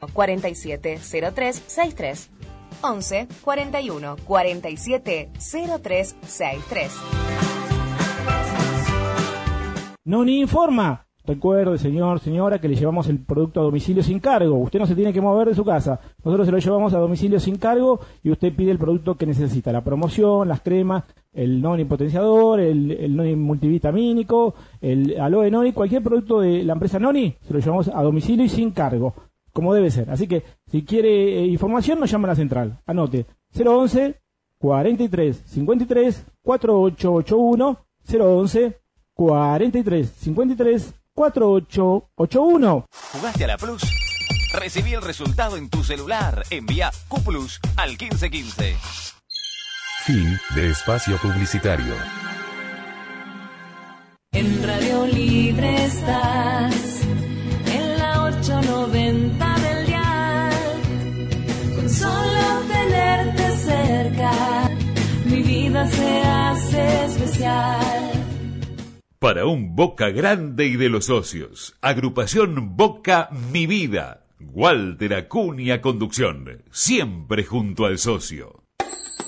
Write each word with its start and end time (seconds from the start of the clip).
470363 0.00 2.30
11 2.82 3.28
41 3.44 4.16
47 4.24 5.30
0363 5.38 6.92
Noni 10.08 10.40
informa. 10.40 11.04
Recuerde, 11.26 11.76
señor, 11.76 12.20
señora, 12.20 12.58
que 12.58 12.68
le 12.68 12.74
llevamos 12.74 13.08
el 13.08 13.18
producto 13.18 13.60
a 13.60 13.64
domicilio 13.64 14.02
sin 14.02 14.18
cargo. 14.18 14.56
Usted 14.56 14.78
no 14.78 14.86
se 14.86 14.94
tiene 14.94 15.12
que 15.12 15.20
mover 15.20 15.48
de 15.48 15.54
su 15.54 15.62
casa. 15.62 16.00
Nosotros 16.24 16.46
se 16.46 16.52
lo 16.52 16.58
llevamos 16.58 16.94
a 16.94 16.98
domicilio 16.98 17.38
sin 17.38 17.58
cargo 17.58 18.00
y 18.22 18.30
usted 18.30 18.56
pide 18.56 18.70
el 18.70 18.78
producto 18.78 19.16
que 19.16 19.26
necesita. 19.26 19.70
La 19.70 19.84
promoción, 19.84 20.48
las 20.48 20.62
cremas, 20.62 21.04
el 21.34 21.60
noni 21.60 21.84
potenciador, 21.84 22.60
el, 22.60 23.14
noni 23.14 23.36
multivitamínico, 23.36 24.54
el 24.80 25.20
aloe 25.20 25.50
noni, 25.50 25.72
cualquier 25.72 26.02
producto 26.02 26.40
de 26.40 26.64
la 26.64 26.72
empresa 26.72 26.98
noni, 26.98 27.36
se 27.46 27.52
lo 27.52 27.60
llevamos 27.60 27.88
a 27.88 28.02
domicilio 28.02 28.46
y 28.46 28.48
sin 28.48 28.70
cargo, 28.70 29.12
como 29.58 29.74
debe 29.74 29.90
ser. 29.90 30.08
Así 30.08 30.28
que, 30.28 30.44
si 30.70 30.84
quiere 30.84 31.40
eh, 31.40 31.46
información, 31.46 31.98
nos 31.98 32.08
llama 32.08 32.28
a 32.28 32.30
la 32.30 32.36
central. 32.36 32.80
Anote, 32.86 33.26
011 33.52 34.14
43 34.56 35.42
53 35.46 36.24
4881 36.42 37.86
011 38.06 38.80
43 39.14 40.12
53 40.16 40.94
4881. 41.12 42.86
¿Jugaste 43.12 43.44
a 43.44 43.46
la 43.48 43.56
Plus? 43.56 43.82
Recibí 44.54 44.94
el 44.94 45.02
resultado 45.02 45.56
en 45.56 45.68
tu 45.68 45.82
celular. 45.82 46.44
Envía 46.50 46.92
Q 47.08 47.20
Plus 47.24 47.58
al 47.76 47.90
1515. 47.98 48.76
Fin 50.04 50.38
de 50.54 50.70
espacio 50.70 51.18
publicitario. 51.18 51.94
En 54.30 54.62
Radio 54.62 55.04
Libre 55.06 55.84
estás, 55.84 57.02
en 57.66 57.98
la 57.98 58.22
890 58.22 59.47
del 59.47 59.47
dial. 59.47 59.47
Con 59.47 59.47
solo 61.98 62.44
tenerte 62.68 63.44
cerca, 63.56 64.32
mi 65.24 65.42
vida 65.42 65.86
se 65.88 66.22
hace 66.22 67.04
especial. 67.06 68.08
Para 69.18 69.46
un 69.46 69.74
Boca 69.74 70.10
grande 70.10 70.66
y 70.66 70.76
de 70.76 70.88
los 70.88 71.06
socios. 71.06 71.76
Agrupación 71.82 72.76
Boca 72.76 73.30
Mi 73.52 73.66
Vida. 73.66 74.24
Walter 74.38 75.14
Acuña 75.14 75.80
Conducción. 75.80 76.62
Siempre 76.70 77.42
junto 77.42 77.86
al 77.86 77.98
socio. 77.98 78.67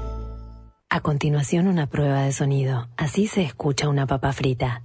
A 0.91 1.01
continuación 1.01 1.69
una 1.69 1.86
prueba 1.86 2.25
de 2.25 2.33
sonido. 2.33 2.89
Así 2.98 3.27
se 3.27 3.41
escucha 3.42 3.89
una 3.89 4.07
papa 4.07 4.34
frita. 4.34 4.83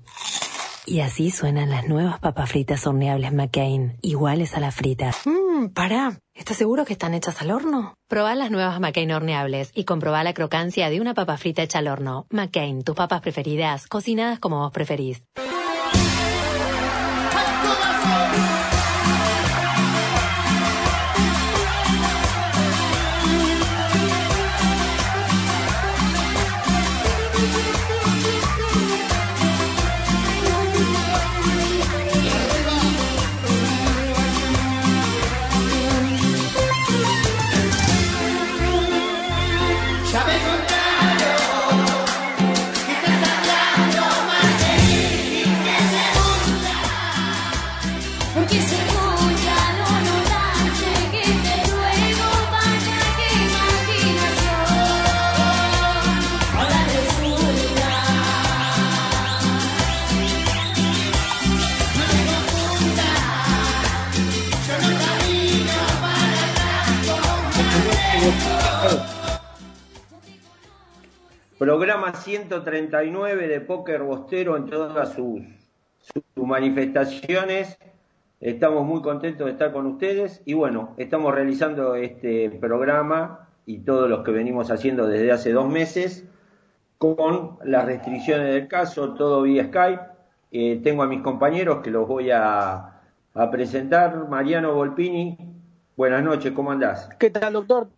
Y 0.90 1.02
así 1.02 1.32
suenan 1.32 1.70
las 1.70 1.86
nuevas 1.86 2.18
papas 2.20 2.50
fritas 2.50 2.88
horneables 2.88 3.34
McCain, 3.34 3.98
iguales 4.02 4.56
a 4.56 4.62
las 4.62 4.74
fritas. 4.74 5.18
Mmm, 5.26 5.68
pará. 5.74 6.18
¿Estás 6.34 6.56
seguro 6.56 6.86
que 6.86 6.94
están 6.94 7.14
hechas 7.14 7.42
al 7.42 7.52
horno? 7.52 7.96
Probá 8.08 8.36
las 8.36 8.52
nuevas 8.52 8.80
McCain 8.80 9.12
horneables 9.12 9.70
y 9.76 9.84
comprobá 9.84 10.24
la 10.24 10.34
crocancia 10.34 10.90
de 10.90 11.02
una 11.02 11.14
papa 11.14 11.36
frita 11.36 11.62
hecha 11.62 11.80
al 11.80 11.90
horno. 11.90 12.26
McCain, 12.30 12.84
tus 12.84 12.96
papas 12.96 13.20
preferidas, 13.20 13.86
cocinadas 13.88 14.40
como 14.40 14.60
vos 14.60 14.72
preferís. 14.72 15.24
Programa 71.58 72.14
139 72.14 73.48
de 73.48 73.62
Póker 73.62 74.04
Bostero 74.04 74.58
en 74.58 74.68
todas 74.68 75.14
sus, 75.14 75.42
manifestaciones. 76.36 77.80
Estamos 78.40 78.86
muy 78.86 79.02
contentos 79.02 79.48
de 79.48 79.54
estar 79.54 79.72
con 79.72 79.88
ustedes 79.88 80.44
y 80.46 80.54
bueno, 80.54 80.94
estamos 80.98 81.34
realizando 81.34 81.96
este 81.96 82.52
programa 82.52 83.50
y 83.66 83.80
todos 83.80 84.08
los 84.08 84.24
que 84.24 84.30
venimos 84.30 84.70
haciendo 84.70 85.08
desde 85.08 85.32
hace 85.32 85.52
dos 85.52 85.68
meses 85.68 86.26
con 87.00 87.58
las 87.64 87.86
restricciones 87.86 88.54
del 88.54 88.68
caso, 88.68 89.16
todo 89.16 89.42
vía 89.42 89.66
Skype. 89.66 90.02
Eh, 90.52 90.80
tengo 90.84 91.02
a 91.02 91.08
mis 91.08 91.22
compañeros 91.22 91.80
que 91.82 91.90
los 91.90 92.08
voy 92.08 92.30
a, 92.30 93.02
a 93.34 93.52
presentar. 93.52 94.30
Mariano 94.30 94.76
Volpini, 94.76 95.36
buenas 95.96 96.24
noches, 96.24 96.52
¿cómo 96.52 96.72
andás? 96.72 97.10
¿Qué 97.18 97.32
tal, 97.32 97.54
doctor? 97.54 97.90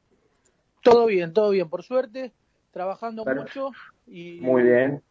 Todo 0.82 1.08
bien, 1.08 1.34
todo 1.34 1.50
bien, 1.50 1.70
por 1.70 1.84
suerte, 1.84 2.32
trabajando 2.80 3.26
Pero- 3.26 3.42
mucho 3.42 3.72
y 4.08 4.40
Muy 4.40 4.64
bien. 4.64 5.04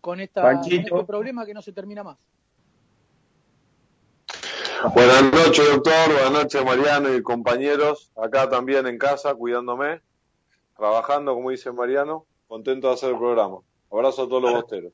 con, 0.00 0.18
esta, 0.18 0.42
Panchito. 0.42 0.88
con 0.90 0.98
este 0.98 1.06
problema 1.06 1.46
que 1.46 1.54
no 1.54 1.62
se 1.62 1.70
termina 1.70 2.02
más. 2.02 2.18
Buenas 4.92 5.22
noches, 5.32 5.64
doctor. 5.70 6.12
Buenas 6.12 6.32
noches, 6.32 6.64
Mariano 6.64 7.14
y 7.14 7.22
compañeros. 7.22 8.10
Acá 8.16 8.50
también 8.50 8.88
en 8.88 8.98
casa, 8.98 9.32
cuidándome, 9.36 10.00
trabajando, 10.76 11.34
como 11.34 11.50
dice 11.50 11.70
Mariano. 11.70 12.26
Contento 12.48 12.88
de 12.88 12.94
hacer 12.94 13.10
el 13.10 13.18
programa. 13.18 13.58
Abrazo 13.92 14.24
a 14.24 14.28
todos 14.28 14.42
los 14.42 14.52
bosteros. 14.52 14.92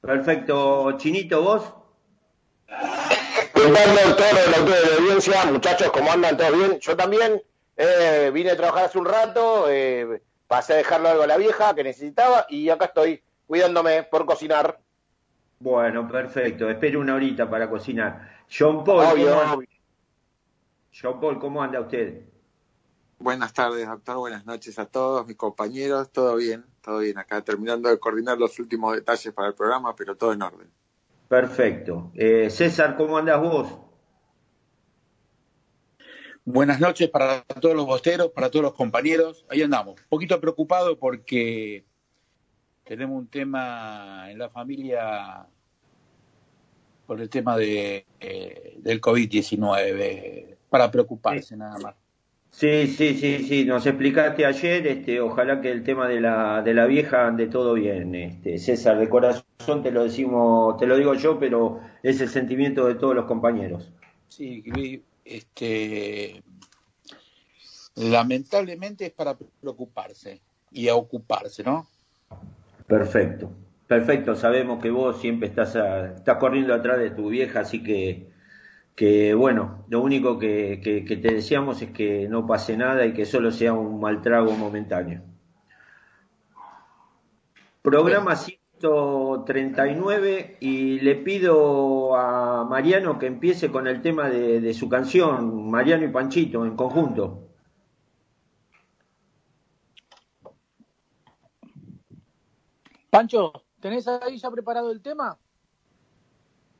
Perfecto. 0.00 0.96
Chinito, 0.96 1.42
¿vos? 1.42 1.74
¿Qué 2.66 3.60
tal, 3.60 3.94
doctor, 3.94 4.26
doctor 4.56 4.74
de 4.74 4.90
la 4.90 4.96
audiencia? 5.02 5.44
Muchachos, 5.52 5.90
¿cómo 5.90 6.10
andan? 6.10 6.34
¿Todos 6.38 6.56
bien? 6.56 6.78
Yo 6.80 6.96
también 6.96 7.42
eh, 7.76 8.30
vine 8.32 8.52
a 8.52 8.56
trabajar 8.56 8.86
hace 8.86 8.98
un 8.98 9.04
rato, 9.04 9.66
eh, 9.68 10.22
pasé 10.54 10.74
a 10.74 10.76
dejarle 10.76 11.08
algo 11.08 11.24
a 11.24 11.26
la 11.26 11.36
vieja 11.36 11.74
que 11.74 11.82
necesitaba 11.82 12.46
y 12.48 12.70
acá 12.70 12.84
estoy 12.84 13.20
cuidándome 13.44 14.04
por 14.04 14.24
cocinar. 14.24 14.78
Bueno, 15.58 16.08
perfecto. 16.08 16.70
Espero 16.70 17.00
una 17.00 17.16
horita 17.16 17.50
para 17.50 17.68
cocinar. 17.68 18.44
John 18.56 18.84
Paul, 18.84 19.04
Obvio, 19.04 19.30
¿cómo 19.30 19.40
anda? 19.40 19.54
obvio. 19.54 19.68
John 21.02 21.20
Paul, 21.20 21.38
¿cómo 21.40 21.60
anda 21.60 21.80
usted? 21.80 22.22
Buenas 23.18 23.52
tardes, 23.52 23.88
doctor. 23.88 24.18
Buenas 24.18 24.46
noches 24.46 24.78
a 24.78 24.86
todos 24.86 25.26
mis 25.26 25.36
compañeros. 25.36 26.12
Todo 26.12 26.36
bien, 26.36 26.64
todo 26.80 26.98
bien. 27.00 27.18
Acá 27.18 27.40
terminando 27.40 27.88
de 27.88 27.98
coordinar 27.98 28.38
los 28.38 28.56
últimos 28.60 28.94
detalles 28.94 29.32
para 29.32 29.48
el 29.48 29.54
programa, 29.54 29.96
pero 29.96 30.16
todo 30.16 30.34
en 30.34 30.42
orden. 30.42 30.70
Perfecto. 31.26 32.12
Eh, 32.14 32.48
César, 32.48 32.96
¿cómo 32.96 33.18
andás 33.18 33.40
vos? 33.40 33.83
Buenas 36.46 36.78
noches 36.78 37.08
para 37.08 37.42
todos 37.42 37.74
los 37.74 37.86
bosteros, 37.86 38.30
para 38.30 38.50
todos 38.50 38.62
los 38.62 38.74
compañeros. 38.74 39.46
Ahí 39.48 39.62
andamos. 39.62 39.94
Un 39.98 40.08
poquito 40.10 40.38
preocupado 40.40 40.98
porque 40.98 41.84
tenemos 42.84 43.18
un 43.18 43.28
tema 43.28 44.26
en 44.30 44.38
la 44.38 44.50
familia 44.50 45.46
por 47.06 47.20
el 47.22 47.30
tema 47.30 47.56
de, 47.56 48.04
eh, 48.20 48.76
del 48.78 49.00
COVID-19. 49.00 50.56
Para 50.68 50.90
preocuparse 50.90 51.56
nada 51.56 51.78
más. 51.78 51.94
Sí, 52.50 52.88
sí, 52.88 53.14
sí, 53.14 53.38
sí, 53.48 53.64
nos 53.64 53.86
explicaste 53.86 54.46
ayer, 54.46 54.86
este, 54.86 55.20
ojalá 55.20 55.60
que 55.60 55.72
el 55.72 55.82
tema 55.82 56.06
de 56.08 56.20
la, 56.20 56.62
de 56.62 56.72
la 56.72 56.86
vieja 56.86 57.26
ande 57.26 57.48
todo 57.48 57.74
bien, 57.74 58.14
este, 58.14 58.58
César, 58.58 58.96
de 59.00 59.08
corazón 59.08 59.82
te 59.82 59.90
lo 59.90 60.04
decimos, 60.04 60.76
te 60.76 60.86
lo 60.86 60.96
digo 60.96 61.14
yo, 61.14 61.36
pero 61.40 61.80
es 62.04 62.20
el 62.20 62.28
sentimiento 62.28 62.86
de 62.86 62.94
todos 62.94 63.16
los 63.16 63.24
compañeros. 63.24 63.92
Sí, 64.28 64.62
este, 65.24 66.42
lamentablemente 67.96 69.06
es 69.06 69.12
para 69.12 69.36
preocuparse 69.60 70.40
y 70.70 70.88
a 70.88 70.94
ocuparse, 70.96 71.62
¿no? 71.62 71.86
Perfecto, 72.86 73.50
Perfecto, 73.86 74.34
sabemos 74.34 74.82
que 74.82 74.90
vos 74.90 75.20
siempre 75.20 75.48
estás, 75.48 75.76
a- 75.76 76.14
estás 76.14 76.38
corriendo 76.38 76.72
atrás 76.74 76.98
de 76.98 77.10
tu 77.10 77.28
vieja, 77.28 77.60
así 77.60 77.82
que, 77.82 78.30
que 78.96 79.34
bueno, 79.34 79.84
lo 79.88 80.00
único 80.00 80.38
que, 80.38 80.80
que- 80.82 81.04
que 81.04 81.16
te 81.18 81.34
deseamos 81.34 81.82
es 81.82 81.90
que 81.90 82.26
no 82.28 82.46
pase 82.46 82.76
nada 82.78 83.04
y 83.06 83.12
que 83.12 83.26
solo 83.26 83.52
sea 83.52 83.74
un 83.74 84.00
mal 84.00 84.22
trago 84.22 84.52
momentáneo. 84.52 85.22
Programa 87.82 88.34
139 88.88 90.58
y 90.60 91.00
le 91.00 91.14
pido 91.16 92.14
a 92.16 92.64
Mariano 92.64 93.18
que 93.18 93.26
empiece 93.26 93.70
con 93.70 93.86
el 93.86 94.02
tema 94.02 94.28
de, 94.28 94.60
de 94.60 94.74
su 94.74 94.88
canción, 94.88 95.70
Mariano 95.70 96.04
y 96.04 96.08
Panchito, 96.08 96.64
en 96.66 96.76
conjunto. 96.76 97.48
Pancho, 103.10 103.52
¿tenés 103.80 104.06
ahí 104.08 104.36
ya 104.38 104.50
preparado 104.50 104.90
el 104.90 105.00
tema? 105.00 105.38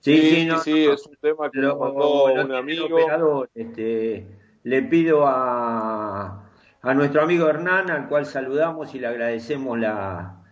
Sí, 0.01 0.21
Sí, 0.21 0.47
no, 0.47 0.59
sí, 0.59 0.85
no, 0.87 0.93
es 0.93 1.07
un 1.07 1.17
tema 1.17 1.51
que 1.51 1.59
lo- 1.59 1.69
nos 1.69 1.79
mandó 1.81 2.35
un 2.45 2.53
amigo. 2.53 2.97
operador, 2.97 3.51
este, 3.55 4.27
le 4.65 4.83
pido 4.83 5.27
a, 5.27 6.51
a 6.83 6.95
nuestro 6.95 7.23
amigo 7.23 7.49
Hernán, 7.49 7.91
al 7.91 8.09
cual 8.09 8.27
saludamos 8.27 8.95
y 8.95 8.99
le 8.99 9.07
agradecemos 9.07 9.79
la, 9.79 10.44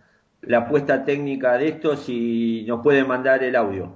la 0.45 0.67
puesta 0.67 1.05
técnica 1.05 1.57
de 1.57 1.69
esto, 1.69 1.95
si 1.95 2.65
nos 2.67 2.81
puede 2.81 3.03
mandar 3.03 3.43
el 3.43 3.55
audio. 3.55 3.93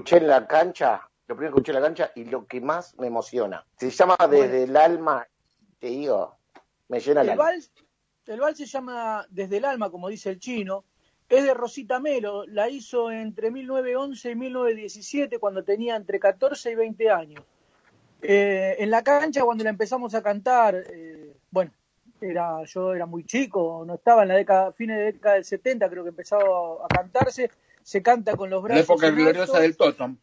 Escuché 0.00 0.16
en 0.16 0.28
la 0.28 0.46
cancha, 0.46 1.08
lo 1.28 1.36
primero 1.36 1.54
que 1.54 1.60
escuché 1.60 1.72
en 1.72 1.82
la 1.82 1.86
cancha 1.86 2.10
y 2.14 2.24
lo 2.24 2.46
que 2.46 2.60
más 2.60 2.98
me 2.98 3.06
emociona. 3.06 3.64
Se 3.76 3.90
llama 3.90 4.16
Desde 4.30 4.64
el 4.64 4.76
alma, 4.76 5.26
te 5.78 5.88
digo, 5.88 6.36
me 6.88 7.00
llena 7.00 7.20
el 7.20 7.26
El 7.28 7.32
alma. 7.32 7.44
vals, 7.44 7.70
el 8.26 8.40
vals 8.40 8.58
se 8.58 8.66
llama 8.66 9.26
Desde 9.30 9.58
el 9.58 9.64
alma, 9.64 9.90
como 9.90 10.08
dice 10.08 10.30
el 10.30 10.38
chino. 10.38 10.84
Es 11.28 11.44
de 11.44 11.54
Rosita 11.54 12.00
Melo, 12.00 12.44
la 12.46 12.68
hizo 12.68 13.10
entre 13.12 13.52
1911 13.52 14.30
y 14.30 14.34
1917 14.34 15.38
cuando 15.38 15.62
tenía 15.62 15.94
entre 15.94 16.18
14 16.18 16.72
y 16.72 16.74
20 16.74 17.10
años. 17.10 17.44
Eh, 18.22 18.76
en 18.78 18.90
la 18.90 19.02
cancha 19.02 19.44
cuando 19.44 19.62
la 19.62 19.70
empezamos 19.70 20.14
a 20.14 20.22
cantar, 20.22 20.74
eh, 20.74 21.36
bueno, 21.50 21.70
era, 22.20 22.64
yo 22.64 22.94
era 22.94 23.06
muy 23.06 23.24
chico, 23.24 23.84
no 23.86 23.94
estaba 23.94 24.22
en 24.22 24.28
la 24.28 24.34
década, 24.34 24.72
fines 24.72 24.98
de 24.98 25.04
década 25.04 25.36
del 25.36 25.44
70 25.44 25.88
creo 25.88 26.02
que 26.02 26.08
empezaba 26.10 26.84
a 26.84 26.88
cantarse, 26.88 27.50
se 27.82 28.02
canta 28.02 28.36
con 28.36 28.50
los 28.50 28.62
En 28.64 28.68
la 28.68 28.74
brazos 28.74 28.90
época 28.90 29.10
gloriosa 29.10 29.60
del 29.60 29.76
Toto. 29.76 30.16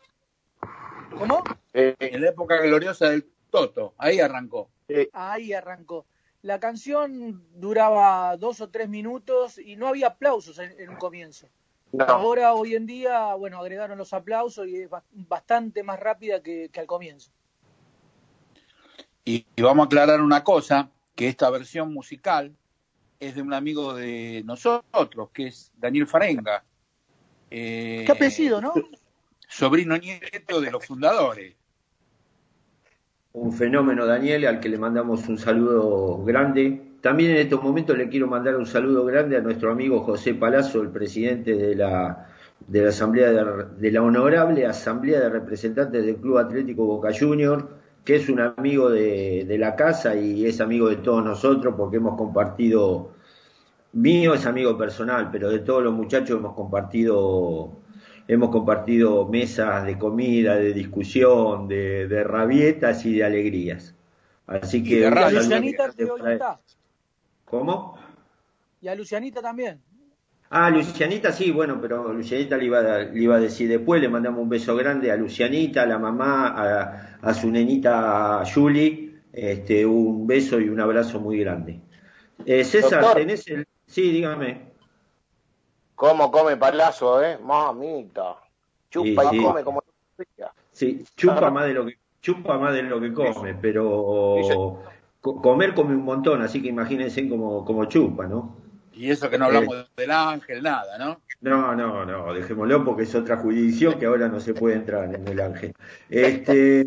¿Cómo? 1.17 1.43
En 1.73 2.21
la 2.21 2.29
época 2.29 2.57
gloriosa 2.61 3.09
del 3.09 3.25
Toto. 3.49 3.93
Ahí 3.97 4.19
arrancó. 4.19 4.69
Ahí 5.13 5.53
arrancó. 5.53 6.05
La 6.43 6.59
canción 6.59 7.43
duraba 7.55 8.37
dos 8.37 8.61
o 8.61 8.69
tres 8.69 8.87
minutos 8.87 9.57
y 9.57 9.75
no 9.75 9.87
había 9.87 10.07
aplausos 10.07 10.59
en, 10.59 10.79
en 10.79 10.89
un 10.89 10.95
comienzo. 10.95 11.47
No. 11.91 12.05
Ahora, 12.05 12.53
hoy 12.53 12.75
en 12.75 12.85
día, 12.85 13.33
bueno, 13.35 13.59
agregaron 13.59 13.97
los 13.97 14.13
aplausos 14.13 14.67
y 14.67 14.81
es 14.81 14.89
ba- 14.89 15.03
bastante 15.11 15.83
más 15.83 15.99
rápida 15.99 16.43
que, 16.43 16.69
que 16.69 16.79
al 16.79 16.85
comienzo. 16.85 17.31
Y, 19.25 19.45
y 19.55 19.61
vamos 19.61 19.85
a 19.85 19.87
aclarar 19.87 20.21
una 20.21 20.43
cosa, 20.43 20.89
que 21.15 21.27
esta 21.27 21.49
versión 21.49 21.93
musical 21.93 22.55
es 23.19 23.35
de 23.35 23.41
un 23.41 23.53
amigo 23.53 23.95
de 23.95 24.43
nosotros, 24.45 25.29
que 25.33 25.47
es 25.47 25.71
Daniel 25.75 26.07
Farenga. 26.07 26.63
Eh, 27.49 28.03
Qué 28.05 28.11
apellido, 28.11 28.61
¿no? 28.61 28.73
Sobrino 29.47 29.97
nieto 29.97 30.59
de 30.61 30.71
los 30.71 30.85
fundadores. 30.85 31.55
Un 33.33 33.53
fenómeno, 33.53 34.05
Daniel, 34.05 34.47
al 34.47 34.59
que 34.59 34.69
le 34.69 34.77
mandamos 34.77 35.27
un 35.27 35.37
saludo 35.37 36.23
grande. 36.23 36.81
También 37.01 37.31
en 37.31 37.37
estos 37.37 37.61
momentos 37.61 37.97
le 37.97 38.09
quiero 38.09 38.27
mandar 38.27 38.55
un 38.55 38.65
saludo 38.65 39.05
grande 39.05 39.37
a 39.37 39.41
nuestro 39.41 39.71
amigo 39.71 40.01
José 40.01 40.33
Palazzo, 40.33 40.81
el 40.81 40.89
presidente 40.89 41.55
de 41.55 41.75
la, 41.75 42.27
de 42.67 42.81
la 42.81 42.89
Asamblea 42.89 43.31
de, 43.31 43.65
de 43.77 43.91
la 43.91 44.01
Honorable 44.01 44.65
Asamblea 44.65 45.19
de 45.19 45.29
Representantes 45.29 46.05
del 46.05 46.17
Club 46.17 46.39
Atlético 46.39 46.85
Boca 46.85 47.09
Junior, 47.17 47.69
que 48.03 48.15
es 48.15 48.27
un 48.29 48.39
amigo 48.39 48.89
de, 48.89 49.45
de 49.47 49.57
la 49.57 49.75
casa 49.75 50.15
y 50.15 50.45
es 50.45 50.59
amigo 50.59 50.89
de 50.89 50.97
todos 50.97 51.23
nosotros 51.23 51.75
porque 51.77 51.97
hemos 51.97 52.17
compartido, 52.17 53.11
mío 53.97 54.33
es 54.33 54.45
amigo 54.45 54.77
personal, 54.77 55.29
pero 55.31 55.49
de 55.49 55.59
todos 55.59 55.83
los 55.83 55.93
muchachos 55.93 56.39
hemos 56.39 56.53
compartido 56.53 57.77
hemos 58.27 58.49
compartido 58.49 59.25
mesas 59.27 59.85
de 59.85 59.97
comida, 59.97 60.55
de 60.55 60.73
discusión, 60.73 61.67
de, 61.67 62.07
de 62.07 62.23
rabietas 62.23 63.05
y 63.05 63.15
de 63.17 63.23
alegrías. 63.23 63.95
Así 64.45 64.83
que 64.83 64.99
Y 64.99 65.09
Lucianita 65.09 65.85
él. 65.97 66.31
está. 66.33 66.59
¿Cómo? 67.45 67.97
Y 68.81 68.87
a 68.89 68.95
Lucianita 68.95 69.41
también. 69.41 69.81
Ah, 70.49 70.69
Lucianita 70.69 71.31
sí, 71.31 71.51
bueno, 71.51 71.79
pero 71.81 72.13
Lucianita 72.13 72.55
le 72.57 72.65
iba, 72.65 72.79
a, 72.79 72.99
le 72.99 73.21
iba 73.21 73.35
a 73.35 73.39
decir 73.39 73.67
después, 73.67 74.01
le 74.01 74.07
mandamos 74.07 74.41
un 74.41 74.49
beso 74.49 74.75
grande 74.75 75.11
a 75.11 75.17
Lucianita, 75.17 75.83
a 75.83 75.85
la 75.85 75.99
mamá, 75.99 76.47
a, 76.47 77.17
a 77.21 77.33
su 77.33 77.49
nenita 77.51 78.43
Julie, 78.53 79.19
este, 79.33 79.85
un 79.85 80.25
beso 80.25 80.59
y 80.59 80.69
un 80.69 80.79
abrazo 80.79 81.19
muy 81.19 81.39
grande. 81.39 81.81
Eh, 82.45 82.63
César, 82.63 83.01
Doctor. 83.01 83.21
tenés 83.21 83.47
el... 83.49 83.66
Sí, 83.87 84.11
dígame. 84.11 84.73
¿Cómo 85.95 86.29
come 86.29 86.57
Palazzo, 86.57 87.23
eh? 87.23 87.37
Mamita. 87.39 88.37
Chupa 88.89 89.23
Sí, 89.31 89.37
y 89.37 89.43
come 89.43 89.63
como... 89.63 89.81
Sí, 90.71 91.03
chupa 91.15 91.49
más 91.49 91.65
de 91.65 91.73
lo 91.73 91.85
que 91.85 91.97
chupa 92.21 92.57
más 92.57 92.73
de 92.73 92.83
lo 92.83 92.99
que 92.99 93.13
come, 93.13 93.55
pero 93.55 94.79
co- 95.21 95.41
comer 95.41 95.73
come 95.73 95.95
un 95.95 96.03
montón, 96.03 96.41
así 96.41 96.61
que 96.61 96.67
imagínense 96.69 97.27
como, 97.29 97.63
como 97.65 97.85
chupa, 97.85 98.27
¿no? 98.27 98.55
Y 98.97 99.11
eso 99.11 99.29
que 99.29 99.37
no 99.37 99.45
hablamos 99.45 99.89
del 99.95 100.11
ángel, 100.11 100.63
nada, 100.63 100.97
¿no? 100.97 101.21
No, 101.39 101.75
no, 101.75 102.03
no, 102.03 102.33
dejémoslo 102.33 102.83
porque 102.83 103.03
es 103.03 103.13
otra 103.13 103.37
jurisdicción 103.37 103.99
que 103.99 104.07
ahora 104.07 104.27
no 104.27 104.39
se 104.39 104.55
puede 104.55 104.75
entrar 104.75 105.13
en 105.13 105.27
el 105.27 105.39
ángel. 105.39 105.73
Este, 106.09 106.83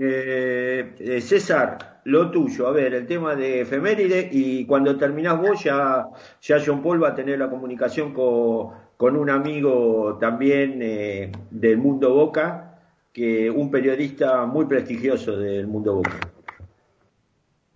eh, 1.17 1.21
César, 1.21 2.01
lo 2.05 2.33
tuyo, 2.33 2.67
a 2.67 2.73
ver, 2.73 2.95
el 2.95 3.07
tema 3.07 3.37
de 3.37 3.61
efeméride 3.61 4.29
y 4.33 4.67
cuando 4.67 4.97
terminás 4.97 5.39
vos 5.39 5.63
ya, 5.63 6.09
ya 6.43 6.57
John 6.65 6.83
Paul 6.83 7.01
va 7.01 7.11
a 7.11 7.15
tener 7.15 7.39
la 7.39 7.49
comunicación 7.49 8.13
con, 8.13 8.73
con 8.97 9.17
un 9.17 9.31
amigo 9.31 10.19
también 10.21 10.81
eh, 10.83 11.31
del 11.51 11.79
mundo 11.79 12.13
Boca, 12.13 12.81
que 13.13 13.49
un 13.51 13.71
periodista 13.71 14.47
muy 14.47 14.67
prestigioso 14.67 15.37
del 15.37 15.69
mundo 15.69 15.95
Boca. 15.95 16.19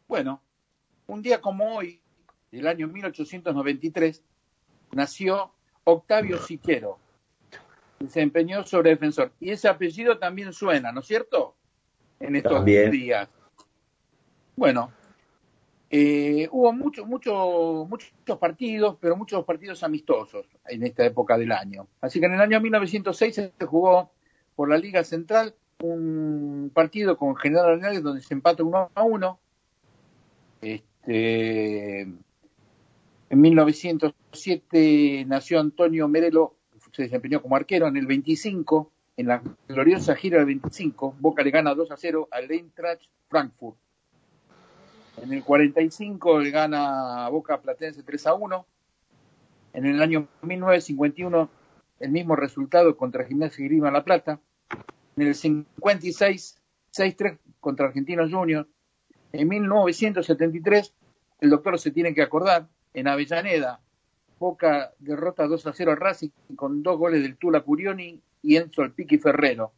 Bueno, 0.08 0.42
un 1.06 1.22
día 1.22 1.40
como 1.40 1.76
hoy, 1.76 2.00
del 2.54 2.68
año 2.68 2.88
1893, 2.88 4.22
nació 4.92 5.52
Octavio 5.84 6.38
Siquero. 6.38 6.98
que 7.98 8.08
Se 8.08 8.20
empeñó 8.20 8.64
sobre 8.64 8.90
defensor. 8.90 9.32
Y 9.40 9.50
ese 9.50 9.68
apellido 9.68 10.18
también 10.18 10.52
suena, 10.52 10.92
¿no 10.92 11.00
es 11.00 11.06
cierto? 11.06 11.54
En 12.20 12.36
estos 12.36 12.52
También. 12.52 12.90
días. 12.90 13.28
Bueno, 14.56 14.92
eh, 15.90 16.48
hubo 16.52 16.72
mucho, 16.72 17.04
mucho, 17.04 17.86
muchos 17.88 18.38
partidos, 18.38 18.96
pero 19.00 19.16
muchos 19.16 19.44
partidos 19.44 19.82
amistosos 19.82 20.46
en 20.66 20.84
esta 20.84 21.04
época 21.04 21.36
del 21.36 21.52
año. 21.52 21.88
Así 22.00 22.20
que 22.20 22.26
en 22.26 22.34
el 22.34 22.40
año 22.40 22.60
1906 22.60 23.34
se 23.34 23.66
jugó 23.66 24.12
por 24.54 24.68
la 24.68 24.78
Liga 24.78 25.02
Central 25.02 25.54
un 25.82 26.70
partido 26.72 27.16
con 27.16 27.34
General 27.34 27.66
Arenales 27.66 28.02
donde 28.02 28.22
se 28.22 28.32
empata 28.32 28.62
uno 28.62 28.90
a 28.94 29.02
uno. 29.02 29.40
Este, 30.62 32.06
en 33.34 33.40
1907 33.40 35.24
nació 35.26 35.58
Antonio 35.58 36.06
Merelo, 36.06 36.54
se 36.92 37.02
desempeñó 37.02 37.42
como 37.42 37.56
arquero 37.56 37.88
en 37.88 37.96
el 37.96 38.06
25, 38.06 38.92
en 39.16 39.26
la 39.26 39.42
gloriosa 39.68 40.14
gira 40.14 40.38
del 40.38 40.46
25, 40.46 41.16
Boca 41.18 41.42
le 41.42 41.50
gana 41.50 41.74
2 41.74 41.90
a 41.90 41.96
0 41.96 42.28
al 42.30 42.48
Eintracht 42.50 43.10
Frankfurt. 43.28 43.76
En 45.20 45.32
el 45.32 45.42
45 45.42 46.38
le 46.40 46.50
gana 46.50 47.28
Boca 47.28 47.60
Platense 47.60 48.04
3 48.04 48.26
a 48.28 48.34
1. 48.34 48.66
En 49.72 49.86
el 49.86 50.00
año 50.00 50.28
1951 50.42 51.50
el 52.00 52.10
mismo 52.10 52.36
resultado 52.36 52.96
contra 52.96 53.24
Gimnasia 53.24 53.64
y 53.64 53.68
Grima 53.68 53.90
La 53.90 54.04
Plata. 54.04 54.38
En 55.16 55.26
el 55.26 55.34
56 55.34 56.60
6-3 56.92 57.38
contra 57.58 57.86
Argentinos 57.86 58.30
Juniors. 58.30 58.68
En 59.32 59.48
1973 59.48 60.94
el 61.40 61.50
doctor 61.50 61.80
se 61.80 61.90
tiene 61.90 62.14
que 62.14 62.22
acordar 62.22 62.68
en 62.94 63.08
Avellaneda 63.08 63.80
Boca 64.38 64.92
derrota 64.98 65.46
2 65.46 65.66
a 65.66 65.72
0 65.72 65.92
a 65.92 65.94
Racing 65.94 66.28
con 66.56 66.82
dos 66.82 66.98
goles 66.98 67.22
del 67.22 67.36
Tula 67.36 67.60
Curioni 67.60 68.20
y 68.42 68.56
Enzo 68.56 68.82
El 68.82 68.92
Piqui 68.92 69.18
Ferrero. 69.18 69.72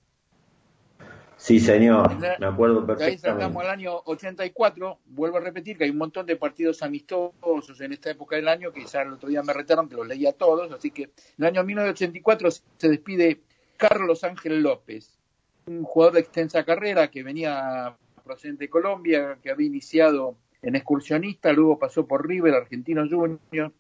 Sí, 1.37 1.61
señor, 1.61 2.17
me 2.41 2.47
acuerdo 2.47 2.81
De 2.81 3.05
ahí 3.05 3.19
saltamos 3.19 3.57
perfectamente. 3.57 3.61
al 3.61 3.71
año 3.71 4.01
84. 4.07 4.99
Vuelvo 5.05 5.37
a 5.37 5.41
repetir 5.41 5.77
que 5.77 5.85
hay 5.85 5.91
un 5.91 5.99
montón 5.99 6.25
de 6.25 6.37
partidos 6.37 6.83
amistosos 6.83 7.81
en 7.81 7.93
esta 7.93 8.11
época 8.11 8.37
del 8.37 8.49
año, 8.49 8.73
que 8.73 8.87
ya 8.87 9.03
el 9.03 9.13
otro 9.13 9.29
día 9.29 9.43
me 9.43 9.53
retaron 9.53 9.89
que 9.89 9.97
los 9.97 10.07
leía 10.07 10.33
todos. 10.33 10.73
Así 10.73 10.91
que 10.91 11.03
en 11.03 11.11
el 11.37 11.45
año 11.45 11.63
1984 11.63 12.51
se 12.51 12.89
despide 12.89 13.43
Carlos 13.77 14.25
Ángel 14.25 14.63
López, 14.63 15.19
un 15.67 15.85
jugador 15.85 16.15
de 16.15 16.21
extensa 16.21 16.65
carrera 16.65 17.11
que 17.11 17.23
venía 17.23 17.95
procedente 18.25 18.65
de 18.65 18.71
Colombia, 18.71 19.39
que 19.43 19.51
había 19.51 19.67
iniciado 19.67 20.37
en 20.63 20.77
excursionista, 20.77 21.53
luego 21.53 21.79
pasó 21.79 22.07
por 22.07 22.27
River, 22.27 22.55
Argentinos 22.55 23.09
Juniors. 23.11 23.73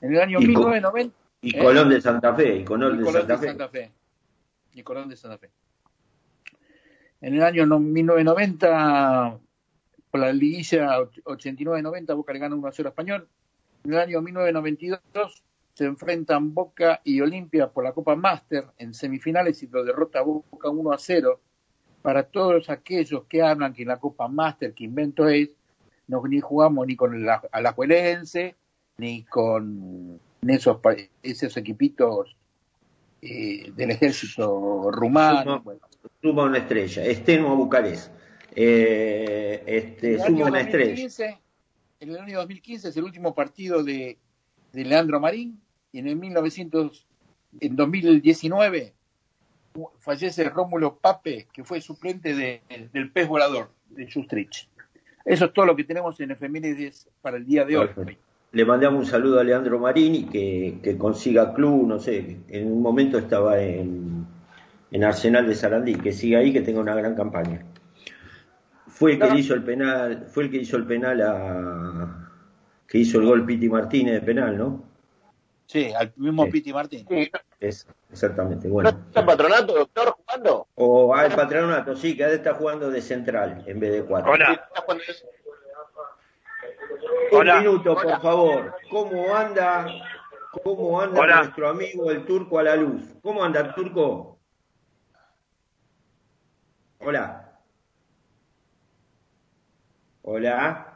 En 0.00 0.14
el 0.14 0.20
año 0.20 0.38
Y 0.40 0.52
Co- 0.52 0.68
1990. 0.68 1.16
Y 1.42 1.56
¿eh? 1.56 1.62
Colón 1.62 1.88
de 1.90 2.00
Santa 2.00 2.34
Fe, 2.34 2.56
y 2.56 2.64
Colón 2.64 2.98
de 2.98 3.04
Santa 3.12 3.32
de 3.34 3.38
Fe. 3.38 3.46
Santa 3.46 3.68
Fe. 3.68 3.92
Y 4.74 4.82
Colón 4.82 5.08
de 5.08 5.16
Santa 5.16 5.38
Fe. 5.38 5.50
En 7.20 7.34
el 7.34 7.42
año 7.42 7.66
no- 7.66 7.78
1990, 7.78 9.38
por 10.10 10.20
la 10.20 10.32
liguilla 10.32 10.98
89-90, 11.24 12.14
Boca 12.14 12.32
le 12.32 12.38
gana 12.38 12.54
1 12.56 12.68
a 12.68 12.72
0 12.72 12.88
a 12.88 12.90
Español. 12.90 13.28
En 13.84 13.92
el 13.94 13.98
año 13.98 14.20
1992 14.22 15.42
se 15.74 15.84
enfrentan 15.84 16.52
Boca 16.52 17.00
y 17.04 17.20
Olimpia 17.20 17.68
por 17.70 17.82
la 17.84 17.92
Copa 17.92 18.14
Master 18.14 18.66
en 18.78 18.92
semifinales 18.94 19.62
y 19.62 19.68
lo 19.68 19.84
derrota 19.84 20.20
Boca 20.22 20.68
1 20.68 20.92
a 20.92 20.98
0. 20.98 21.40
Para 22.02 22.24
todos 22.24 22.68
aquellos 22.68 23.24
que 23.24 23.42
hablan 23.42 23.72
que 23.72 23.82
en 23.82 23.88
la 23.88 23.98
Copa 23.98 24.26
Master, 24.28 24.74
que 24.74 24.84
invento 24.84 25.28
es, 25.28 25.50
no 26.12 26.22
ni 26.28 26.40
jugamos 26.40 26.86
ni 26.86 26.94
con 26.94 27.14
el 27.14 27.28
Alajuelense, 27.50 28.54
ni 28.98 29.24
con 29.24 30.20
esos, 30.46 30.78
esos 31.22 31.56
equipitos 31.56 32.36
eh, 33.22 33.72
del 33.74 33.90
ejército 33.92 34.90
rumano. 34.90 35.42
Suma, 35.42 35.58
bueno. 35.58 35.80
suma 36.20 36.42
una 36.44 36.58
estrella. 36.58 37.04
Esteno 37.04 37.50
a 37.50 37.54
Bucarest. 37.54 38.12
Eh, 38.54 39.62
este, 39.66 40.18
suma 40.18 40.46
una 40.46 40.60
estrella. 40.60 40.90
2015, 40.90 41.38
en 42.00 42.08
el 42.10 42.18
año 42.18 42.38
2015 42.38 42.88
es 42.90 42.96
el 42.96 43.04
último 43.04 43.34
partido 43.34 43.82
de, 43.82 44.18
de 44.72 44.84
Leandro 44.84 45.18
Marín 45.20 45.60
y 45.92 45.98
en 46.00 46.08
el 46.08 46.16
1900, 46.16 47.06
en 47.60 47.76
2019 47.76 48.92
u- 49.74 49.88
fallece 49.98 50.44
Rómulo 50.50 50.96
Pape, 50.98 51.46
que 51.52 51.64
fue 51.64 51.80
suplente 51.80 52.34
de- 52.34 52.60
del 52.92 53.10
pez 53.10 53.26
volador 53.28 53.70
de 53.90 54.10
Justrich. 54.12 54.68
Eso 55.24 55.44
es 55.46 55.52
todo 55.52 55.66
lo 55.66 55.76
que 55.76 55.84
tenemos 55.84 56.18
en 56.20 56.30
efemérides 56.30 57.08
para 57.20 57.36
el 57.36 57.46
día 57.46 57.64
de 57.64 57.76
hoy. 57.76 57.86
Perfecto. 57.88 58.22
Le 58.52 58.64
mandamos 58.66 59.00
un 59.00 59.06
saludo 59.06 59.40
a 59.40 59.44
Leandro 59.44 59.78
Marini 59.78 60.24
que, 60.24 60.78
que 60.82 60.98
consiga 60.98 61.54
club, 61.54 61.86
no 61.86 61.98
sé, 61.98 62.40
en 62.48 62.70
un 62.70 62.82
momento 62.82 63.16
estaba 63.16 63.58
en, 63.58 64.26
en 64.90 65.04
Arsenal 65.04 65.46
de 65.46 65.54
Sarandí, 65.54 65.94
que 65.94 66.12
siga 66.12 66.40
ahí, 66.40 66.52
que 66.52 66.60
tenga 66.60 66.80
una 66.80 66.94
gran 66.94 67.14
campaña. 67.14 67.64
Fue 68.88 69.12
el 69.12 69.18
que 69.18 69.30
le 69.30 69.40
hizo 69.40 69.54
el 69.54 69.62
penal, 69.62 70.26
fue 70.28 70.44
el 70.44 70.50
que 70.50 70.58
hizo 70.58 70.76
el 70.76 70.86
penal 70.86 71.22
a 71.22 72.22
que 72.86 72.98
hizo 72.98 73.18
el 73.20 73.24
gol 73.24 73.46
Piti 73.46 73.70
Martínez 73.70 74.12
de 74.12 74.20
penal, 74.20 74.58
¿no? 74.58 74.84
Sí, 75.64 75.90
al 75.98 76.12
mismo 76.16 76.44
Sí. 76.44 76.50
Piti 76.50 76.72
Martín. 76.74 77.06
Es, 77.62 77.86
exactamente, 78.10 78.66
bueno. 78.68 78.88
¿Está 78.88 79.20
el 79.20 79.26
patronato, 79.26 79.72
doctor, 79.72 80.16
jugando? 80.16 80.66
O 80.74 81.14
al 81.14 81.32
patronato, 81.32 81.94
sí, 81.94 82.16
que 82.16 82.24
ahora 82.24 82.34
está 82.34 82.54
jugando 82.54 82.90
de 82.90 83.00
central 83.00 83.62
en 83.68 83.78
vez 83.78 83.92
de 83.92 84.04
cuatro. 84.04 84.32
Hola. 84.32 84.68
Un 87.30 87.38
Hola. 87.38 87.58
minuto, 87.60 87.92
Hola. 87.92 88.02
por 88.02 88.20
favor. 88.20 88.74
¿Cómo 88.90 89.36
anda? 89.36 89.86
¿Cómo 90.64 91.00
anda 91.00 91.20
Hola. 91.20 91.36
nuestro 91.36 91.68
amigo 91.68 92.10
el 92.10 92.26
turco 92.26 92.58
a 92.58 92.64
la 92.64 92.74
luz? 92.74 93.00
¿Cómo 93.22 93.44
anda 93.44 93.60
el 93.60 93.74
turco? 93.74 94.40
Hola. 96.98 97.60
Hola. 100.22 100.91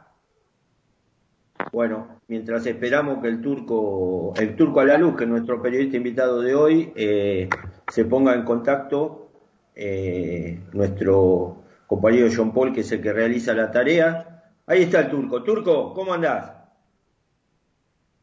Bueno, 1.71 2.19
mientras 2.27 2.65
esperamos 2.65 3.21
que 3.21 3.27
el 3.27 3.41
turco, 3.41 4.33
el 4.37 4.55
turco 4.55 4.79
a 4.79 4.85
la 4.85 4.97
luz, 4.97 5.15
que 5.17 5.25
es 5.25 5.29
nuestro 5.29 5.61
periodista 5.61 5.97
invitado 5.97 6.41
de 6.41 6.55
hoy, 6.55 6.93
eh, 6.95 7.49
se 7.91 8.05
ponga 8.05 8.33
en 8.33 8.43
contacto, 8.43 9.29
eh, 9.75 10.59
nuestro 10.73 11.63
compañero 11.85 12.27
John 12.35 12.53
Paul, 12.53 12.73
que 12.73 12.81
es 12.81 12.91
el 12.91 13.01
que 13.01 13.11
realiza 13.13 13.53
la 13.53 13.71
tarea. 13.71 14.43
Ahí 14.65 14.83
está 14.83 15.01
el 15.01 15.09
turco. 15.09 15.43
Turco, 15.43 15.93
¿cómo 15.93 16.13
andás? 16.13 16.51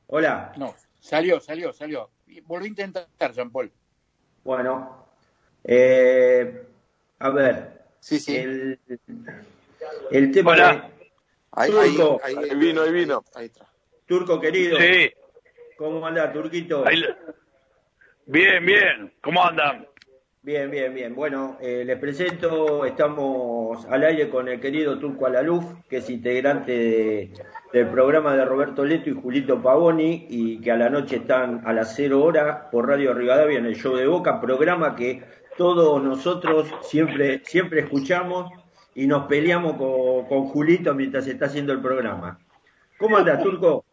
Hola. 0.07 0.53
No, 0.57 0.75
salió, 1.01 1.41
salió, 1.41 1.73
salió. 1.73 2.11
Volví 2.47 2.67
a 2.67 2.69
intentar, 2.69 3.07
Jean 3.33 3.51
Paul. 3.51 3.71
Bueno, 4.45 5.07
eh, 5.65 6.67
a 7.19 7.31
ver. 7.31 7.83
Sí, 8.01 8.19
sí. 8.19 8.37
El, 8.37 8.79
el 10.11 10.33
tema 10.33 10.53
Hola. 10.53 10.73
de- 10.73 10.94
Ahí, 11.57 11.71
Turco, 11.71 12.21
ahí, 12.25 12.35
ahí, 12.37 12.51
Ahí 12.51 12.57
vino, 12.57 12.83
ahí 12.83 12.93
vino. 12.93 13.25
Turco 14.07 14.41
querido. 14.41 14.79
Sí, 14.79 15.11
¿Cómo 15.77 16.07
anda, 16.07 16.33
Turquito? 16.33 16.85
bien, 18.27 18.65
bien. 18.65 19.13
¿Cómo 19.23 19.45
andan? 19.45 19.87
Bien, 20.43 20.71
bien, 20.71 20.93
bien. 20.95 21.15
Bueno, 21.15 21.57
eh, 21.61 21.85
les 21.87 21.99
presento, 21.99 22.85
estamos 22.85 23.87
al 23.87 24.05
aire 24.05 24.29
con 24.29 24.47
el 24.49 24.61
querido 24.61 24.99
Turco 24.99 25.27
Alaluf, 25.27 25.65
que 25.89 25.97
es 25.99 26.11
integrante 26.11 26.73
de- 26.73 27.31
del 27.73 27.89
programa 27.89 28.37
de 28.37 28.45
Roberto 28.45 28.85
Leto 28.85 29.09
y 29.09 29.15
Julito 29.15 29.61
Pavoni, 29.63 30.27
y 30.29 30.61
que 30.61 30.71
a 30.71 30.77
la 30.77 30.91
noche 30.91 31.17
están 31.17 31.63
a 31.67 31.73
las 31.73 31.97
cero 31.97 32.23
hora 32.23 32.69
por 32.71 32.87
Radio 32.87 33.15
Rivadavia 33.15 33.59
en 33.59 33.67
el 33.67 33.75
Show 33.77 33.97
de 33.97 34.07
Boca, 34.07 34.39
programa 34.41 34.95
que 34.95 35.23
todos 35.57 36.03
nosotros 36.03 36.69
siempre, 36.83 37.41
siempre 37.45 37.81
escuchamos 37.81 38.53
y 38.95 39.07
nos 39.07 39.27
peleamos 39.27 39.75
con, 39.77 40.27
con 40.27 40.49
Julito 40.49 40.95
mientras 40.95 41.27
está 41.27 41.47
haciendo 41.47 41.73
el 41.73 41.81
programa. 41.81 42.39
¿Cómo 42.99 43.17
anda, 43.17 43.41
Turco? 43.43 43.85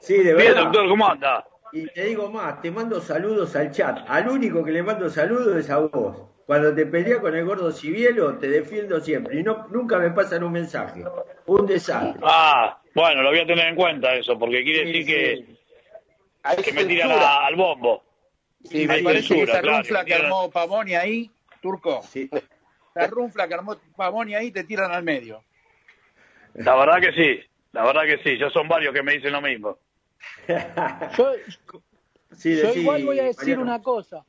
Sí, 0.00 0.14
de 0.18 0.34
Bien, 0.34 0.48
verdad. 0.54 0.62
doctor, 0.64 0.88
¿cómo 0.88 1.08
anda? 1.08 1.44
Y 1.72 1.86
te 1.88 2.04
digo 2.04 2.30
más, 2.30 2.62
te 2.62 2.70
mando 2.70 3.00
saludos 3.00 3.54
al 3.56 3.70
chat. 3.72 3.98
Al 4.08 4.28
único 4.28 4.64
que 4.64 4.70
le 4.70 4.82
mando 4.82 5.10
saludos 5.10 5.56
es 5.56 5.68
a 5.70 5.78
vos. 5.78 6.16
Cuando 6.46 6.74
te 6.74 6.86
peleas 6.86 7.18
con 7.18 7.34
el 7.36 7.44
gordo 7.44 7.70
Cibielo, 7.72 8.38
te 8.38 8.48
defiendo 8.48 9.00
siempre. 9.00 9.38
Y 9.38 9.42
no, 9.42 9.66
nunca 9.70 9.98
me 9.98 10.10
pasan 10.12 10.44
un 10.44 10.52
mensaje. 10.52 11.04
Un 11.44 11.66
desastre. 11.66 12.20
Ah, 12.24 12.80
bueno, 12.94 13.20
lo 13.22 13.28
voy 13.30 13.40
a 13.40 13.46
tener 13.46 13.66
en 13.68 13.74
cuenta 13.76 14.14
eso, 14.14 14.38
porque 14.38 14.62
quiere 14.64 14.86
decir 14.86 15.04
que, 15.04 15.56
que 16.62 16.72
me 16.72 16.84
tiran 16.86 17.10
a- 17.10 17.46
al 17.46 17.54
bombo. 17.56 18.02
Sí, 18.64 18.86
me 18.86 19.02
parece 19.02 19.28
que 19.28 19.40
censura, 19.46 19.52
esa 19.52 19.60
claro, 19.62 20.04
que 20.06 20.14
armó 20.14 20.50
Pavoni 20.50 20.94
ahí, 20.94 21.30
Turco. 21.60 22.00
La 22.98 23.06
runfla 23.06 23.46
que 23.46 23.54
armó 23.54 23.76
Pavoni 23.96 24.34
ahí 24.34 24.50
te 24.50 24.64
tiran 24.64 24.90
al 24.90 25.04
medio. 25.04 25.42
La 26.54 26.74
verdad 26.74 27.00
que 27.00 27.12
sí, 27.12 27.40
la 27.72 27.84
verdad 27.84 28.02
que 28.04 28.18
sí, 28.24 28.36
ya 28.36 28.50
son 28.50 28.66
varios 28.66 28.92
que 28.92 29.02
me 29.04 29.12
dicen 29.12 29.30
lo 29.32 29.40
mismo. 29.40 29.78
Yo, 31.16 31.32
Sí, 32.36 32.56
yo 32.56 32.72
igual 32.74 33.04
voy 33.04 33.18
a 33.20 33.24
decir 33.24 33.56
Mariano. 33.56 33.62
una 33.62 33.82
cosa. 33.82 34.24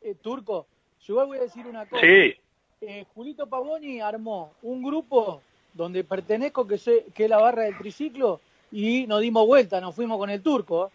Eh, 0.00 0.14
Turco, 0.22 0.66
yo 1.02 1.12
igual 1.14 1.26
voy 1.26 1.38
a 1.38 1.42
decir 1.42 1.66
una 1.66 1.84
cosa. 1.86 2.00
Sí. 2.04 2.34
Eh, 2.80 3.04
Julito 3.14 3.46
Pavoni 3.46 4.00
armó 4.00 4.54
un 4.62 4.82
grupo 4.82 5.42
donde 5.74 6.02
pertenezco, 6.02 6.66
que, 6.66 6.78
sé, 6.78 7.04
que 7.14 7.24
es 7.24 7.30
la 7.30 7.38
barra 7.38 7.64
del 7.64 7.76
triciclo, 7.76 8.40
y 8.72 9.06
nos 9.06 9.20
dimos 9.20 9.46
vuelta, 9.46 9.80
nos 9.80 9.94
fuimos 9.94 10.16
con 10.18 10.30
el 10.30 10.42
turco. 10.42 10.90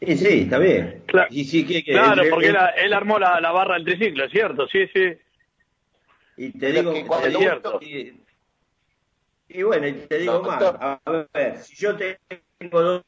Sí, 0.00 0.16
sí, 0.16 0.40
está 0.42 0.58
bien. 0.58 1.02
Y 1.30 1.44
sí, 1.44 1.66
que- 1.66 1.82
que- 1.82 1.92
Claro, 1.92 2.22
el- 2.22 2.30
porque 2.30 2.46
el- 2.48 2.56
él, 2.56 2.62
él 2.84 2.92
armó 2.92 3.18
la, 3.18 3.40
la 3.40 3.50
barra 3.52 3.74
del 3.74 3.84
triciclo, 3.84 4.24
es 4.26 4.30
cierto, 4.30 4.66
sí, 4.68 4.86
sí. 4.94 5.12
Y 6.36 6.50
te 6.58 6.72
digo, 6.72 6.92
es. 6.92 7.06
Y, 7.80 8.20
y 9.48 9.62
bueno, 9.62 9.86
y 9.86 9.92
te 9.92 10.18
digo 10.18 10.42
más. 10.42 10.62
A 10.80 11.00
ver, 11.32 11.58
si 11.58 11.76
yo 11.76 11.96
tengo 11.96 12.80
dos, 12.82 13.02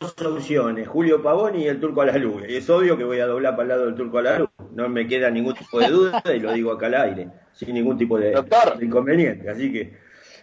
dos 0.00 0.14
opciones, 0.26 0.88
Julio 0.88 1.22
Pavoni 1.22 1.64
y 1.64 1.68
el 1.68 1.78
Turco 1.80 2.02
a 2.02 2.06
la 2.06 2.16
luz. 2.18 2.42
Y 2.48 2.56
es 2.56 2.68
obvio 2.70 2.96
que 2.96 3.04
voy 3.04 3.20
a 3.20 3.26
doblar 3.26 3.52
para 3.52 3.62
el 3.62 3.68
lado 3.68 3.86
del 3.86 3.94
Turco 3.94 4.18
a 4.18 4.22
la 4.22 4.38
luz. 4.40 4.48
No 4.72 4.88
me 4.88 5.06
queda 5.06 5.30
ningún 5.30 5.54
tipo 5.54 5.78
de 5.80 5.88
duda 5.88 6.22
y 6.34 6.40
lo 6.40 6.52
digo 6.52 6.72
acá 6.72 6.86
al 6.86 6.94
aire, 6.94 7.28
sin 7.52 7.74
ningún 7.74 7.98
tipo 7.98 8.18
de, 8.18 8.30
de 8.32 8.84
inconveniente. 8.84 9.48
Así 9.50 9.72
que, 9.72 9.92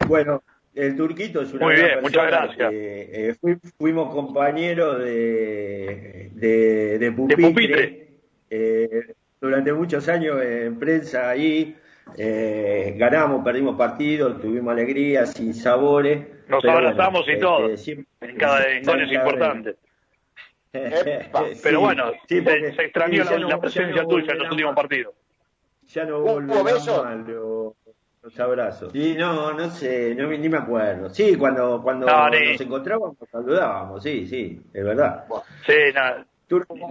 bueno, 0.07 0.43
el 0.75 0.95
Turquito 0.95 1.41
es 1.41 1.51
una 1.53 1.65
Muy 1.65 1.75
bien, 1.75 1.99
muchas 2.01 2.23
persona 2.23 2.45
gracias. 2.45 2.69
que, 2.69 3.29
eh, 3.29 3.35
fui- 3.41 3.57
fuimos 3.77 4.13
compañeros 4.13 4.99
de, 4.99 6.29
de, 6.35 6.99
de 6.99 7.11
pupitre, 7.11 7.47
pupitre. 7.49 8.07
eh, 8.49 9.13
durante 9.41 9.73
muchos 9.73 10.07
años 10.07 10.41
en 10.41 10.77
prensa 10.79 11.29
ahí. 11.29 11.75
Eh, 12.17 12.93
ganamos, 12.97 13.43
perdimos 13.43 13.75
partidos, 13.77 14.39
tuvimos 14.41 14.71
alegrías, 14.73 15.33
sin 15.33 15.53
sabores. 15.53 16.19
Nos 16.47 16.61
pero 16.61 16.73
bueno, 16.73 16.89
abrazamos 16.89 17.27
y 17.27 17.31
este, 17.31 17.41
todo, 17.41 17.77
siempre- 17.77 18.05
en 18.21 18.37
cada 18.37 18.67
en 18.71 18.83
goles 18.83 19.11
importantes. 19.11 19.75
Pero 21.63 21.79
bueno, 21.81 22.11
sí, 22.27 22.35
se, 22.37 22.41
porque- 22.43 22.73
se 22.73 22.81
extrañó 22.83 23.23
la, 23.23 23.31
no- 23.31 23.47
la 23.47 23.55
ya 23.55 23.59
presencia 23.61 24.01
no 24.03 24.07
tuya 24.07 24.33
en 24.33 24.39
los 24.39 24.51
últimos 24.51 24.75
partidos. 24.75 25.13
Ya 25.87 26.05
no 26.05 26.19
¿Hubo 26.19 26.63
besos? 26.63 27.03
los, 28.21 28.39
abrazos. 28.39 28.91
Sí, 28.91 29.15
no, 29.17 29.53
no 29.53 29.69
sé, 29.71 30.13
no, 30.13 30.27
ni 30.27 30.49
me 30.49 30.57
acuerdo. 30.57 31.09
Sí, 31.09 31.35
cuando, 31.35 31.81
cuando 31.81 32.05
No, 32.05 32.29
ni- 32.29 32.51
nos 32.51 32.61
encontrábamos, 32.61 33.19
nos 33.19 33.29
saludábamos, 33.29 34.03
sí, 34.03 34.27
sí, 34.27 34.61
es 34.73 34.83
verdad. 34.83 35.25
Sí, 35.65 35.73
nada, 35.95 36.25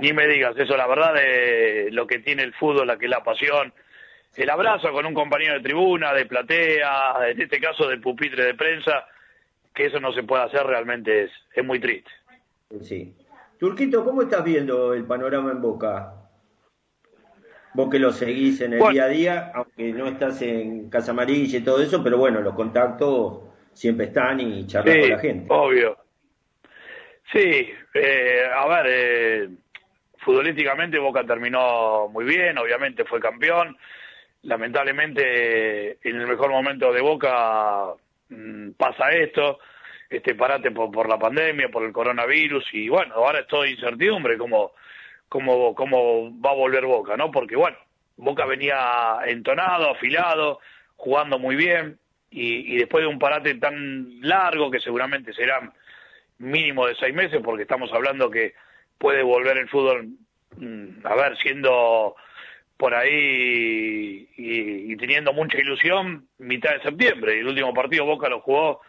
ni 0.01 0.13
me 0.13 0.27
digas 0.27 0.57
eso, 0.57 0.77
la 0.77 0.87
verdad 0.89 1.15
de 1.15 1.89
lo 1.93 2.07
que 2.07 2.19
tiene 2.19 2.43
el 2.43 2.55
fútbol, 2.55 2.87
la 2.89 2.97
que 2.99 3.05
es 3.05 3.11
la 3.11 3.23
pasión, 3.23 3.73
el 4.43 4.51
abrazo 4.51 4.93
con 4.93 5.05
un 5.05 5.15
compañero 5.15 5.55
de 5.55 5.61
tribuna, 5.61 6.13
de 6.15 6.27
platea, 6.27 7.29
en 7.31 7.41
este 7.41 7.61
caso 7.61 7.89
de 7.89 7.99
pupitre 7.99 8.45
de 8.45 8.55
prensa, 8.55 9.07
que 9.75 9.87
eso 9.87 9.99
no 10.01 10.13
se 10.13 10.23
puede 10.23 10.45
hacer 10.45 10.65
realmente 10.65 11.25
es, 11.25 11.31
es 11.55 11.65
muy 11.65 11.81
triste. 11.81 12.11
Sí. 12.83 13.15
Turquito, 13.59 14.05
¿cómo 14.05 14.23
estás 14.23 14.45
viendo 14.45 14.95
el 14.95 15.05
panorama 15.05 15.51
en 15.51 15.61
Boca? 15.61 16.13
Vos 17.75 17.91
que 17.91 17.99
lo 17.99 18.13
seguís 18.13 18.61
en 18.61 18.75
el 18.75 18.79
Bueno. 18.79 18.93
día 18.93 19.05
a 19.05 19.09
día, 19.09 19.53
aunque 19.55 19.93
no 19.93 20.07
estás 20.07 20.41
en 20.43 20.89
Casa 20.89 21.11
Amarilla 21.11 21.59
y 21.59 21.65
todo 21.65 21.83
eso, 21.83 22.03
pero 22.03 22.17
bueno, 22.19 22.41
los 22.41 22.55
contactos 22.55 23.41
siempre 23.73 24.07
están 24.07 24.41
y 24.41 24.67
charlas 24.67 24.95
Sí, 24.95 25.01
con 25.01 25.11
la 25.11 25.19
gente. 25.19 25.47
obvio. 25.51 25.97
Sí, 27.33 27.71
eh, 27.95 28.43
a 28.57 28.67
ver, 28.69 28.87
eh, 28.89 29.49
futbolísticamente 30.19 30.99
Boca 30.99 31.25
terminó 31.25 32.09
muy 32.09 32.25
bien, 32.25 32.57
obviamente 32.59 33.05
fue 33.05 33.21
campeón. 33.21 33.77
Lamentablemente, 34.43 35.99
en 36.09 36.21
el 36.21 36.27
mejor 36.27 36.51
momento 36.51 36.93
de 36.93 37.01
Boca 37.01 37.95
mm, 38.29 38.71
pasa 38.73 39.11
esto, 39.11 39.59
este 40.09 40.35
parate 40.35 40.71
por, 40.71 40.91
por 40.91 41.09
la 41.09 41.19
pandemia, 41.19 41.69
por 41.69 41.85
el 41.85 41.93
coronavirus, 41.93 42.65
y 42.73 42.89
bueno, 42.89 43.15
ahora 43.15 43.41
es 43.41 43.47
todo 43.47 43.67
incertidumbre 43.67 44.39
cómo, 44.39 44.73
cómo, 45.29 45.75
cómo 45.75 46.41
va 46.41 46.51
a 46.51 46.55
volver 46.55 46.87
Boca, 46.87 47.17
¿no? 47.17 47.31
Porque 47.31 47.57
bueno, 47.57 47.77
Boca 48.17 48.47
venía 48.47 49.19
entonado, 49.27 49.91
afilado, 49.91 50.61
jugando 50.97 51.39
muy 51.39 51.57
bien, 51.57 51.99
y, 52.31 52.75
y 52.75 52.79
después 52.79 53.03
de 53.03 53.09
un 53.09 53.19
parate 53.19 53.55
tan 53.57 54.21
largo, 54.21 54.71
que 54.71 54.81
seguramente 54.81 55.33
será 55.33 55.73
mínimo 56.39 56.87
de 56.87 56.95
seis 56.95 57.15
meses, 57.15 57.41
porque 57.43 57.63
estamos 57.63 57.93
hablando 57.93 58.31
que 58.31 58.55
puede 58.99 59.23
volver 59.23 59.59
el 59.59 59.69
fútbol, 59.69 60.09
mm, 60.57 61.05
a 61.07 61.15
ver, 61.17 61.37
siendo 61.39 62.15
por 62.79 62.95
ahí 62.95 64.29
y, 64.37 64.93
y 64.93 64.97
teniendo 64.97 65.33
mucha 65.33 65.59
ilusión, 65.59 66.29
mitad 66.39 66.71
de 66.75 66.83
septiembre. 66.83 67.37
Y 67.37 67.41
el 67.41 67.49
último 67.49 67.75
partido 67.75 68.07
Boca 68.07 68.29
lo 68.29 68.41
jugó 68.41 68.81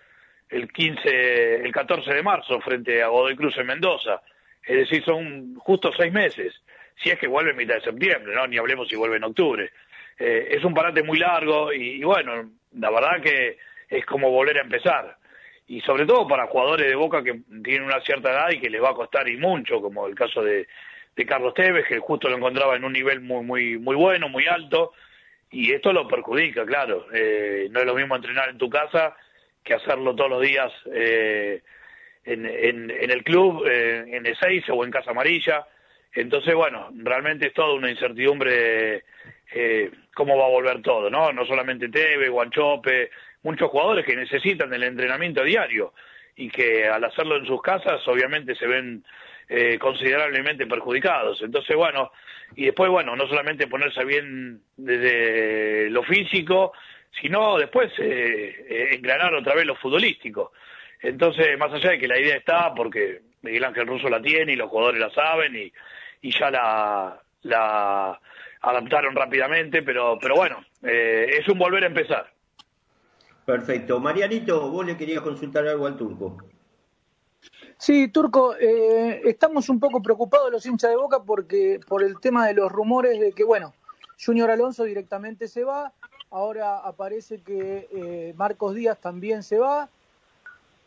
el 0.48 0.72
15, 0.72 1.56
el 1.66 1.72
14 1.72 2.14
de 2.14 2.24
marzo 2.24 2.62
frente 2.62 3.02
a 3.02 3.08
Godoy 3.08 3.36
Cruz 3.36 3.58
en 3.58 3.68
Mendoza. 3.68 4.22
Es 4.64 4.78
decir, 4.78 5.04
son 5.04 5.56
justo 5.56 5.92
seis 5.98 6.14
meses. 6.14 6.54
Si 7.02 7.10
es 7.10 7.18
que 7.18 7.28
vuelve 7.28 7.54
mitad 7.54 7.76
de 7.76 7.82
septiembre, 7.82 8.34
¿no? 8.36 8.46
Ni 8.46 8.58
hablemos 8.58 8.88
si 8.88 8.96
vuelve 8.96 9.18
en 9.18 9.24
octubre. 9.24 9.72
Eh, 10.20 10.50
es 10.52 10.64
un 10.64 10.74
parate 10.74 11.02
muy 11.02 11.18
largo 11.18 11.74
y 11.74 12.04
bueno, 12.04 12.52
la 12.74 12.92
verdad 12.92 13.22
que 13.22 13.58
es 13.90 14.06
como 14.06 14.30
volver 14.30 14.58
a 14.58 14.64
empezar. 14.64 15.18
Y 15.68 15.82
sobre 15.82 16.06
todo 16.06 16.28
para 16.28 16.48
jugadores 16.48 16.88
de 16.88 16.96
Boca 16.96 17.24
que 17.24 17.42
tienen 17.64 17.84
una 17.84 18.02
cierta 18.02 18.32
edad 18.32 18.52
y 18.52 18.60
que 18.60 18.70
les 18.70 18.82
va 18.82 18.90
a 18.90 18.96
costar 18.96 19.28
y 19.30 19.38
mucho, 19.38 19.82
como 19.82 20.08
el 20.08 20.16
caso 20.16 20.44
de, 20.44 20.68
de 21.20 21.26
Carlos 21.26 21.54
Tevez, 21.54 21.86
que 21.86 22.00
justo 22.00 22.30
lo 22.30 22.38
encontraba 22.38 22.78
en 22.78 22.86
un 22.86 22.94
nivel 22.94 23.20
muy, 23.20 23.44
muy, 23.44 23.78
muy 23.78 23.96
bueno, 23.98 24.30
muy 24.30 24.48
alto, 24.48 24.94
y 25.52 25.74
esto 25.74 25.92
lo 25.92 26.08
perjudica, 26.08 26.66
claro. 26.66 27.08
Eh, 27.14 27.68
no 27.72 27.82
es 27.82 27.86
lo 27.86 27.94
mismo 27.94 28.16
entrenar 28.16 28.48
en 28.48 28.58
tu 28.58 28.70
casa 28.70 29.18
que 29.62 29.74
hacerlo 29.74 30.16
todos 30.16 30.30
los 30.30 30.42
días 30.42 30.72
eh, 30.94 31.62
en, 32.24 32.46
en, 32.46 32.90
en 32.90 33.12
el 33.12 33.22
club, 33.26 33.66
eh, 33.70 34.06
en 34.08 34.26
Ezeiza 34.28 34.72
o 34.72 34.86
en 34.86 34.92
Casa 34.92 35.12
Amarilla. 35.12 35.68
Entonces, 36.14 36.56
bueno, 36.56 36.90
realmente 36.94 37.48
es 37.48 37.54
toda 37.54 37.74
una 37.74 37.92
incertidumbre 37.92 39.04
eh, 39.52 39.92
cómo 40.16 40.38
va 40.38 40.46
a 40.46 40.56
volver 40.58 40.82
todo, 40.82 41.10
¿no? 41.10 41.34
No 41.34 41.46
solamente 41.46 41.90
Teve, 41.90 42.30
Guanchope, 42.30 43.12
muchos 43.44 43.70
jugadores 43.70 44.06
que 44.06 44.16
necesitan 44.16 44.74
el 44.74 44.84
entrenamiento 44.84 45.44
diario 45.44 45.94
y 46.38 46.50
que 46.50 46.88
al 46.88 47.04
hacerlo 47.04 47.36
en 47.36 47.46
sus 47.46 47.62
casas 47.62 48.08
obviamente 48.08 48.56
se 48.56 48.68
ven 48.68 49.04
eh, 49.50 49.78
considerablemente 49.80 50.68
perjudicados. 50.68 51.42
Entonces, 51.42 51.76
bueno, 51.76 52.12
y 52.56 52.66
después, 52.66 52.90
bueno, 52.90 53.16
no 53.16 53.28
solamente 53.28 53.68
ponerse 53.68 54.06
bien 54.06 54.62
desde 54.78 55.90
lo 55.90 56.04
físico, 56.04 56.72
sino 57.20 57.58
después 57.58 57.92
eh, 57.98 58.66
eh, 58.70 58.90
engranar 58.94 59.34
otra 59.34 59.56
vez 59.56 59.66
lo 59.66 59.76
futbolístico. 59.76 60.54
Entonces, 61.02 61.58
más 61.58 61.74
allá 61.74 61.92
de 61.92 62.00
que 62.00 62.08
la 62.08 62.20
idea 62.20 62.36
está, 62.36 62.74
porque 62.74 63.22
Miguel 63.42 63.64
Ángel 63.64 63.88
Russo 63.88 64.10
la 64.10 64.22
tiene 64.22 64.54
y 64.54 64.56
los 64.56 64.70
jugadores 64.70 65.00
la 65.00 65.10
saben 65.10 65.56
y, 65.56 65.72
y 66.22 66.32
ya 66.38 66.52
la, 66.52 67.22
la 67.44 68.20
adaptaron 68.62 69.16
rápidamente, 69.16 69.82
pero, 69.82 70.18
pero 70.22 70.36
bueno, 70.36 70.64
eh, 70.84 71.38
es 71.40 71.48
un 71.48 71.58
volver 71.58 71.84
a 71.84 71.88
empezar. 71.88 72.32
Perfecto. 73.46 74.00
Marianito, 74.00 74.70
vos 74.70 74.86
le 74.86 74.96
querías 74.96 75.22
consultar 75.22 75.68
algo 75.68 75.88
al 75.88 75.98
turco. 75.98 76.38
Sí, 77.80 78.10
Turco, 78.10 78.58
eh, 78.58 79.22
estamos 79.24 79.70
un 79.70 79.80
poco 79.80 80.02
preocupados 80.02 80.52
los 80.52 80.66
hinchas 80.66 80.90
de 80.90 80.98
Boca 80.98 81.24
porque 81.24 81.80
por 81.88 82.04
el 82.04 82.20
tema 82.20 82.46
de 82.46 82.54
los 82.54 82.70
rumores 82.70 83.18
de 83.22 83.32
que, 83.32 83.46
bueno, 83.46 83.74
Junior 84.24 84.52
Alonso 84.52 84.84
directamente 84.84 85.48
se 85.48 85.64
va, 85.64 85.94
ahora 86.30 86.80
aparece 86.80 87.40
que 87.42 87.88
eh, 87.90 88.34
Marcos 88.36 88.76
Díaz 88.76 89.00
también 89.00 89.44
se 89.44 89.60
va, 89.60 89.88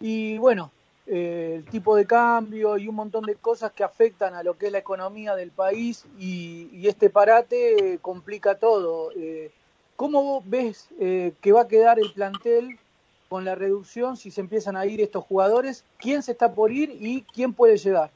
y 0.01 0.37
bueno, 0.37 0.71
eh, 1.07 1.55
el 1.57 1.65
tipo 1.65 1.97
de 1.97 2.07
cambio 2.07 2.77
y 2.77 2.89
un 2.89 2.97
montón 2.97 3.25
de 3.25 3.37
cosas 3.37 3.73
que 3.73 3.85
afectan 3.85 4.35
a 4.35 4.43
lo 4.43 4.59
que 4.59 4.67
es 4.67 4.73
la 4.73 4.79
economía 4.79 5.35
del 5.35 5.51
país 5.51 6.05
y, 6.19 6.69
y 6.73 6.89
este 6.89 7.09
parate 7.09 8.01
complica 8.03 8.57
todo. 8.57 9.13
Eh, 9.17 9.51
¿Cómo 9.97 10.43
ves 10.45 10.89
eh, 11.01 11.33
que 11.41 11.53
va 11.53 11.63
a 11.63 11.69
quedar 11.69 11.99
el 11.99 12.13
plantel 12.13 12.79
con 13.33 13.47
la 13.47 13.55
reducción 13.55 14.19
si 14.19 14.31
se 14.31 14.43
empiezan 14.43 14.77
a 14.77 14.85
ir 14.85 15.01
estos 15.01 15.25
jugadores? 15.25 15.87
¿Quién 15.99 16.23
se 16.23 16.33
está 16.33 16.55
por 16.55 16.71
ir 16.71 16.91
y 17.01 17.23
quién 17.33 17.55
puede 17.55 17.79
llegar? 17.79 18.11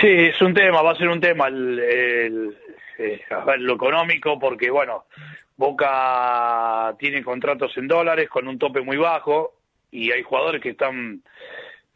Sí, 0.00 0.06
es 0.06 0.40
un 0.40 0.54
tema, 0.54 0.80
va 0.80 0.92
a 0.92 0.96
ser 0.96 1.08
un 1.08 1.20
tema 1.20 1.48
el, 1.48 1.76
el- 1.80 2.58
eh, 2.98 3.20
a 3.30 3.44
ver, 3.44 3.60
lo 3.60 3.74
económico, 3.74 4.38
porque 4.38 4.70
bueno, 4.70 5.06
Boca 5.56 6.94
tiene 7.00 7.24
contratos 7.24 7.76
en 7.76 7.88
dólares 7.88 8.28
con 8.28 8.46
un 8.46 8.58
tope 8.60 8.80
muy 8.80 8.96
bajo 8.96 9.54
y 9.90 10.12
hay 10.12 10.22
jugadores 10.22 10.62
que 10.62 10.70
están 10.70 11.20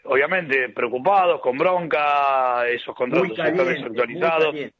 obviamente 0.02 0.68
preocupados, 0.70 1.40
con 1.40 1.56
bronca, 1.58 2.66
esos 2.68 2.94
contratos 2.96 3.28
Muy 3.28 3.36
están 3.36 3.56
caliente, 3.56 3.74
desactualizados. 3.82 4.52
muy 4.52 4.52
caliente. 4.52 4.74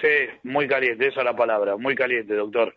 Sí, 0.00 0.38
muy 0.42 0.66
caliente, 0.66 1.06
esa 1.06 1.20
es 1.20 1.24
la 1.26 1.36
palabra, 1.36 1.76
muy 1.76 1.94
caliente, 1.94 2.34
doctor. 2.34 2.74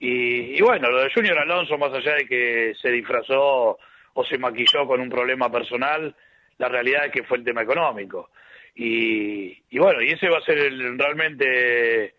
Y, 0.00 0.58
y 0.58 0.60
bueno, 0.62 0.90
lo 0.90 1.02
de 1.02 1.12
Junior 1.12 1.38
Alonso, 1.38 1.76
más 1.78 1.92
allá 1.92 2.14
de 2.14 2.26
que 2.26 2.72
se 2.80 2.90
disfrazó 2.90 3.78
o 4.14 4.24
se 4.24 4.38
maquilló 4.38 4.86
con 4.86 5.00
un 5.00 5.10
problema 5.10 5.50
personal, 5.52 6.14
la 6.58 6.68
realidad 6.68 7.04
es 7.06 7.12
que 7.12 7.22
fue 7.22 7.36
el 7.38 7.44
tema 7.44 7.62
económico. 7.62 8.30
Y, 8.74 9.62
y 9.70 9.78
bueno, 9.78 10.00
y 10.02 10.08
ese 10.12 10.28
va 10.28 10.38
a 10.38 10.42
ser 10.44 10.58
el- 10.58 10.98
realmente 10.98 12.14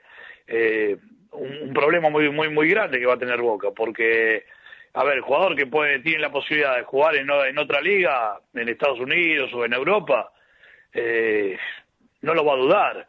eh, 0.48 0.96
un, 1.32 1.74
problema 1.74 2.10
muy, 2.10 2.30
muy, 2.30 2.50
muy 2.50 2.70
grande 2.70 3.00
que 3.00 3.06
va 3.08 3.16
a 3.16 3.20
tener 3.20 3.42
Boca, 3.42 3.70
porque, 3.76 4.46
a 4.94 5.04
ver, 5.04 5.16
el 5.16 5.22
jugador 5.22 5.56
que 5.56 5.66
puede, 5.66 6.00
tiene 6.00 6.20
la 6.20 6.32
posibilidad 6.32 6.76
de 6.78 6.84
jugar 6.84 7.16
en, 7.16 7.30
en 7.30 7.58
otra 7.58 7.82
liga, 7.82 8.40
en 8.54 8.70
Estados 8.70 9.00
Unidos 9.00 9.52
o 9.54 9.66
en 9.66 9.74
Europa, 9.74 10.32
eh, 10.94 11.58
no 12.22 12.34
lo 12.36 12.46
va 12.46 12.54
a 12.54 12.58
dudar 12.58 13.08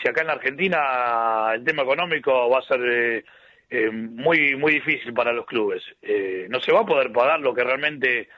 si 0.00 0.08
acá 0.08 0.20
en 0.20 0.26
la 0.28 0.34
Argentina 0.34 1.50
el 1.54 1.64
tema 1.64 1.82
económico 1.82 2.48
va 2.50 2.58
a 2.58 2.62
ser 2.62 2.80
eh, 2.84 3.24
eh, 3.70 3.90
muy 3.90 4.56
muy 4.56 4.74
difícil 4.74 5.12
para 5.12 5.32
los 5.32 5.46
clubes. 5.46 5.82
Eh, 6.02 6.46
no 6.48 6.60
se 6.60 6.72
va 6.72 6.80
a 6.80 6.86
poder 6.86 7.12
pagar 7.12 7.40
lo 7.40 7.54
que 7.54 7.64
realmente 7.64 8.28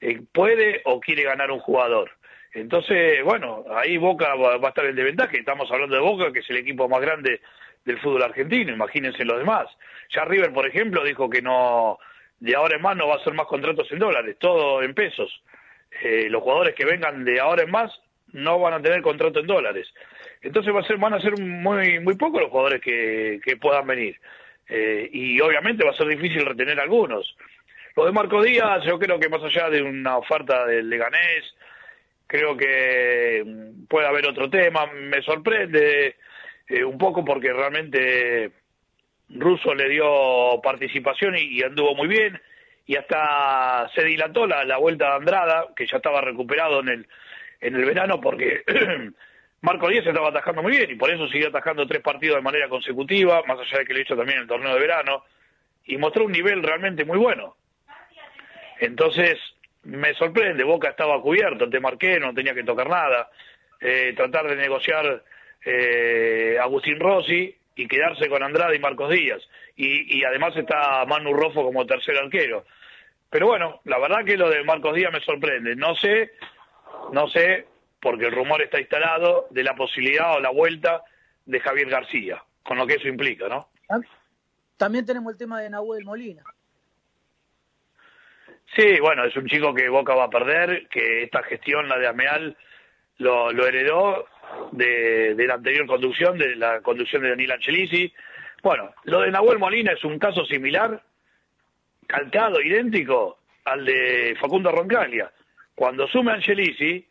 eh, 0.00 0.20
puede 0.32 0.82
o 0.84 1.00
quiere 1.00 1.22
ganar 1.24 1.50
un 1.50 1.60
jugador. 1.60 2.10
Entonces, 2.54 3.22
bueno, 3.24 3.64
ahí 3.76 3.98
Boca 3.98 4.34
va, 4.34 4.56
va 4.56 4.68
a 4.68 4.70
estar 4.70 4.86
en 4.86 4.96
desventaja. 4.96 5.36
Estamos 5.36 5.70
hablando 5.70 5.94
de 5.94 6.02
Boca, 6.02 6.32
que 6.32 6.40
es 6.40 6.50
el 6.50 6.56
equipo 6.56 6.88
más 6.88 7.00
grande 7.00 7.40
del 7.84 7.98
fútbol 8.00 8.22
argentino. 8.22 8.72
Imagínense 8.72 9.24
los 9.24 9.38
demás. 9.38 9.66
Ya 10.14 10.24
River, 10.24 10.52
por 10.52 10.66
ejemplo, 10.66 11.04
dijo 11.04 11.28
que 11.28 11.42
no, 11.42 11.98
de 12.40 12.54
ahora 12.54 12.76
en 12.76 12.82
más 12.82 12.96
no 12.96 13.08
va 13.08 13.14
a 13.14 13.18
hacer 13.18 13.34
más 13.34 13.46
contratos 13.46 13.90
en 13.90 13.98
dólares, 13.98 14.36
todo 14.38 14.82
en 14.82 14.94
pesos. 14.94 15.42
Eh, 16.02 16.28
los 16.30 16.42
jugadores 16.42 16.74
que 16.74 16.84
vengan 16.84 17.24
de 17.24 17.40
ahora 17.40 17.62
en 17.62 17.70
más 17.70 17.90
no 18.32 18.58
van 18.58 18.74
a 18.74 18.82
tener 18.82 19.02
contrato 19.02 19.40
en 19.40 19.46
dólares. 19.46 19.92
Entonces 20.42 20.74
va 20.74 20.80
a 20.80 20.84
ser, 20.84 20.98
van 20.98 21.14
a 21.14 21.20
ser 21.20 21.38
muy, 21.40 21.98
muy 22.00 22.14
pocos 22.16 22.42
los 22.42 22.50
jugadores 22.50 22.80
que, 22.80 23.40
que 23.44 23.56
puedan 23.56 23.86
venir. 23.86 24.16
Eh, 24.68 25.08
y 25.12 25.40
obviamente 25.40 25.84
va 25.84 25.92
a 25.92 25.96
ser 25.96 26.08
difícil 26.08 26.44
retener 26.44 26.78
algunos. 26.78 27.34
Lo 27.96 28.04
de 28.04 28.12
Marco 28.12 28.42
Díaz, 28.42 28.84
yo 28.84 28.98
creo 28.98 29.18
que 29.18 29.28
más 29.28 29.42
allá 29.42 29.70
de 29.70 29.82
una 29.82 30.18
oferta 30.18 30.66
del 30.66 30.88
Leganés, 30.88 31.54
creo 32.26 32.56
que 32.56 33.42
mm, 33.44 33.86
puede 33.86 34.06
haber 34.06 34.26
otro 34.26 34.48
tema. 34.48 34.86
Me 34.86 35.22
sorprende 35.22 36.16
eh, 36.68 36.84
un 36.84 36.98
poco 36.98 37.24
porque 37.24 37.52
realmente 37.52 38.52
Russo 39.30 39.74
le 39.74 39.88
dio 39.88 40.60
participación 40.62 41.36
y, 41.36 41.58
y 41.58 41.62
anduvo 41.62 41.94
muy 41.94 42.08
bien. 42.08 42.40
Y 42.86 42.96
hasta 42.96 43.90
se 43.94 44.04
dilató 44.04 44.46
la, 44.46 44.64
la 44.64 44.78
vuelta 44.78 45.10
de 45.10 45.16
Andrada, 45.16 45.66
que 45.76 45.86
ya 45.86 45.98
estaba 45.98 46.20
recuperado 46.20 46.80
en 46.80 46.88
el, 46.88 47.06
en 47.60 47.74
el 47.74 47.84
verano, 47.84 48.20
porque 48.20 48.62
Marco 49.60 49.88
Díaz 49.88 50.06
estaba 50.06 50.28
atajando 50.28 50.62
muy 50.62 50.72
bien 50.72 50.90
y 50.90 50.94
por 50.94 51.10
eso 51.10 51.26
siguió 51.28 51.48
atajando 51.48 51.86
tres 51.86 52.02
partidos 52.02 52.36
de 52.36 52.42
manera 52.42 52.68
consecutiva, 52.68 53.42
más 53.46 53.58
allá 53.58 53.78
de 53.78 53.84
que 53.84 53.94
lo 53.94 54.00
hizo 54.00 54.16
también 54.16 54.38
en 54.38 54.42
el 54.42 54.48
torneo 54.48 54.74
de 54.74 54.80
verano, 54.80 55.24
y 55.84 55.96
mostró 55.96 56.24
un 56.24 56.32
nivel 56.32 56.62
realmente 56.62 57.04
muy 57.04 57.18
bueno. 57.18 57.56
Entonces, 58.78 59.38
me 59.82 60.14
sorprende, 60.14 60.62
Boca 60.62 60.90
estaba 60.90 61.20
cubierto, 61.20 61.68
te 61.68 61.80
marqué, 61.80 62.20
no 62.20 62.34
tenía 62.34 62.54
que 62.54 62.62
tocar 62.62 62.88
nada, 62.88 63.30
eh, 63.80 64.12
tratar 64.16 64.46
de 64.48 64.56
negociar 64.56 65.24
eh, 65.64 66.56
Agustín 66.60 67.00
Rossi 67.00 67.54
y 67.74 67.88
quedarse 67.88 68.28
con 68.28 68.42
Andrade 68.42 68.76
y 68.76 68.80
Marcos 68.80 69.10
Díaz. 69.10 69.42
Y, 69.76 70.18
y 70.18 70.24
además 70.24 70.56
está 70.56 71.04
Manu 71.06 71.32
Rofo 71.32 71.64
como 71.64 71.86
tercer 71.86 72.16
arquero. 72.16 72.64
Pero 73.30 73.46
bueno, 73.46 73.80
la 73.84 73.98
verdad 73.98 74.24
que 74.24 74.36
lo 74.36 74.48
de 74.50 74.64
Marcos 74.64 74.94
Díaz 74.94 75.12
me 75.12 75.20
sorprende. 75.20 75.76
No 75.76 75.94
sé, 75.94 76.32
no 77.12 77.28
sé, 77.28 77.66
porque 78.00 78.26
el 78.26 78.32
rumor 78.32 78.62
está 78.62 78.80
instalado 78.80 79.46
de 79.50 79.62
la 79.64 79.74
posibilidad 79.74 80.36
o 80.36 80.40
la 80.40 80.50
vuelta 80.50 81.02
de 81.44 81.60
Javier 81.60 81.88
García, 81.88 82.42
con 82.62 82.78
lo 82.78 82.86
que 82.86 82.94
eso 82.94 83.08
implica, 83.08 83.48
¿no? 83.48 83.68
También 84.76 85.04
tenemos 85.04 85.32
el 85.32 85.38
tema 85.38 85.60
de 85.60 85.70
Nahuel 85.70 86.04
Molina. 86.04 86.42
Sí, 88.76 89.00
bueno, 89.00 89.24
es 89.24 89.34
un 89.34 89.46
chico 89.46 89.74
que 89.74 89.88
Boca 89.88 90.14
va 90.14 90.24
a 90.24 90.30
perder, 90.30 90.86
que 90.88 91.22
esta 91.22 91.42
gestión, 91.42 91.88
la 91.88 91.98
de 91.98 92.06
Ameal, 92.06 92.56
lo, 93.16 93.50
lo 93.50 93.66
heredó 93.66 94.26
de, 94.72 95.34
de 95.34 95.46
la 95.46 95.54
anterior 95.54 95.86
conducción, 95.86 96.38
de 96.38 96.54
la 96.54 96.80
conducción 96.82 97.22
de 97.22 97.30
Daniel 97.30 97.52
Angelisi. 97.52 98.12
Bueno, 98.62 98.94
lo 99.04 99.22
de 99.22 99.30
Nahuel 99.30 99.58
Molina 99.58 99.92
es 99.92 100.04
un 100.04 100.18
caso 100.18 100.44
similar, 100.44 101.02
calcado, 102.06 102.60
idéntico 102.60 103.38
al 103.64 103.84
de 103.84 104.36
Facundo 104.38 104.70
Roncalia. 104.70 105.32
Cuando 105.74 106.04
asume 106.04 106.32
Angelisi, 106.32 107.07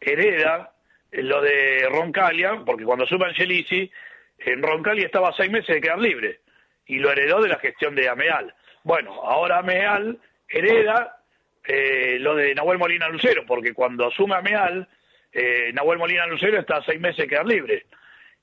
hereda 0.00 0.72
lo 1.12 1.42
de 1.42 1.88
Roncalia, 1.90 2.62
porque 2.64 2.84
cuando 2.84 3.04
asume 3.04 3.26
Angelisi, 3.26 3.90
en 4.38 4.62
Roncalia 4.62 5.06
estaba 5.06 5.32
seis 5.36 5.50
meses 5.50 5.74
de 5.74 5.80
quedar 5.80 5.98
libre, 5.98 6.40
y 6.86 6.98
lo 6.98 7.10
heredó 7.10 7.40
de 7.40 7.48
la 7.48 7.58
gestión 7.58 7.94
de 7.94 8.08
Ameal. 8.08 8.54
Bueno, 8.82 9.12
ahora 9.22 9.58
Ameal 9.58 10.18
hereda 10.48 11.18
eh, 11.64 12.18
lo 12.20 12.34
de 12.34 12.54
Nahuel 12.54 12.78
Molina 12.78 13.08
Lucero, 13.08 13.44
porque 13.46 13.74
cuando 13.74 14.06
asume 14.06 14.34
Ameal, 14.36 14.88
eh, 15.32 15.70
Nahuel 15.72 15.98
Molina 15.98 16.26
Lucero 16.26 16.58
está 16.58 16.76
a 16.76 16.84
seis 16.84 17.00
meses 17.00 17.18
de 17.18 17.28
quedar 17.28 17.46
libre. 17.46 17.86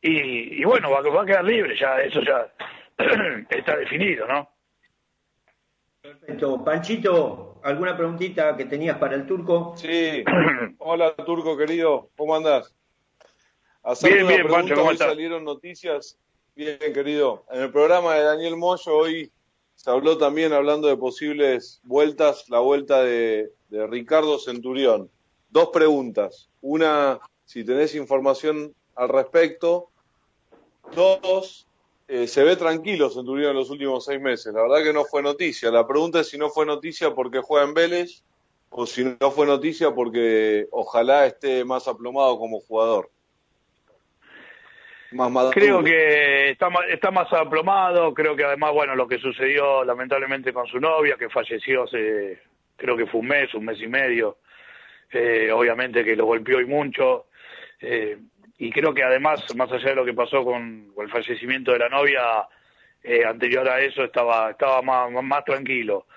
Y, 0.01 0.61
y 0.61 0.63
bueno, 0.63 0.91
va, 0.91 1.01
va 1.01 1.23
a 1.23 1.25
quedar 1.25 1.43
libre, 1.43 1.75
ya 1.75 1.99
eso 2.01 2.21
ya 2.21 2.47
está 3.49 3.77
definido, 3.77 4.27
¿no? 4.27 4.56
Perfecto. 6.07 6.63
Panchito, 6.63 7.59
¿alguna 7.63 7.97
preguntita 7.97 8.55
que 8.55 8.63
tenías 8.63 8.97
para 8.97 9.15
el 9.15 9.27
turco? 9.27 9.73
Sí. 9.75 10.23
Hola, 10.77 11.13
Turco 11.17 11.57
querido. 11.57 12.11
¿Cómo 12.15 12.33
andás? 12.33 12.73
Hacer 13.83 14.13
Bien, 14.13 14.25
una 14.25 14.35
bien, 14.35 14.47
pregunta, 14.47 14.67
Pancho, 14.67 14.75
¿cómo 14.75 14.91
estás? 14.91 15.07
salieron 15.09 15.43
noticias. 15.43 16.17
Bien, 16.55 16.79
querido. 16.93 17.45
En 17.51 17.63
el 17.63 17.71
programa 17.73 18.15
de 18.15 18.23
Daniel 18.23 18.55
Moyo 18.55 18.95
hoy 18.95 19.33
se 19.75 19.91
habló 19.91 20.17
también, 20.17 20.53
hablando 20.53 20.87
de 20.87 20.95
posibles 20.95 21.81
vueltas, 21.83 22.47
la 22.47 22.59
vuelta 22.59 23.03
de, 23.03 23.51
de 23.67 23.85
Ricardo 23.85 24.39
Centurión. 24.39 25.11
Dos 25.49 25.71
preguntas. 25.73 26.49
Una, 26.61 27.19
si 27.43 27.65
tenés 27.65 27.95
información 27.95 28.73
al 28.95 29.09
respecto. 29.09 29.89
Dos, 30.95 31.66
eh, 32.07 32.27
se 32.27 32.43
ve 32.43 32.55
tranquilo 32.55 33.09
Centurión 33.09 33.51
en 33.51 33.57
los 33.57 33.69
últimos 33.69 34.05
seis 34.05 34.21
meses. 34.21 34.53
La 34.53 34.61
verdad 34.61 34.83
que 34.83 34.93
no 34.93 35.03
fue 35.03 35.21
noticia. 35.21 35.69
La 35.71 35.85
pregunta 35.85 36.21
es 36.21 36.29
si 36.29 36.37
no 36.37 36.49
fue 36.49 36.65
noticia 36.65 37.13
porque 37.13 37.41
juega 37.41 37.65
en 37.65 37.73
Vélez 37.73 38.23
o 38.69 38.85
si 38.85 39.03
no 39.03 39.31
fue 39.31 39.45
noticia 39.45 39.91
porque 39.91 40.67
ojalá 40.71 41.25
esté 41.25 41.65
más 41.65 41.87
aplomado 41.87 42.37
como 42.37 42.59
jugador. 42.59 43.09
Más. 45.11 45.53
Creo 45.53 45.81
que 45.81 46.49
está, 46.49 46.67
está 46.89 47.11
más 47.11 47.31
aplomado, 47.31 48.13
creo 48.13 48.35
que 48.35 48.43
además, 48.43 48.73
bueno, 48.73 48.93
lo 48.93 49.07
que 49.07 49.17
sucedió 49.19 49.85
lamentablemente 49.85 50.51
con 50.51 50.67
su 50.67 50.81
novia, 50.81 51.15
que 51.17 51.29
falleció 51.29 51.83
hace, 51.83 52.41
creo 52.75 52.97
que 52.97 53.05
fue 53.05 53.21
un 53.21 53.27
mes, 53.27 53.53
un 53.53 53.63
mes 53.63 53.79
y 53.81 53.87
medio, 53.87 54.39
eh, 55.09 55.49
obviamente 55.49 56.03
que 56.03 56.15
lo 56.15 56.25
golpeó 56.25 56.59
y 56.59 56.65
mucho, 56.65 57.27
eh, 57.79 58.17
y 58.57 58.71
creo 58.71 58.93
que 58.93 59.03
además, 59.03 59.43
más 59.55 59.71
allá 59.71 59.89
de 59.89 59.95
lo 59.95 60.05
que 60.05 60.13
pasó 60.13 60.43
con, 60.43 60.91
el 60.97 61.09
fallecimiento 61.09 61.71
de 61.71 61.79
la 61.79 61.89
novia, 61.89 62.47
eh, 63.03 63.23
anterior 63.25 63.67
a 63.69 63.79
eso 63.79 64.03
estaba, 64.03 64.51
estaba 64.51 64.81
más, 64.81 65.11
más 65.23 65.45
tranquilo. 65.45 66.07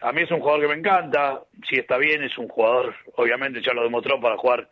A 0.00 0.12
mí 0.12 0.22
es 0.22 0.30
un 0.30 0.40
jugador 0.40 0.62
que 0.62 0.68
me 0.68 0.74
encanta, 0.74 1.42
si 1.68 1.76
está 1.76 1.96
bien, 1.98 2.24
es 2.24 2.36
un 2.38 2.48
jugador, 2.48 2.94
obviamente 3.16 3.60
ya 3.62 3.72
lo 3.72 3.84
demostró 3.84 4.20
para 4.20 4.36
jugar 4.36 4.68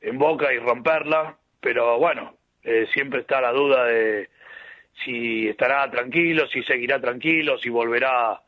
en 0.00 0.18
Boca 0.18 0.52
y 0.52 0.58
romperla, 0.58 1.36
pero 1.60 1.98
bueno, 1.98 2.36
eh, 2.62 2.86
siempre 2.92 3.20
está 3.20 3.40
la 3.40 3.52
duda 3.52 3.84
de 3.86 4.28
si 5.04 5.48
estará 5.48 5.90
tranquilo, 5.90 6.46
si 6.48 6.62
seguirá 6.62 7.00
tranquilo, 7.00 7.58
si 7.58 7.70
volverá 7.70 8.40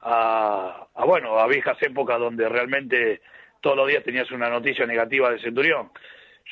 a, 0.00 0.86
a, 0.94 1.04
bueno, 1.04 1.38
a 1.38 1.46
viejas 1.46 1.80
épocas 1.82 2.18
donde 2.18 2.48
realmente 2.48 3.20
todos 3.60 3.76
los 3.76 3.88
días 3.88 4.04
tenías 4.04 4.30
una 4.30 4.48
noticia 4.48 4.86
negativa 4.86 5.30
de 5.30 5.40
Centurión. 5.40 5.90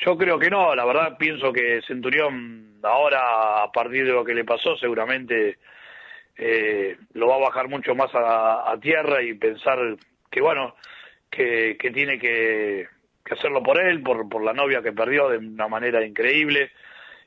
Yo 0.05 0.17
creo 0.17 0.37
que 0.37 0.49
no, 0.49 0.75
la 0.75 0.85
verdad 0.85 1.17
pienso 1.17 1.51
que 1.51 1.81
Centurión 1.81 2.79
ahora, 2.83 3.63
a 3.63 3.71
partir 3.71 4.05
de 4.05 4.11
lo 4.11 4.23
que 4.23 4.35
le 4.35 4.45
pasó, 4.45 4.77
seguramente 4.77 5.57
eh, 6.37 6.97
lo 7.13 7.27
va 7.27 7.35
a 7.35 7.49
bajar 7.49 7.67
mucho 7.67 7.95
más 7.95 8.11
a, 8.13 8.75
tierra 8.79 9.23
y 9.23 9.33
pensar 9.33 9.97
que, 10.29 10.41
bueno, 10.41 10.75
que, 11.31 11.77
que 11.79 11.89
tiene 11.89 12.19
que, 12.19 12.87
que 13.25 13.33
hacerlo 13.33 13.63
por 13.63 13.79
él, 13.79 14.03
por, 14.03 14.29
por 14.29 14.43
la 14.43 14.53
novia 14.53 14.83
que 14.83 14.93
perdió 14.93 15.29
de 15.29 15.37
una 15.39 15.67
manera 15.67 16.05
increíble 16.05 16.71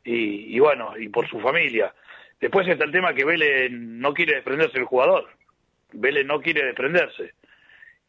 y, 0.04 0.54
y 0.56 0.58
bueno, 0.60 0.96
y 0.96 1.08
por 1.08 1.28
su 1.28 1.40
familia. 1.40 1.92
Después 2.40 2.68
está 2.68 2.84
el 2.84 2.92
tema 2.92 3.14
que 3.14 3.24
Vélez 3.24 3.70
no 3.72 4.14
quiere 4.14 4.36
desprenderse 4.36 4.78
del 4.78 4.86
jugador. 4.86 5.28
Vélez 5.92 6.24
no 6.24 6.40
quiere 6.40 6.64
desprenderse. 6.64 7.34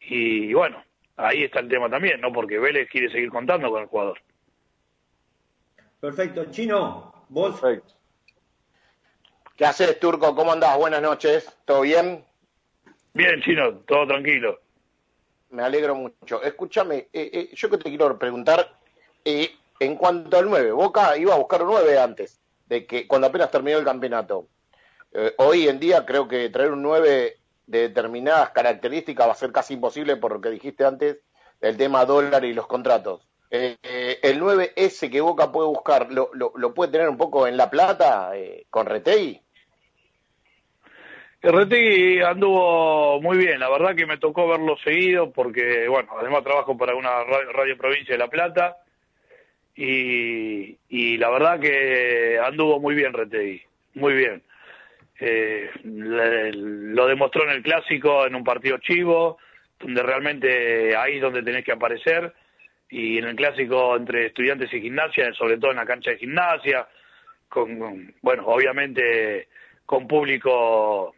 Y, 0.00 0.50
y 0.50 0.54
bueno, 0.54 0.84
ahí 1.16 1.42
está 1.42 1.60
el 1.60 1.68
tema 1.68 1.90
también, 1.90 2.20
¿no? 2.20 2.32
Porque 2.32 2.58
Vélez 2.60 2.88
quiere 2.88 3.10
seguir 3.10 3.28
contando 3.28 3.68
con 3.70 3.82
el 3.82 3.88
jugador. 3.88 4.20
Perfecto. 6.02 6.46
Chino, 6.50 7.14
vos. 7.28 7.60
Perfecto. 7.60 7.94
¿Qué 9.56 9.64
haces, 9.64 10.00
Turco? 10.00 10.34
¿Cómo 10.34 10.50
andás? 10.50 10.76
Buenas 10.76 11.00
noches. 11.00 11.48
¿Todo 11.64 11.82
bien? 11.82 12.24
Bien, 13.14 13.40
Chino, 13.40 13.78
todo 13.86 14.08
tranquilo. 14.08 14.58
Me 15.50 15.62
alegro 15.62 15.94
mucho. 15.94 16.42
Escúchame, 16.42 17.08
eh, 17.12 17.30
eh, 17.32 17.50
yo 17.54 17.70
que 17.70 17.78
te 17.78 17.88
quiero 17.88 18.18
preguntar, 18.18 18.76
eh, 19.24 19.52
en 19.78 19.94
cuanto 19.94 20.38
al 20.38 20.50
9, 20.50 20.72
Boca 20.72 21.16
iba 21.16 21.34
a 21.34 21.38
buscar 21.38 21.62
un 21.62 21.68
9 21.68 21.96
antes, 21.96 22.40
de 22.66 22.84
que 22.84 23.06
cuando 23.06 23.28
apenas 23.28 23.52
terminó 23.52 23.78
el 23.78 23.84
campeonato. 23.84 24.48
Eh, 25.12 25.32
hoy 25.38 25.68
en 25.68 25.78
día 25.78 26.04
creo 26.04 26.26
que 26.26 26.48
traer 26.48 26.72
un 26.72 26.82
9 26.82 27.38
de 27.66 27.78
determinadas 27.78 28.50
características 28.50 29.28
va 29.28 29.32
a 29.32 29.36
ser 29.36 29.52
casi 29.52 29.74
imposible 29.74 30.16
por 30.16 30.32
lo 30.32 30.40
que 30.40 30.50
dijiste 30.50 30.84
antes, 30.84 31.18
el 31.60 31.76
tema 31.76 32.04
dólar 32.06 32.44
y 32.44 32.54
los 32.54 32.66
contratos. 32.66 33.28
Eh, 33.54 33.76
eh, 33.82 34.18
el 34.22 34.40
9S 34.40 35.10
que 35.10 35.20
Boca 35.20 35.52
puede 35.52 35.68
buscar, 35.68 36.10
¿lo, 36.10 36.30
lo, 36.32 36.72
puede 36.74 36.90
tener 36.92 37.08
un 37.10 37.18
poco 37.18 37.46
en 37.46 37.58
La 37.58 37.68
Plata 37.68 38.30
eh, 38.34 38.64
con 38.70 38.86
Retegui? 38.86 39.38
Retegui 41.42 42.20
anduvo 42.22 43.20
muy 43.20 43.36
bien, 43.36 43.58
la 43.58 43.68
verdad 43.68 43.96
que 43.96 44.06
me 44.06 44.16
tocó 44.16 44.48
verlo 44.48 44.76
seguido 44.78 45.32
porque, 45.32 45.86
bueno, 45.88 46.10
además 46.18 46.44
trabajo 46.44 46.78
para 46.78 46.94
una 46.94 47.24
radio, 47.24 47.52
radio 47.52 47.76
provincia 47.76 48.14
de 48.14 48.18
La 48.18 48.28
Plata 48.28 48.76
y, 49.74 50.76
y 50.88 51.16
la 51.18 51.30
verdad 51.30 51.60
que 51.60 52.38
anduvo 52.42 52.78
muy 52.80 52.94
bien 52.94 53.12
Retegui, 53.12 53.62
muy 53.94 54.14
bien. 54.14 54.42
Eh, 55.20 55.70
le- 55.84 56.52
lo 56.52 57.06
demostró 57.06 57.44
en 57.44 57.50
el 57.50 57.62
clásico, 57.62 58.26
en 58.26 58.34
un 58.34 58.44
partido 58.44 58.78
chivo, 58.78 59.38
donde 59.80 60.02
realmente 60.02 60.96
ahí 60.96 61.16
es 61.16 61.22
donde 61.22 61.42
tenés 61.42 61.64
que 61.64 61.72
aparecer 61.72 62.32
y 62.92 63.16
en 63.16 63.24
el 63.24 63.36
clásico 63.36 63.96
entre 63.96 64.26
estudiantes 64.26 64.72
y 64.74 64.82
gimnasia, 64.82 65.32
sobre 65.32 65.56
todo 65.56 65.70
en 65.70 65.78
la 65.78 65.86
cancha 65.86 66.10
de 66.10 66.18
gimnasia, 66.18 66.86
con, 67.48 68.14
bueno, 68.20 68.46
obviamente 68.46 69.48
con 69.86 70.06
público, 70.06 71.14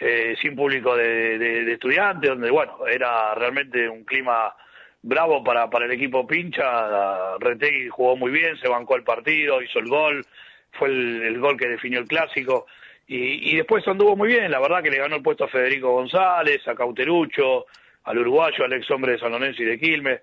eh, 0.00 0.34
sin 0.42 0.56
público 0.56 0.96
de, 0.96 1.72
estudiantes, 1.72 2.30
donde, 2.30 2.50
bueno, 2.50 2.88
era 2.88 3.32
realmente 3.36 3.88
un 3.88 4.04
clima 4.04 4.52
bravo 5.00 5.44
para, 5.44 5.70
para 5.70 5.84
el 5.84 5.92
equipo 5.92 6.26
pincha. 6.26 7.38
Retegui 7.38 7.88
jugó 7.88 8.16
muy 8.16 8.32
bien, 8.32 8.58
se 8.58 8.68
bancó 8.68 8.96
el 8.96 9.04
partido, 9.04 9.62
hizo 9.62 9.78
el 9.78 9.88
gol, 9.88 10.26
fue 10.72 10.88
el, 10.88 11.22
el 11.22 11.38
gol 11.38 11.56
que 11.56 11.68
definió 11.68 12.00
el 12.00 12.08
clásico. 12.08 12.66
Y, 13.06 13.52
y 13.52 13.56
después 13.56 13.86
anduvo 13.86 14.16
muy 14.16 14.26
bien, 14.26 14.50
la 14.50 14.58
verdad 14.58 14.82
que 14.82 14.90
le 14.90 14.98
ganó 14.98 15.14
el 15.14 15.22
puesto 15.22 15.44
a 15.44 15.48
Federico 15.48 15.92
González, 15.92 16.66
a 16.66 16.74
Cauterucho, 16.74 17.66
al 18.04 18.18
uruguayo, 18.18 18.64
al 18.64 18.72
ex 18.72 18.90
hombre 18.90 19.12
de 19.12 19.18
San 19.18 19.30
Lorenzo 19.30 19.62
y 19.62 19.66
de 19.66 19.78
Quilmes. 19.78 20.20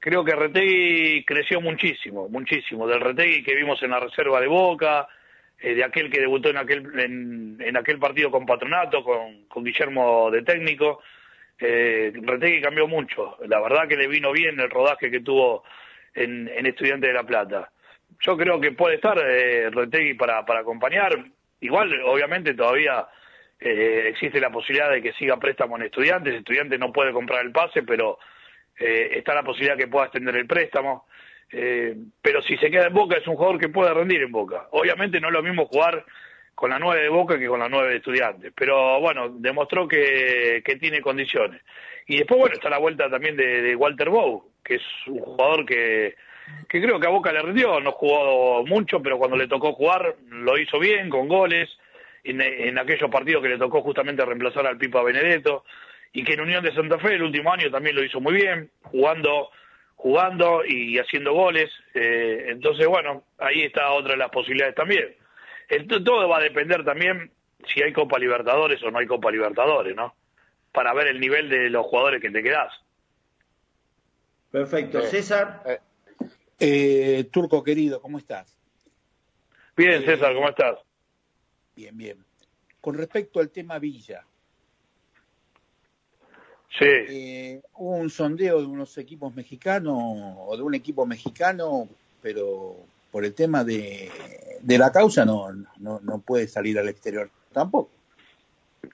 Creo 0.00 0.24
que 0.24 0.34
Retegui 0.34 1.24
creció 1.24 1.60
muchísimo, 1.60 2.28
muchísimo. 2.28 2.88
Del 2.88 3.00
Retegui 3.00 3.42
que 3.42 3.54
vimos 3.54 3.82
en 3.82 3.90
la 3.90 4.00
reserva 4.00 4.40
de 4.40 4.46
Boca, 4.46 5.06
eh, 5.58 5.74
de 5.74 5.84
aquel 5.84 6.10
que 6.10 6.20
debutó 6.20 6.48
en 6.48 6.56
aquel, 6.56 7.58
en, 7.60 7.76
aquel 7.76 7.98
partido 7.98 8.30
con 8.30 8.46
Patronato, 8.46 9.04
con, 9.04 9.62
Guillermo 9.62 10.30
de 10.30 10.42
técnico. 10.42 11.02
Eh, 11.58 12.12
Retegui 12.14 12.62
cambió 12.62 12.88
mucho. 12.88 13.36
La 13.46 13.60
verdad 13.60 13.86
que 13.86 13.96
le 13.96 14.08
vino 14.08 14.32
bien 14.32 14.58
el 14.58 14.70
rodaje 14.70 15.10
que 15.10 15.20
tuvo 15.20 15.64
en, 16.14 16.48
en 16.48 16.64
Estudiante 16.64 17.08
de 17.08 17.12
La 17.12 17.24
Plata. 17.24 17.70
Yo 18.20 18.36
creo 18.36 18.58
que 18.58 18.72
puede 18.72 18.96
estar 18.96 19.18
eh, 19.18 19.70
Retegui 19.70 20.14
para, 20.14 20.44
para 20.46 20.60
acompañar. 20.60 21.12
Igual, 21.60 22.00
obviamente, 22.04 22.54
todavía 22.54 23.06
eh, 23.60 24.06
existe 24.08 24.40
la 24.40 24.50
posibilidad 24.50 24.90
de 24.90 25.02
que 25.02 25.12
siga 25.12 25.36
préstamo 25.38 25.76
en 25.76 25.82
Estudiantes. 25.82 26.34
Estudiantes 26.34 26.80
no 26.80 26.90
puede 26.90 27.12
comprar 27.12 27.44
el 27.44 27.52
pase, 27.52 27.82
pero 27.82 28.18
eh, 28.80 29.18
está 29.18 29.34
la 29.34 29.42
posibilidad 29.42 29.76
que 29.76 29.88
pueda 29.88 30.06
extender 30.06 30.34
el 30.36 30.46
préstamo. 30.46 31.06
Eh, 31.52 31.96
pero 32.22 32.40
si 32.42 32.56
se 32.56 32.70
queda 32.70 32.86
en 32.86 32.94
Boca 32.94 33.16
es 33.16 33.26
un 33.26 33.36
jugador 33.36 33.58
que 33.60 33.68
puede 33.68 33.92
rendir 33.92 34.22
en 34.22 34.32
Boca. 34.32 34.68
Obviamente 34.70 35.20
no 35.20 35.28
es 35.28 35.34
lo 35.34 35.42
mismo 35.42 35.66
jugar 35.66 36.04
con 36.54 36.70
la 36.70 36.78
9 36.78 37.02
de 37.02 37.08
Boca 37.08 37.38
que 37.38 37.46
con 37.46 37.60
la 37.60 37.68
9 37.68 37.88
de 37.88 37.96
Estudiantes, 37.96 38.52
pero 38.54 39.00
bueno, 39.00 39.30
demostró 39.30 39.88
que, 39.88 40.62
que 40.64 40.76
tiene 40.76 41.00
condiciones. 41.00 41.62
Y 42.06 42.18
después, 42.18 42.38
bueno, 42.38 42.54
está 42.54 42.68
la 42.68 42.78
vuelta 42.78 43.08
también 43.08 43.36
de, 43.36 43.74
Walter 43.76 44.10
Bow, 44.10 44.44
que 44.62 44.74
es 44.76 44.82
un 45.06 45.20
jugador 45.20 45.64
que, 45.64 46.16
que 46.68 46.80
creo 46.82 47.00
que 47.00 47.06
a 47.06 47.10
Boca 47.10 47.32
le 47.32 47.40
rindió, 47.42 47.80
no 47.80 47.92
jugó 47.92 48.64
mucho, 48.66 49.00
pero 49.00 49.18
cuando 49.18 49.36
le 49.36 49.48
tocó 49.48 49.72
jugar 49.72 50.16
lo 50.28 50.58
hizo 50.58 50.78
bien, 50.78 51.08
con 51.08 51.28
goles, 51.28 51.68
en, 52.24 52.40
en 52.42 52.78
aquellos 52.78 53.10
partidos 53.10 53.42
que 53.42 53.48
le 53.48 53.58
tocó 53.58 53.80
justamente 53.80 54.24
reemplazar 54.24 54.66
al 54.66 54.76
Pipa 54.76 55.02
Benedetto, 55.02 55.64
y 56.12 56.24
que 56.24 56.34
en 56.34 56.40
Unión 56.40 56.64
de 56.64 56.74
Santa 56.74 56.98
Fe 56.98 57.14
el 57.14 57.22
último 57.22 57.52
año 57.52 57.70
también 57.70 57.96
lo 57.96 58.04
hizo 58.04 58.20
muy 58.20 58.34
bien, 58.34 58.70
jugando 58.82 59.50
jugando 60.00 60.64
y 60.64 60.98
haciendo 60.98 61.34
goles. 61.34 61.70
Eh, 61.94 62.46
entonces, 62.48 62.86
bueno, 62.86 63.24
ahí 63.38 63.62
está 63.62 63.90
otra 63.92 64.12
de 64.12 64.18
las 64.18 64.30
posibilidades 64.30 64.74
también. 64.74 65.14
Todo 66.04 66.28
va 66.28 66.38
a 66.38 66.42
depender 66.42 66.84
también 66.84 67.30
si 67.68 67.82
hay 67.82 67.92
Copa 67.92 68.18
Libertadores 68.18 68.82
o 68.82 68.90
no 68.90 68.98
hay 68.98 69.06
Copa 69.06 69.30
Libertadores, 69.30 69.94
¿no? 69.94 70.14
Para 70.72 70.94
ver 70.94 71.08
el 71.08 71.20
nivel 71.20 71.48
de 71.48 71.68
los 71.68 71.86
jugadores 71.86 72.20
que 72.22 72.30
te 72.30 72.42
quedás. 72.42 72.72
Perfecto. 74.50 75.02
César. 75.02 75.62
Eh, 76.58 77.28
Turco 77.30 77.62
querido, 77.62 78.00
¿cómo 78.00 78.18
estás? 78.18 78.58
Bien, 79.76 80.02
César, 80.04 80.34
¿cómo 80.34 80.48
estás? 80.48 80.78
Bien, 81.76 81.96
bien. 81.96 82.24
Con 82.80 82.96
respecto 82.96 83.38
al 83.38 83.50
tema 83.50 83.78
Villa, 83.78 84.24
Sí. 86.78 86.86
eh, 86.86 87.60
hubo 87.74 87.96
un 87.96 88.10
sondeo 88.10 88.60
de 88.60 88.66
unos 88.66 88.96
equipos 88.98 89.34
mexicanos 89.34 89.96
o 89.96 90.56
de 90.56 90.62
un 90.62 90.74
equipo 90.74 91.04
mexicano, 91.04 91.88
pero 92.22 92.76
por 93.10 93.24
el 93.24 93.34
tema 93.34 93.64
de, 93.64 94.10
de 94.60 94.78
la 94.78 94.92
causa 94.92 95.24
no, 95.24 95.52
no, 95.78 96.00
no 96.00 96.20
puede 96.20 96.46
salir 96.46 96.78
al 96.78 96.88
exterior 96.88 97.28
tampoco. 97.52 97.90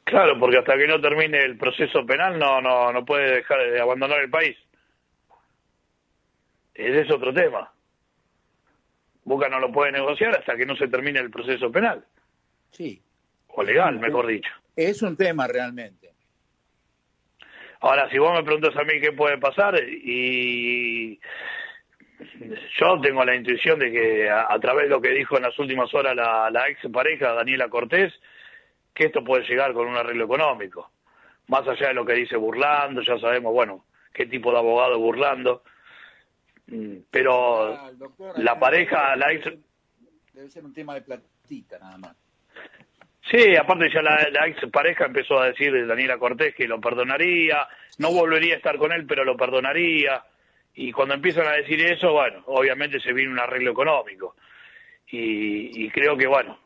Claro, 0.05 0.39
porque 0.39 0.59
hasta 0.59 0.77
que 0.77 0.87
no 0.87 1.01
termine 1.01 1.45
el 1.45 1.59
proceso 1.59 2.05
penal 2.07 2.39
no 2.39 2.61
no 2.61 2.93
no 2.93 3.05
puede 3.05 3.37
dejar 3.37 3.59
de 3.71 3.81
abandonar 3.81 4.21
el 4.21 4.31
país. 4.31 4.57
Ese 6.75 7.01
es 7.03 7.11
otro 7.11 7.33
tema. 7.33 7.73
Boca 9.25 9.49
no 9.49 9.59
lo 9.61 9.73
puede 9.73 9.93
negociar 9.93 10.37
hasta 10.37 10.57
que 10.57 10.67
no 10.67 10.77
se 10.77 10.89
termine 10.89 11.19
el 11.21 11.31
proceso 11.31 11.71
penal. 11.71 12.05
Sí. 12.71 13.01
O 13.49 13.63
legal, 13.63 13.99
mejor 13.99 14.27
dicho. 14.27 14.51
Es 14.75 15.03
un 15.03 15.17
tema 15.17 15.47
realmente. 15.47 16.13
Ahora, 17.87 18.11
si 18.11 18.19
vos 18.19 18.33
me 18.35 18.43
preguntas 18.43 18.77
a 18.77 18.83
mí 18.83 19.01
qué 19.01 19.13
puede 19.13 19.39
pasar, 19.39 19.81
y 19.89 21.21
yo 22.79 23.01
tengo 23.01 23.25
la 23.25 23.37
intuición 23.37 23.79
de 23.79 23.93
que 23.93 24.29
a, 24.29 24.53
a 24.53 24.59
través 24.59 24.85
de 24.85 24.91
lo 24.91 25.01
que 25.01 25.11
dijo 25.11 25.37
en 25.37 25.45
las 25.45 25.57
últimas 25.57 25.95
horas 25.95 26.17
la, 26.17 26.51
la 26.51 26.69
ex 26.69 26.81
pareja 26.93 27.33
Daniela 27.33 27.69
Cortés, 27.69 28.13
que 28.93 29.05
esto 29.05 29.23
puede 29.23 29.47
llegar 29.47 29.73
con 29.73 29.87
un 29.87 29.97
arreglo 29.97 30.25
económico. 30.25 30.91
Más 31.47 31.67
allá 31.69 31.89
de 31.89 31.95
lo 31.95 32.05
que 32.05 32.15
dice 32.15 32.37
Burlando, 32.37 33.03
ya 33.03 33.21
sabemos, 33.21 33.53
bueno, 33.53 33.85
qué 34.13 34.27
tipo 34.27 34.51
de 34.51 34.59
abogado 34.59 34.99
Burlando. 34.99 35.63
Mm, 36.67 36.97
Pero 37.09 37.79
la 38.39 38.59
pareja, 38.59 39.15
la 39.15 39.33
ex, 39.33 39.45
Debe 40.33 40.51
ser 40.51 40.65
un 40.65 40.75
tema 40.75 40.95
de 40.95 41.03
platita 41.03 41.79
nada 41.79 41.99
más. 41.99 42.17
Sí, 43.31 43.57
aparte 43.57 43.91
ya 43.93 44.03
la, 44.03 44.47
ex 44.47 44.71
pareja 44.71 45.07
empezó 45.07 45.41
a 45.41 45.49
decir 45.49 45.87
Daniela 45.87 46.19
Cortés 46.19 46.55
que 46.55 46.69
lo 46.69 46.81
perdonaría, 46.81 47.67
no 47.99 48.13
volvería 48.13 48.55
a 48.55 48.59
estar 48.59 48.79
con 48.79 48.93
él, 48.93 49.05
pero 49.07 49.25
lo 49.25 49.37
perdonaría. 49.37 50.23
Y 50.75 50.93
cuando 50.93 51.15
empiezan 51.15 51.47
a 51.47 51.53
decir 51.53 51.81
eso, 51.85 52.13
bueno, 52.13 52.43
obviamente 52.47 53.01
se 53.01 53.13
viene 53.13 53.33
un 53.33 53.41
arreglo 53.41 53.73
económico. 53.73 54.37
Y, 55.09 55.85
y 55.85 55.91
creo 55.91 56.17
que, 56.17 56.27
bueno, 56.27 56.59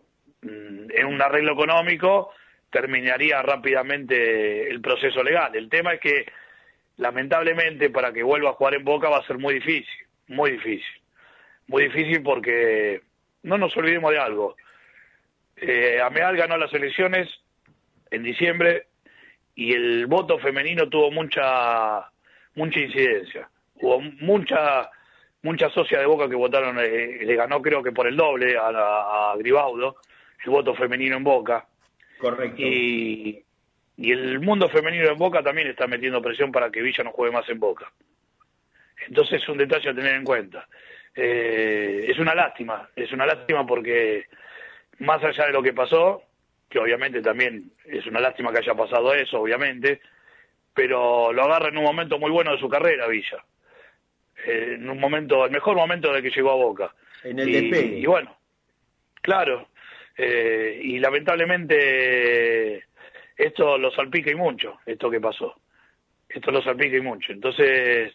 mm, 0.42 0.90
en 0.90 1.06
un 1.06 1.22
arreglo 1.22 1.52
económico 1.52 2.32
terminaría 2.70 3.40
rápidamente 3.42 4.70
el 4.70 4.80
proceso 4.80 5.22
legal. 5.22 5.54
El 5.56 5.70
tema 5.70 5.94
es 5.94 6.00
que, 6.00 6.26
lamentablemente, 6.98 7.88
para 7.90 8.12
que 8.12 8.22
vuelva 8.22 8.50
a 8.50 8.54
jugar 8.54 8.74
en 8.74 8.84
Boca 8.84 9.08
va 9.08 9.18
a 9.18 9.26
ser 9.26 9.38
muy 9.38 9.54
difícil, 9.54 10.06
muy 10.28 10.52
difícil. 10.52 11.00
Muy 11.68 11.84
difícil 11.84 12.22
porque 12.22 13.00
no 13.44 13.56
nos 13.56 13.74
olvidemos 13.76 14.10
de 14.12 14.18
algo. 14.18 14.56
Eh, 15.60 16.00
Ameal 16.02 16.36
ganó 16.36 16.56
las 16.56 16.72
elecciones 16.72 17.28
en 18.10 18.22
diciembre 18.22 18.86
y 19.54 19.72
el 19.72 20.06
voto 20.06 20.38
femenino 20.38 20.88
tuvo 20.88 21.10
mucha 21.10 22.10
mucha 22.54 22.80
incidencia. 22.80 23.48
Hubo 23.74 24.00
mucha 24.00 24.90
mucha 25.42 25.70
socia 25.70 26.00
de 26.00 26.06
Boca 26.06 26.28
que 26.28 26.36
votaron, 26.36 26.78
eh, 26.78 27.20
le 27.24 27.34
ganó 27.34 27.60
creo 27.62 27.82
que 27.82 27.92
por 27.92 28.06
el 28.06 28.16
doble 28.16 28.56
a, 28.58 28.68
a 29.32 29.34
Gribaudo, 29.38 29.96
el 30.44 30.50
voto 30.50 30.74
femenino 30.74 31.16
en 31.16 31.24
Boca. 31.24 31.66
Correcto. 32.18 32.60
Y, 32.60 33.42
Y 33.96 34.12
el 34.12 34.40
mundo 34.40 34.68
femenino 34.70 35.10
en 35.10 35.18
Boca 35.18 35.42
también 35.42 35.68
está 35.68 35.86
metiendo 35.86 36.22
presión 36.22 36.50
para 36.50 36.70
que 36.70 36.80
Villa 36.80 37.04
no 37.04 37.12
juegue 37.12 37.34
más 37.34 37.46
en 37.50 37.60
Boca. 37.60 37.92
Entonces 39.06 39.42
es 39.42 39.48
un 39.48 39.58
detalle 39.58 39.90
a 39.90 39.94
tener 39.94 40.14
en 40.14 40.24
cuenta. 40.24 40.66
Eh, 41.14 42.06
es 42.08 42.18
una 42.18 42.34
lástima, 42.34 42.88
es 42.96 43.12
una 43.12 43.26
lástima 43.26 43.66
porque 43.66 44.26
más 45.00 45.22
allá 45.22 45.46
de 45.46 45.52
lo 45.52 45.62
que 45.62 45.72
pasó, 45.72 46.22
que 46.68 46.78
obviamente 46.78 47.20
también 47.20 47.72
es 47.84 48.06
una 48.06 48.20
lástima 48.20 48.52
que 48.52 48.58
haya 48.58 48.74
pasado 48.74 49.12
eso, 49.14 49.40
obviamente, 49.40 50.00
pero 50.72 51.32
lo 51.32 51.42
agarra 51.42 51.68
en 51.68 51.78
un 51.78 51.84
momento 51.84 52.18
muy 52.18 52.30
bueno 52.30 52.52
de 52.52 52.60
su 52.60 52.68
carrera, 52.68 53.08
Villa. 53.08 53.44
Eh, 54.46 54.76
en 54.76 54.88
un 54.88 54.98
momento, 54.98 55.44
el 55.44 55.50
mejor 55.50 55.76
momento 55.76 56.12
de 56.12 56.22
que 56.22 56.30
llegó 56.30 56.52
a 56.52 56.56
Boca. 56.56 56.94
En 57.24 57.38
el 57.38 57.48
y, 57.48 57.52
despegue. 57.52 57.98
y 57.98 58.06
bueno, 58.06 58.36
claro, 59.20 59.68
eh, 60.16 60.80
y 60.82 60.98
lamentablemente 60.98 62.84
esto 63.36 63.78
lo 63.78 63.90
salpica 63.90 64.30
y 64.30 64.34
mucho, 64.34 64.78
esto 64.86 65.10
que 65.10 65.20
pasó. 65.20 65.54
Esto 66.28 66.50
lo 66.50 66.62
salpica 66.62 66.96
y 66.96 67.00
mucho. 67.00 67.32
Entonces, 67.32 68.14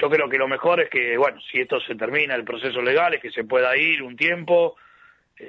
yo 0.00 0.10
creo 0.10 0.28
que 0.28 0.38
lo 0.38 0.48
mejor 0.48 0.80
es 0.80 0.90
que, 0.90 1.16
bueno, 1.16 1.40
si 1.40 1.60
esto 1.60 1.80
se 1.80 1.94
termina, 1.94 2.34
el 2.34 2.44
proceso 2.44 2.82
legal, 2.82 3.14
es 3.14 3.22
que 3.22 3.30
se 3.30 3.44
pueda 3.44 3.76
ir 3.76 4.02
un 4.02 4.16
tiempo, 4.16 4.76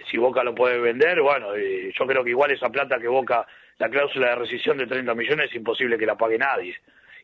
si 0.10 0.17
Boca 0.17 0.43
lo 0.43 0.54
puede 0.56 0.80
vender, 0.80 1.21
bueno, 1.21 1.56
eh, 1.56 1.91
yo 1.97 2.06
creo 2.06 2.23
que 2.23 2.30
igual 2.32 2.52
esa 2.52 2.69
plata 2.69 2.99
que 2.99 3.08
Boca, 3.08 3.45
la 3.78 3.89
cláusula 3.89 4.30
de 4.30 4.36
rescisión 4.36 4.78
de 4.78 4.88
30 4.88 5.13
millones 5.15 5.49
es 5.49 5.56
imposible 5.56 5.97
que 5.97 6.06
la 6.06 6.17
pague 6.17 6.38
nadie, 6.38 6.75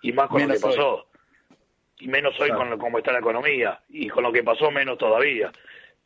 y 0.01 0.12
más 0.12 0.28
con 0.28 0.41
Menos 0.41 0.62
lo 0.62 0.69
que 0.69 0.75
pasó, 0.75 1.08
y 1.99 2.08
menos 2.08 2.39
hoy 2.39 2.47
Claro. 2.47 2.60
con 2.60 2.69
lo, 2.71 2.78
cómo 2.78 2.97
está 2.97 3.12
la 3.12 3.19
economía, 3.19 3.80
y 3.89 4.08
con 4.08 4.23
lo 4.23 4.32
que 4.32 4.43
pasó 4.43 4.71
menos 4.71 4.97
todavía. 4.97 5.51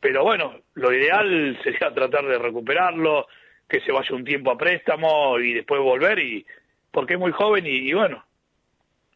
Pero 0.00 0.22
bueno, 0.22 0.60
lo 0.74 0.92
ideal 0.92 1.58
sería 1.64 1.92
tratar 1.92 2.24
de 2.24 2.38
recuperarlo, 2.38 3.26
que 3.68 3.80
se 3.80 3.92
vaya 3.92 4.14
un 4.14 4.24
tiempo 4.24 4.50
a 4.50 4.58
préstamo 4.58 5.38
y 5.38 5.54
después 5.54 5.80
volver, 5.80 6.18
y 6.18 6.44
porque 6.90 7.14
es 7.14 7.20
muy 7.20 7.32
joven 7.32 7.66
y, 7.66 7.88
y 7.88 7.92
bueno, 7.92 8.24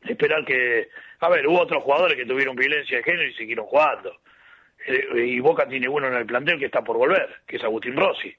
esperar 0.02 0.44
que... 0.44 0.88
A 1.20 1.28
ver, 1.28 1.46
hubo 1.46 1.60
otros 1.60 1.82
jugadores 1.82 2.16
que 2.16 2.26
tuvieron 2.26 2.54
violencia 2.54 2.98
de 2.98 3.02
género 3.02 3.28
y 3.28 3.34
siguieron 3.34 3.66
jugando. 3.66 4.16
Eh, 4.86 5.26
y 5.26 5.40
Boca 5.40 5.66
tiene 5.66 5.88
uno 5.88 6.08
en 6.08 6.14
el 6.14 6.26
plantel 6.26 6.58
que 6.58 6.66
está 6.66 6.82
por 6.82 6.96
volver, 6.96 7.42
que 7.46 7.56
es 7.56 7.64
Agustín 7.64 7.96
Rossi. 7.96 8.34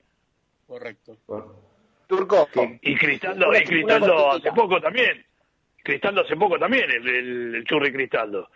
Correcto. 0.68 1.18
Turco. 2.08 2.48
Y 2.82 2.96
Cristaldo, 2.96 3.56
y 3.56 3.64
Cristaldo 3.64 4.32
hace 4.32 4.52
poco 4.52 4.80
también. 4.80 5.26
Cristaldo 5.84 6.22
hace 6.22 6.36
poco 6.36 6.58
también, 6.60 6.90
el, 6.90 7.08
el, 7.08 7.56
el 7.56 7.64
Churri 7.66 7.92
Cristaldo. 7.92 8.50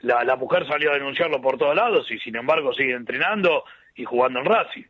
La, 0.00 0.24
la 0.24 0.36
mujer 0.36 0.66
salió 0.66 0.90
a 0.90 0.94
denunciarlo 0.94 1.40
por 1.40 1.58
todos 1.58 1.76
lados 1.76 2.10
y 2.10 2.18
sin 2.18 2.36
embargo 2.36 2.72
sigue 2.74 2.92
entrenando 2.92 3.64
y 3.94 4.04
jugando 4.04 4.40
en 4.40 4.46
Racing. 4.46 4.84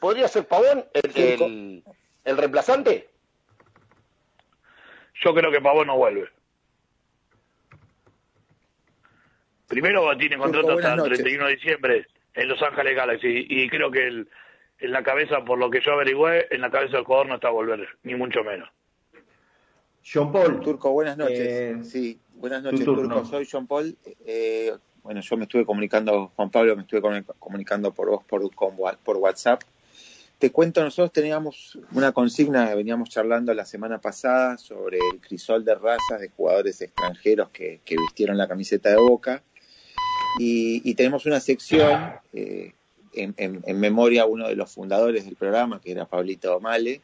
¿Podría 0.00 0.28
ser 0.28 0.46
Pavón 0.46 0.84
el, 0.92 1.22
el, 1.22 1.84
el 2.24 2.36
reemplazante? 2.36 3.08
Yo 5.22 5.34
creo 5.34 5.50
que 5.50 5.60
Pavón 5.60 5.86
no 5.86 5.96
vuelve. 5.96 6.28
Primero 9.68 10.16
tiene 10.16 10.36
contrato 10.38 10.68
hasta 10.70 10.72
el 10.72 10.74
buenas 10.82 10.96
noches. 10.98 11.18
31 11.18 11.46
de 11.46 11.54
diciembre 11.56 12.06
en 12.34 12.48
Los 12.48 12.62
Ángeles 12.62 12.96
Galaxy 12.96 13.46
y 13.48 13.68
creo 13.68 13.90
que 13.90 14.06
el- 14.06 14.28
en 14.78 14.90
la 14.92 15.02
cabeza, 15.02 15.44
por 15.44 15.58
lo 15.58 15.70
que 15.70 15.80
yo 15.80 15.92
averigüé, 15.92 16.46
en 16.50 16.60
la 16.60 16.70
cabeza 16.70 16.96
del 16.96 17.04
jugador 17.06 17.28
no 17.28 17.34
está 17.36 17.48
a 17.48 17.52
volver, 17.52 17.88
ni 18.02 18.14
mucho 18.14 18.44
menos. 18.44 18.68
John 20.08 20.30
Paul. 20.30 20.60
Turco, 20.60 20.92
buenas 20.92 21.16
noches. 21.16 21.40
Eh, 21.40 21.76
sí, 21.82 22.20
buenas 22.34 22.62
noches. 22.62 22.84
Turco. 22.84 23.24
Soy 23.24 23.46
John 23.50 23.66
Paul. 23.66 23.96
Eh, 24.24 24.72
bueno, 25.02 25.20
yo 25.20 25.36
me 25.36 25.44
estuve 25.44 25.64
comunicando, 25.64 26.30
Juan 26.36 26.50
Pablo, 26.50 26.76
me 26.76 26.82
estuve 26.82 27.00
comu- 27.00 27.24
comunicando 27.38 27.92
por 27.92 28.10
vos 28.10 28.24
por, 28.24 28.42
por 29.02 29.16
WhatsApp. 29.16 29.62
Te 30.38 30.52
cuento, 30.52 30.82
nosotros 30.84 31.12
teníamos 31.12 31.78
una 31.92 32.12
consigna, 32.12 32.74
veníamos 32.74 33.08
charlando 33.08 33.54
la 33.54 33.64
semana 33.64 33.98
pasada 33.98 34.58
sobre 34.58 34.98
el 35.12 35.20
crisol 35.20 35.64
de 35.64 35.74
razas 35.74 36.20
de 36.20 36.28
jugadores 36.28 36.82
extranjeros 36.82 37.48
que, 37.48 37.80
que 37.84 37.96
vistieron 37.96 38.36
la 38.36 38.46
camiseta 38.46 38.90
de 38.90 38.96
Boca. 38.96 39.42
Y, 40.38 40.82
y 40.88 40.94
tenemos 40.94 41.26
una 41.26 41.40
sección 41.40 42.12
eh, 42.32 42.72
en, 43.14 43.80
memoria 43.80 44.22
a 44.22 44.26
uno 44.26 44.48
de 44.48 44.56
los 44.56 44.70
fundadores 44.72 45.24
del 45.24 45.36
programa, 45.36 45.80
que 45.80 45.92
era 45.92 46.06
Pablito 46.06 46.60
Male, 46.60 47.00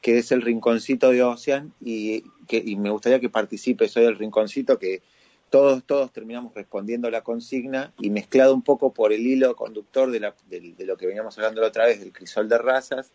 que 0.00 0.18
es 0.18 0.32
el 0.32 0.42
rinconcito 0.42 1.10
de 1.10 1.22
Ocean 1.22 1.72
y, 1.80 2.24
que, 2.48 2.62
y 2.64 2.76
me 2.76 2.90
gustaría 2.90 3.20
que 3.20 3.28
participes 3.28 3.96
hoy 3.96 4.04
del 4.04 4.16
rinconcito, 4.16 4.78
que 4.78 5.02
todos, 5.50 5.84
todos 5.84 6.12
terminamos 6.12 6.54
respondiendo 6.54 7.10
la 7.10 7.22
consigna 7.22 7.92
y 7.98 8.10
mezclado 8.10 8.54
un 8.54 8.62
poco 8.62 8.92
por 8.92 9.12
el 9.12 9.26
hilo 9.26 9.56
conductor 9.56 10.10
de, 10.10 10.20
la, 10.20 10.34
de, 10.48 10.74
de 10.76 10.86
lo 10.86 10.96
que 10.96 11.06
veníamos 11.06 11.36
hablando 11.36 11.60
la 11.60 11.68
otra 11.68 11.86
vez, 11.86 12.00
del 12.00 12.12
crisol 12.12 12.48
de 12.48 12.58
razas, 12.58 13.12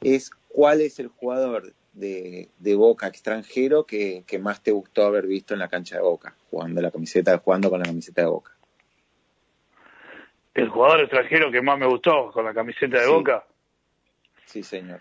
es 0.00 0.30
cuál 0.48 0.80
es 0.80 0.98
el 0.98 1.08
jugador 1.08 1.74
de, 1.92 2.48
de 2.58 2.74
Boca 2.74 3.06
extranjero 3.06 3.84
que, 3.84 4.24
que 4.26 4.38
más 4.38 4.62
te 4.62 4.70
gustó 4.70 5.04
haber 5.04 5.26
visto 5.26 5.54
en 5.54 5.60
la 5.60 5.68
cancha 5.68 5.96
de 5.96 6.02
Boca, 6.02 6.34
jugando 6.50 6.80
la 6.80 6.90
camiseta, 6.90 7.36
jugando 7.38 7.68
con 7.68 7.80
la 7.80 7.86
camiseta 7.86 8.22
de 8.22 8.28
Boca. 8.28 8.51
El 10.54 10.68
jugador 10.68 11.00
extranjero 11.00 11.50
que 11.50 11.62
más 11.62 11.78
me 11.78 11.86
gustó 11.86 12.30
con 12.30 12.44
la 12.44 12.52
camiseta 12.54 12.98
de 12.98 13.04
Sí. 13.06 13.10
Boca 13.10 13.44
Sí, 14.44 14.62
señor. 14.62 15.00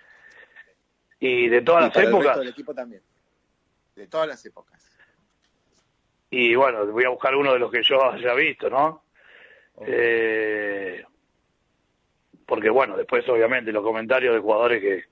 y 1.20 1.48
de 1.50 1.62
todas 1.62 1.82
Y 1.82 1.86
las 1.86 1.94
para 1.94 2.04
el 2.06 2.10
épocas. 2.10 2.28
resto 2.28 2.40
del 2.40 2.50
equipo 2.50 2.74
también. 2.74 3.02
De 3.96 4.08
todas 4.08 4.28
las 4.28 4.46
épocas. 4.46 4.88
Y 6.30 6.56
bueno, 6.56 6.86
voy 6.88 7.04
a 7.04 7.10
buscar 7.10 7.36
uno 7.36 7.52
de 7.54 7.60
los 7.60 7.70
que 7.72 7.84
yo 7.84 8.12
haya 8.12 8.34
visto, 8.34 8.70
¿no? 8.70 9.04
Eh, 9.86 11.04
porque 12.46 12.70
bueno, 12.70 12.96
después 12.96 13.28
obviamente 13.30 13.72
los 13.72 13.84
comentarios 13.84 14.34
de 14.34 14.40
jugadores 14.40 14.82
que 14.82 15.06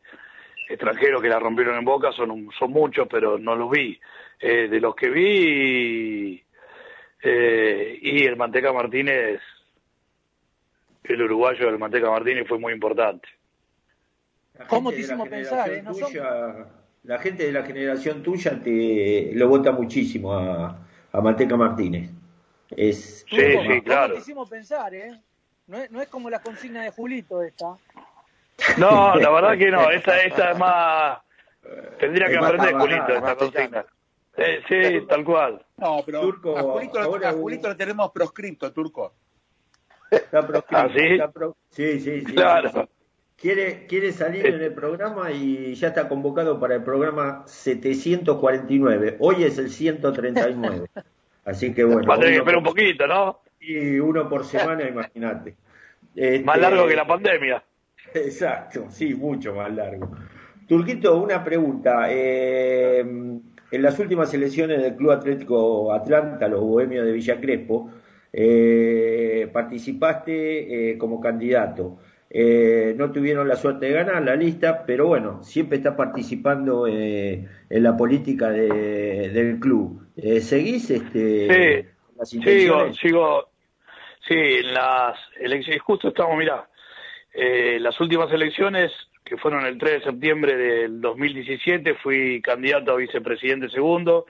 extranjeros 0.73 1.21
que 1.21 1.27
la 1.29 1.39
rompieron 1.39 1.75
en 1.77 1.83
Boca 1.85 2.11
son 2.13 2.31
un- 2.31 2.51
son 2.57 2.71
muchos, 2.71 3.07
pero 3.09 3.37
no 3.37 3.55
los 3.55 3.69
vi. 3.69 3.99
Eh, 4.39 4.67
de 4.69 4.79
los 4.79 4.95
que 4.95 5.09
vi 5.09 6.43
eh, 7.21 7.99
y 8.01 8.23
el 8.25 8.37
Manteca 8.37 8.71
Martínez, 8.71 9.41
el 11.13 11.21
uruguayo 11.23 11.65
del 11.65 11.79
Manteca 11.79 12.09
Martínez 12.09 12.47
fue 12.47 12.59
muy 12.59 12.73
importante. 12.73 13.27
¿Cómo 14.67 14.91
te 14.91 14.99
hicimos 14.99 15.27
pensar, 15.29 15.69
eh? 15.71 15.81
No 15.81 15.93
tuya- 15.93 16.67
La 17.03 17.17
gente 17.19 17.45
de 17.45 17.51
la 17.53 17.63
generación 17.63 18.21
tuya 18.23 18.59
te 18.61 19.31
lo 19.33 19.47
vota 19.47 19.71
muchísimo 19.71 20.33
a, 20.33 20.77
a 21.11 21.21
Manteca 21.21 21.55
Martínez. 21.55 22.09
Es, 22.75 23.25
Sí, 23.29 23.35
sí, 23.37 23.55
¿cómo 23.55 23.83
claro. 23.83 24.13
te 24.15 24.19
hicimos 24.19 24.49
pensar, 24.49 24.93
¿eh? 24.93 25.11
No 25.67 25.77
es, 25.77 25.89
no 25.91 26.01
es 26.01 26.07
como 26.09 26.29
la 26.29 26.39
consigna 26.39 26.83
de 26.83 26.91
Julito 26.91 27.41
esta. 27.41 27.75
No, 28.77 29.15
la 29.15 29.29
verdad 29.29 29.57
que 29.57 29.71
no, 29.71 29.89
esta, 29.91 30.21
esta 30.23 30.51
es 30.51 30.57
más... 30.57 31.19
Tendría 31.99 32.27
que 32.27 32.37
aprender, 32.37 32.73
Julito, 32.75 33.07
esta 33.15 33.35
consigna. 33.35 33.85
Eh, 34.37 34.61
sí, 34.67 35.05
tal 35.07 35.23
cual. 35.25 35.65
No, 35.77 36.01
pero 36.05 36.21
Turco, 36.21 36.57
a, 36.57 36.61
Julito, 36.63 36.99
ahora 36.99 37.29
a 37.29 37.33
Julito 37.33 37.67
lo 37.67 37.75
tenemos 37.75 38.11
proscripto, 38.11 38.71
Turco. 38.71 39.13
Está 40.11 40.39
¿Ah, 40.69 40.87
sí? 40.93 40.99
está 41.03 41.31
pro- 41.31 41.55
sí, 41.69 41.99
sí, 41.99 42.21
sí. 42.21 42.33
Claro. 42.33 42.89
Quiere, 43.37 43.85
quiere 43.87 44.11
salir 44.11 44.45
en 44.47 44.61
el 44.61 44.73
programa 44.73 45.31
y 45.31 45.73
ya 45.75 45.89
está 45.89 46.09
convocado 46.09 46.59
para 46.59 46.75
el 46.75 46.83
programa 46.83 47.43
749. 47.45 49.17
Hoy 49.19 49.43
es 49.43 49.57
el 49.57 49.69
139. 49.69 50.87
Así 51.45 51.73
que 51.73 51.83
bueno. 51.83 52.07
Va 52.07 52.15
a 52.15 52.19
tener 52.19 52.33
que 52.33 52.39
esperar 52.39 52.57
un 52.57 52.63
poquito, 52.63 53.07
¿no? 53.07 53.39
Y 53.61 53.99
uno 53.99 54.27
por 54.29 54.43
semana, 54.45 54.87
imagínate. 54.87 55.55
Este, 56.15 56.39
Más 56.45 56.59
largo 56.59 56.87
que 56.87 56.95
la 56.95 57.07
pandemia. 57.07 57.63
Exacto, 58.13 58.87
sí, 58.89 59.13
mucho 59.13 59.53
más 59.53 59.71
largo. 59.73 60.09
Turquito, 60.67 61.17
una 61.21 61.43
pregunta. 61.43 62.07
Eh, 62.09 62.99
en 62.99 63.81
las 63.83 63.99
últimas 63.99 64.33
elecciones 64.33 64.81
del 64.81 64.95
Club 64.95 65.11
Atlético 65.11 65.93
Atlanta, 65.93 66.47
los 66.47 66.61
bohemios 66.61 67.05
de 67.05 67.11
Villa 67.11 67.39
Crespo, 67.39 67.91
eh, 68.33 69.49
participaste 69.53 70.91
eh, 70.91 70.97
como 70.97 71.19
candidato. 71.21 71.97
Eh, 72.29 72.93
no 72.97 73.11
tuvieron 73.11 73.47
la 73.47 73.55
suerte 73.55 73.87
de 73.87 73.93
ganar 73.93 74.21
la 74.23 74.35
lista, 74.35 74.85
pero 74.85 75.07
bueno, 75.07 75.41
siempre 75.43 75.77
estás 75.77 75.95
participando 75.95 76.85
eh, 76.87 77.47
en 77.69 77.83
la 77.83 77.97
política 77.97 78.49
de- 78.51 79.29
del 79.29 79.59
club. 79.59 80.07
Eh, 80.15 80.39
¿Seguís 80.41 80.91
este, 80.91 81.47
Sí, 81.47 81.89
las 82.17 82.29
sigo, 82.29 82.43
intenciones? 82.43 82.97
sigo, 82.97 83.49
sí, 84.27 84.35
en 84.35 84.73
las 84.73 85.17
elecciones, 85.39 85.81
justo 85.81 86.09
estamos, 86.09 86.37
mirá, 86.37 86.69
eh, 87.33 87.79
las 87.79 87.99
últimas 87.99 88.31
elecciones, 88.31 88.91
que 89.23 89.37
fueron 89.37 89.65
el 89.65 89.77
3 89.77 89.99
de 89.99 90.03
septiembre 90.11 90.55
del 90.55 91.01
2017, 91.01 91.95
fui 91.95 92.41
candidato 92.41 92.91
a 92.91 92.97
vicepresidente 92.97 93.69
segundo, 93.69 94.25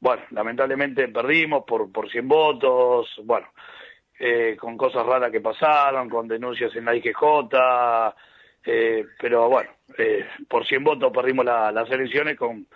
bueno, 0.00 0.22
lamentablemente 0.30 1.08
perdimos 1.08 1.64
por, 1.66 1.90
por 1.92 2.10
100 2.10 2.28
votos, 2.28 3.08
bueno, 3.24 3.48
eh, 4.18 4.56
con 4.58 4.76
cosas 4.76 5.04
raras 5.06 5.30
que 5.30 5.40
pasaron, 5.40 6.08
con 6.08 6.28
denuncias 6.28 6.74
en 6.76 6.84
la 6.84 6.94
IGJ, 6.94 8.14
eh, 8.64 9.04
pero 9.20 9.48
bueno, 9.48 9.70
eh, 9.96 10.26
por 10.48 10.66
100 10.66 10.84
votos 10.84 11.12
perdimos 11.12 11.44
la- 11.44 11.72
las 11.72 11.90
elecciones 11.90 12.36
con, 12.36 12.66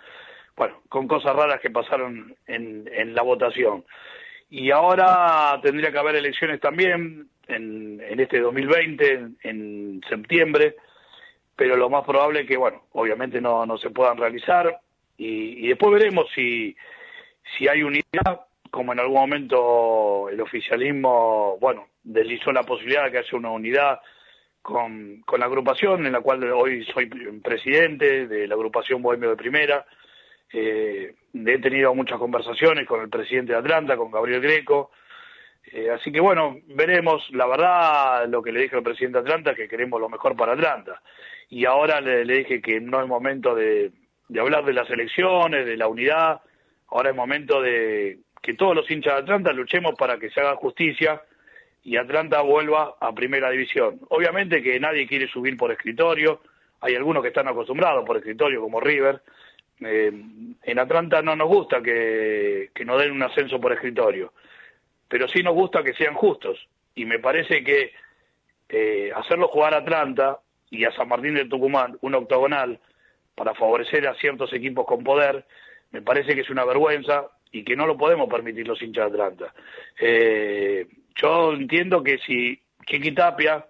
bueno, 0.55 0.81
con 0.89 1.07
cosas 1.07 1.35
raras 1.35 1.59
que 1.61 1.69
pasaron 1.69 2.35
en, 2.47 2.89
en 2.91 3.13
la 3.15 3.21
votación. 3.21 3.85
Y 4.49 4.71
ahora 4.71 5.59
tendría 5.61 5.91
que 5.91 5.97
haber 5.97 6.15
elecciones 6.15 6.59
también 6.59 7.27
en, 7.47 8.01
en 8.01 8.19
este 8.19 8.39
2020, 8.39 9.11
en, 9.13 9.37
en 9.43 10.01
septiembre, 10.07 10.75
pero 11.55 11.75
lo 11.75 11.89
más 11.89 12.03
probable 12.05 12.41
es 12.41 12.47
que, 12.47 12.57
bueno, 12.57 12.83
obviamente 12.93 13.41
no, 13.41 13.65
no 13.65 13.77
se 13.77 13.89
puedan 13.89 14.17
realizar 14.17 14.79
y, 15.17 15.65
y 15.65 15.67
después 15.67 15.93
veremos 15.93 16.27
si, 16.33 16.75
si 17.57 17.67
hay 17.67 17.83
unidad, 17.83 18.41
como 18.71 18.93
en 18.93 18.99
algún 18.99 19.19
momento 19.19 20.29
el 20.29 20.41
oficialismo, 20.41 21.57
bueno, 21.59 21.87
deslizó 22.03 22.51
la 22.51 22.63
posibilidad 22.63 23.05
de 23.05 23.11
que 23.11 23.17
haya 23.19 23.37
una 23.37 23.51
unidad 23.51 23.99
con, 24.61 25.21
con 25.25 25.39
la 25.39 25.45
agrupación, 25.45 26.05
en 26.05 26.13
la 26.13 26.21
cual 26.21 26.43
hoy 26.51 26.85
soy 26.85 27.07
presidente 27.43 28.27
de 28.27 28.47
la 28.47 28.55
agrupación 28.55 29.01
Bohemio 29.01 29.29
de 29.29 29.35
Primera. 29.35 29.85
Eh, 30.51 31.15
he 31.33 31.59
tenido 31.59 31.93
muchas 31.93 32.17
conversaciones 32.17 32.87
con 32.87 33.01
el 33.01 33.09
presidente 33.09 33.53
de 33.53 33.59
Atlanta, 33.59 33.97
con 33.97 34.11
Gabriel 34.11 34.41
Greco. 34.41 34.91
Eh, 35.65 35.89
así 35.89 36.11
que 36.11 36.19
bueno, 36.19 36.57
veremos. 36.67 37.27
La 37.31 37.45
verdad, 37.45 38.27
lo 38.27 38.41
que 38.41 38.51
le 38.51 38.61
dije 38.61 38.75
al 38.75 38.83
presidente 38.83 39.17
de 39.17 39.23
Atlanta 39.23 39.55
que 39.55 39.67
queremos 39.67 39.99
lo 39.99 40.09
mejor 40.09 40.35
para 40.35 40.53
Atlanta. 40.53 41.01
Y 41.49 41.65
ahora 41.65 41.99
le, 42.01 42.23
dije 42.23 42.61
que 42.61 42.79
no 42.79 43.01
es 43.01 43.07
momento 43.07 43.53
de 43.55 43.91
hablar 44.39 44.65
de 44.65 44.73
las 44.73 44.89
elecciones, 44.89 45.65
de 45.65 45.77
la 45.77 45.87
unidad. 45.87 46.41
Ahora 46.93 47.09
es 47.09 47.15
momento 47.15 47.59
de 47.59 48.19
que 48.39 48.53
todos 48.53 48.75
los 48.75 48.89
hinchas 48.89 49.15
de 49.15 49.21
Atlanta 49.21 49.51
luchemos 49.51 49.95
para 49.97 50.19
que 50.19 50.29
se 50.29 50.39
haga 50.39 50.55
justicia 50.57 51.23
y 51.83 51.97
Atlanta 51.97 52.41
vuelva 52.41 52.97
a 52.99 53.11
primera 53.13 53.49
división. 53.49 53.99
Obviamente 54.09 54.61
que 54.61 54.79
nadie 54.79 55.07
quiere 55.07 55.27
subir 55.27 55.57
por 55.57 55.71
escritorio, 55.71 56.41
hay 56.81 56.93
algunos 56.93 57.23
que 57.23 57.29
están 57.29 57.47
acostumbrados 57.47 58.05
por 58.05 58.17
escritorio 58.17 58.61
como 58.61 58.79
River. 58.79 59.21
Eh, 59.79 60.11
en 60.61 60.79
Atlanta 60.79 61.23
no 61.23 61.35
nos 61.35 61.47
gusta 61.47 61.81
que, 61.81 62.69
que 62.75 62.85
nos 62.85 63.01
den 63.01 63.11
un 63.11 63.23
ascenso 63.23 63.59
por 63.59 63.73
escritorio, 63.73 64.31
pero 65.07 65.27
sí 65.27 65.41
nos 65.41 65.55
gusta 65.55 65.83
que 65.83 65.95
sean 65.95 66.13
justos. 66.13 66.67
Y 66.93 67.05
me 67.05 67.17
parece 67.17 67.63
que 67.63 67.91
eh, 68.69 69.11
hacerlo 69.15 69.47
jugar 69.47 69.73
a 69.73 69.77
Atlanta 69.77 70.41
y 70.69 70.85
a 70.85 70.91
San 70.91 71.07
Martín 71.07 71.33
de 71.33 71.45
Tucumán 71.45 71.97
un 72.01 72.13
octogonal 72.13 72.79
para 73.33 73.55
favorecer 73.55 74.07
a 74.07 74.13
ciertos 74.13 74.53
equipos 74.53 74.85
con 74.85 75.03
poder, 75.03 75.43
me 75.93 76.01
parece 76.01 76.35
que 76.35 76.41
es 76.41 76.49
una 76.49 76.65
vergüenza 76.65 77.27
y 77.51 77.63
que 77.63 77.75
no 77.75 77.85
lo 77.85 77.95
podemos 77.95 78.27
permitir 78.27 78.67
los 78.67 78.81
hinchas 78.81 79.11
de 79.11 79.21
Atlanta. 79.21 79.53
Eh, 79.99 80.87
yo 81.15 81.53
entiendo 81.53 82.03
que 82.03 82.17
si 82.17 82.59
Chiqui 82.85 83.13
Tapia 83.13 83.65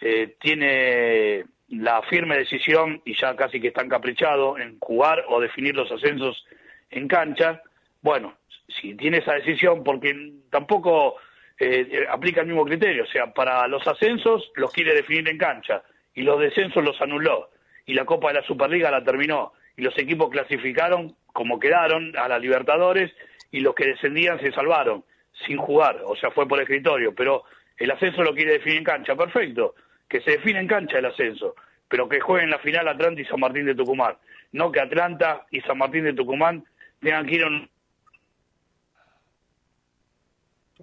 eh, 0.00 0.36
tiene 0.38 1.46
la 1.70 2.02
firme 2.02 2.36
decisión 2.36 3.00
y 3.04 3.14
ya 3.14 3.34
casi 3.34 3.60
que 3.60 3.68
está 3.68 3.82
encaprichado 3.82 4.58
en 4.58 4.78
jugar 4.78 5.24
o 5.28 5.40
definir 5.40 5.74
los 5.74 5.90
ascensos 5.90 6.46
en 6.90 7.08
cancha, 7.08 7.62
bueno, 8.02 8.36
si 8.68 8.94
tiene 8.94 9.18
esa 9.18 9.34
decisión, 9.34 9.82
porque 9.82 10.14
tampoco 10.50 11.16
eh, 11.58 12.06
aplica 12.10 12.42
el 12.42 12.46
mismo 12.46 12.66
criterio, 12.66 13.04
o 13.04 13.08
sea, 13.08 13.32
para 13.32 13.66
los 13.68 13.86
ascensos 13.86 14.52
los 14.54 14.70
quiere 14.70 14.94
definir 14.94 15.28
en 15.28 15.38
cancha 15.38 15.82
y 16.14 16.22
los 16.22 16.38
descensos 16.38 16.84
los 16.84 17.00
anuló 17.00 17.50
y 17.86 17.94
la 17.94 18.04
Copa 18.04 18.28
de 18.28 18.34
la 18.34 18.46
Superliga 18.46 18.90
la 18.90 19.02
terminó 19.02 19.54
y 19.78 19.82
los 19.82 19.96
equipos 19.96 20.28
clasificaron 20.28 21.14
como 21.32 21.60
quedaron 21.60 22.14
a 22.18 22.28
la 22.28 22.38
Libertadores 22.38 23.12
y 23.52 23.60
los 23.60 23.74
que 23.76 23.86
descendían 23.86 24.40
se 24.40 24.52
salvaron 24.52 25.04
sin 25.46 25.56
jugar, 25.56 26.02
o 26.04 26.16
sea, 26.16 26.32
fue 26.32 26.48
por 26.48 26.60
escritorio, 26.60 27.14
pero 27.14 27.44
el 27.76 27.90
ascenso 27.92 28.24
lo 28.24 28.34
quiere 28.34 28.54
definir 28.54 28.78
en 28.78 28.84
cancha, 28.84 29.14
perfecto, 29.14 29.76
que 30.08 30.20
se 30.20 30.32
define 30.32 30.58
en 30.58 30.66
cancha 30.66 30.98
el 30.98 31.06
ascenso, 31.06 31.54
pero 31.88 32.08
que 32.08 32.18
jueguen 32.18 32.50
la 32.50 32.58
final 32.58 32.88
Atlanta 32.88 33.20
y 33.20 33.24
San 33.26 33.38
Martín 33.38 33.66
de 33.66 33.74
Tucumán, 33.76 34.16
no 34.50 34.72
que 34.72 34.80
Atlanta 34.80 35.46
y 35.52 35.60
San 35.60 35.78
Martín 35.78 36.04
de 36.04 36.12
Tucumán 36.12 36.64
tengan 37.00 37.24
que 37.24 37.34
ir 37.36 37.44
a 37.44 37.46
un... 37.46 37.70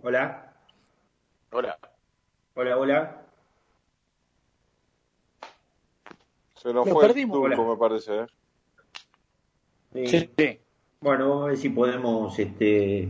Hola. 0.04 0.54
Hola. 1.52 1.78
Hola, 2.54 2.78
hola. 2.78 3.22
Se 6.54 6.74
nos 6.74 6.90
fue 6.90 7.08
perdimos, 7.08 7.44
el 7.44 7.58
turco, 7.58 7.62
hola. 7.64 7.74
me 7.74 7.78
parece. 7.78 8.22
¿eh? 8.22 8.26
Sí. 10.06 10.60
Bueno, 11.02 11.30
vamos 11.30 11.44
a 11.44 11.48
ver 11.50 11.58
si 11.58 11.70
podemos, 11.70 12.38
este, 12.40 13.10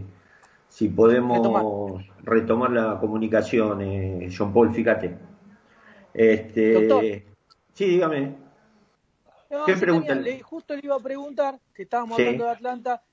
si 0.70 0.90
podemos 0.90 2.04
retomar, 2.24 2.72
la 2.72 3.00
comunicación, 3.00 3.82
eh, 3.82 4.30
John 4.36 4.54
Paul, 4.54 4.74
fíjate. 4.74 5.18
Este, 6.14 6.74
Doctor. 6.74 7.04
sí, 7.74 7.86
dígame. 7.86 8.36
No, 9.50 9.66
¿Qué 9.66 9.74
yo 9.74 9.80
pregunta? 9.80 10.08
tenía- 10.14 10.24
le- 10.38 10.42
justo 10.42 10.76
le 10.76 10.82
iba 10.84 10.96
a 10.96 11.00
preguntar, 11.00 11.60
que 11.74 11.84
estábamos 11.84 12.18
Sí. 12.18 12.24
hablando 12.24 12.46
de 12.46 12.52
Atlanta. 12.52 13.04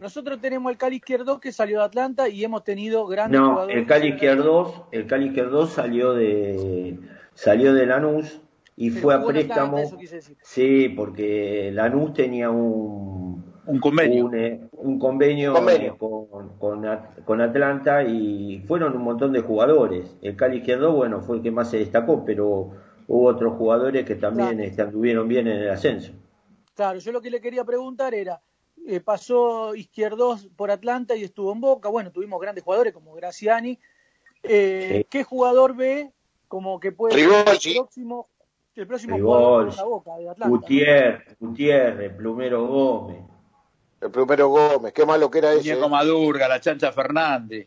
Nosotros 0.00 0.40
tenemos 0.40 0.70
el 0.70 0.76
Cali 0.78 0.96
Izquierdo 0.96 1.40
que 1.40 1.52
salió 1.52 1.78
de 1.78 1.84
Atlanta 1.86 2.28
y 2.28 2.44
hemos 2.44 2.64
tenido 2.64 3.06
grandes 3.06 3.40
No, 3.40 3.50
jugadores. 3.50 3.76
el 3.76 3.86
Cali 3.86 4.08
Izquierdos, 4.08 4.82
el 4.92 5.06
Cali 5.06 5.26
Izquierdos 5.28 5.70
salió 5.72 6.12
de, 6.12 6.98
salió 7.34 7.72
de 7.72 7.86
Lanús 7.86 8.40
y 8.76 8.90
Pero 8.90 9.02
fue 9.02 9.14
a 9.14 9.24
préstamo. 9.24 9.78
eso 9.78 9.96
quise 9.96 10.16
decir. 10.16 10.36
Sí, 10.42 10.90
porque 10.90 11.70
Lanús 11.72 12.12
tenía 12.12 12.50
un, 12.50 13.44
un 13.66 13.80
convenio, 13.80 14.26
un, 14.26 14.34
eh, 14.34 14.60
un 14.72 14.98
convenio, 14.98 15.54
Convenio. 15.54 15.96
Con, 15.98 16.50
con 16.58 16.86
con 17.24 17.40
Atlanta 17.40 18.02
y 18.04 18.62
fueron 18.68 18.94
un 18.94 19.02
montón 19.02 19.32
de 19.32 19.40
jugadores. 19.40 20.16
El 20.22 20.36
Cali 20.36 20.58
Izquierdo, 20.58 20.92
bueno, 20.92 21.20
fue 21.22 21.36
el 21.38 21.42
que 21.42 21.50
más 21.50 21.70
se 21.70 21.78
destacó, 21.78 22.24
pero 22.24 22.70
hubo 23.08 23.26
otros 23.26 23.54
jugadores 23.56 24.04
que 24.04 24.14
también 24.16 24.60
este, 24.60 24.82
anduvieron 24.82 25.26
bien 25.26 25.46
en 25.48 25.58
el 25.58 25.70
ascenso. 25.70 26.12
Claro, 26.74 26.98
yo 26.98 27.10
lo 27.12 27.22
que 27.22 27.30
le 27.30 27.40
quería 27.40 27.64
preguntar 27.64 28.14
era, 28.14 28.42
eh, 28.86 29.00
pasó 29.00 29.74
Izquierdos 29.74 30.48
por 30.54 30.70
Atlanta 30.70 31.16
y 31.16 31.24
estuvo 31.24 31.50
en 31.52 31.60
Boca, 31.60 31.88
bueno, 31.88 32.12
tuvimos 32.12 32.38
grandes 32.40 32.62
jugadores 32.62 32.92
como 32.92 33.14
Graciani. 33.14 33.78
Eh, 34.42 34.98
Sí. 34.98 35.06
¿Qué 35.08 35.24
jugador 35.24 35.74
ve 35.74 36.12
como 36.46 36.78
que 36.78 36.92
puede 36.92 37.14
ser 37.14 37.30
el 37.68 37.74
próximo, 37.74 38.28
el 38.76 38.86
próximo 38.86 39.18
jugador 39.18 39.70
de 39.70 39.76
la 39.76 39.84
Boca 39.84 40.16
de 40.16 40.28
Atlanta? 40.28 40.48
Gutiérrez, 40.48 41.36
Gutiérrez, 41.38 42.12
Plumero 42.14 42.66
Gómez. 42.66 43.22
El 44.00 44.10
primero 44.10 44.48
Gómez, 44.48 44.92
qué 44.92 45.06
malo 45.06 45.30
que 45.30 45.38
era 45.38 45.52
ese. 45.52 45.70
Muñeco 45.70 45.88
Madurga, 45.88 46.48
la 46.48 46.60
Chancha 46.60 46.92
Fernández. 46.92 47.66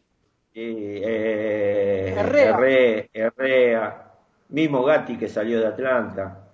eh, 0.53 2.13
Herrera. 2.15 2.49
Herrera, 2.49 3.07
Herrera, 3.13 4.13
mismo 4.49 4.83
Gatti 4.83 5.17
que 5.17 5.27
salió 5.27 5.59
de 5.59 5.67
Atlanta. 5.67 6.45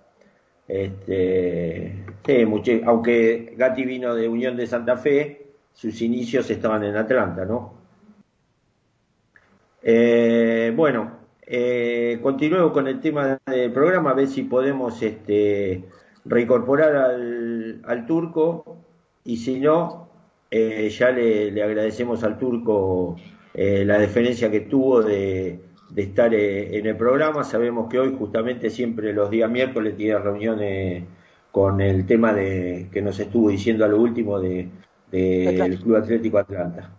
Este, 0.66 2.04
sí, 2.24 2.82
aunque 2.84 3.54
Gatti 3.56 3.84
vino 3.84 4.14
de 4.14 4.28
Unión 4.28 4.56
de 4.56 4.66
Santa 4.66 4.96
Fe, 4.96 5.52
sus 5.72 6.00
inicios 6.00 6.48
estaban 6.50 6.82
en 6.84 6.96
Atlanta, 6.96 7.44
¿no? 7.44 7.74
Eh, 9.82 10.72
bueno, 10.74 11.25
eh, 11.46 12.18
continuemos 12.22 12.72
con 12.72 12.86
el 12.88 13.00
tema 13.00 13.38
del 13.46 13.72
programa, 13.72 14.10
a 14.10 14.14
ver 14.14 14.26
si 14.28 14.42
podemos 14.42 15.00
este, 15.02 15.84
reincorporar 16.24 16.96
al, 16.96 17.80
al 17.84 18.06
turco 18.06 18.78
y 19.24 19.36
si 19.38 19.60
no, 19.60 20.08
eh, 20.50 20.88
ya 20.90 21.10
le, 21.10 21.50
le 21.50 21.62
agradecemos 21.62 22.22
al 22.24 22.38
turco 22.38 23.16
eh, 23.54 23.84
la 23.84 23.98
deferencia 23.98 24.50
que 24.50 24.60
tuvo 24.60 25.02
de, 25.02 25.60
de 25.90 26.02
estar 26.02 26.34
eh, 26.34 26.78
en 26.78 26.86
el 26.86 26.96
programa. 26.96 27.44
Sabemos 27.44 27.88
que 27.88 27.98
hoy 27.98 28.14
justamente 28.18 28.70
siempre 28.70 29.12
los 29.12 29.30
días 29.30 29.50
miércoles 29.50 29.96
tiene 29.96 30.18
reuniones 30.18 31.04
con 31.50 31.80
el 31.80 32.06
tema 32.06 32.32
de 32.34 32.88
que 32.92 33.00
nos 33.02 33.18
estuvo 33.18 33.48
diciendo 33.50 33.84
a 33.84 33.88
lo 33.88 33.98
último 34.00 34.38
de, 34.40 34.68
de- 35.10 35.54
del 35.68 35.78
Club 35.80 35.96
Atlético 35.96 36.38
Atlanta. 36.38 36.90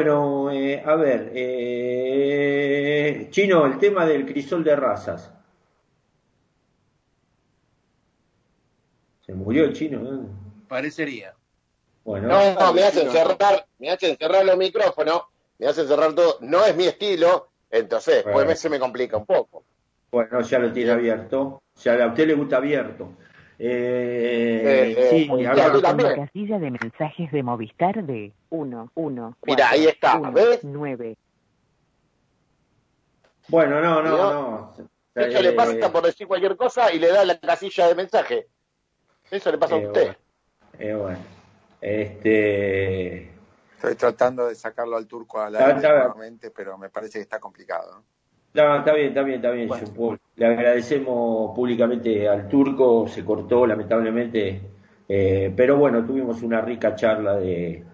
Bueno, 0.00 0.52
eh, 0.52 0.80
a 0.86 0.94
ver, 0.94 1.32
eh, 1.34 3.26
Chino, 3.32 3.66
el 3.66 3.76
tema 3.80 4.06
del 4.06 4.24
crisol 4.24 4.62
de 4.62 4.76
razas. 4.76 5.32
Se 9.26 9.34
murió 9.34 9.64
el 9.64 9.72
chino, 9.72 9.98
¿no? 9.98 10.28
Parecería. 10.68 11.34
Bueno, 12.04 12.28
No, 12.28 12.54
no, 12.54 12.72
me 12.72 12.84
hacen 12.84 13.10
cerrar, 13.10 13.66
me 13.80 13.90
hacen 13.90 14.16
cerrar 14.16 14.44
los 14.44 14.56
micrófonos, 14.56 15.22
me 15.58 15.66
hacen 15.66 15.88
cerrar 15.88 16.14
todo. 16.14 16.36
No 16.42 16.64
es 16.64 16.76
mi 16.76 16.84
estilo, 16.86 17.48
entonces 17.68 18.14
después 18.14 18.34
Bueno. 18.34 18.50
me- 18.50 18.56
se 18.56 18.70
me 18.70 18.78
complica 18.78 19.16
un 19.16 19.26
poco. 19.26 19.64
Bueno, 20.12 20.40
ya 20.42 20.60
lo 20.60 20.72
tiene 20.72 20.92
abierto. 20.92 21.64
Ya 21.82 22.04
a 22.04 22.06
usted 22.06 22.28
le 22.28 22.34
gusta 22.34 22.58
abierto. 22.58 23.08
Eh, 23.62 24.62
Eh, 24.64 24.94
eh, 24.96 25.10
sí, 25.10 25.44
a 25.44 25.50
a 25.52 25.72
mí 25.74 25.82
también. 25.82 26.14
Casilla 26.14 26.58
de 26.58 26.70
mensajes 26.70 27.30
de 27.30 27.42
Movistar 27.42 28.02
de 28.02 28.32
1, 28.48 28.90
1, 28.94 29.36
Mira, 29.42 29.68
ahí 29.70 29.84
está, 29.86 30.18
¿ves? 30.30 30.60
9. 30.64 31.16
Bueno, 33.48 33.82
no, 33.82 34.02
no, 34.02 34.30
no. 34.30 34.74
Eso 35.14 35.42
le 35.42 35.50
Eh, 35.50 35.52
pasa 35.52 35.92
por 35.92 36.04
decir 36.04 36.26
cualquier 36.26 36.56
cosa 36.56 36.90
y 36.92 36.98
le 36.98 37.08
da 37.08 37.24
la 37.26 37.38
casilla 37.38 37.86
de 37.88 37.94
mensaje. 37.94 38.46
Eso 39.30 39.52
le 39.52 39.58
pasa 39.58 39.76
eh, 39.76 39.84
a 39.84 39.86
usted. 39.88 40.02
bueno, 40.02 40.16
eh, 40.78 40.94
bueno. 40.94 41.18
Este, 41.82 43.30
Estoy 43.74 43.94
tratando 43.96 44.46
de 44.46 44.54
sacarlo 44.54 44.96
al 44.96 45.06
turco 45.06 45.40
aire 45.42 45.76
está- 45.76 45.88
nuevamente, 45.88 46.50
pero 46.50 46.78
me 46.78 46.88
parece 46.90 47.14
que 47.18 47.22
está 47.22 47.38
complicado. 47.40 48.04
¿no? 48.54 48.76
está 48.78 48.92
bien, 48.94 49.08
está 49.08 49.22
bien, 49.22 49.36
está 49.36 49.50
bien, 49.50 49.68
Jean 49.68 49.94
Paul. 49.94 50.19
Le 50.36 50.46
agradecemos 50.46 51.54
públicamente 51.54 52.28
al 52.28 52.48
turco, 52.48 53.06
se 53.06 53.24
cortó 53.24 53.66
lamentablemente, 53.66 54.60
eh, 55.08 55.52
pero 55.54 55.76
bueno, 55.76 56.04
tuvimos 56.04 56.42
una 56.42 56.60
rica 56.60 56.94
charla 56.94 57.36
de, 57.36 57.84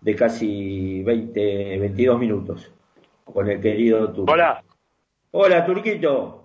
de 0.00 0.16
casi 0.16 1.02
20, 1.02 1.78
22 1.78 2.18
minutos 2.18 2.72
con 3.24 3.48
el 3.48 3.60
querido 3.60 4.12
turco. 4.12 4.32
Hola. 4.32 4.62
Hola, 5.34 5.64
Turquito. 5.64 6.42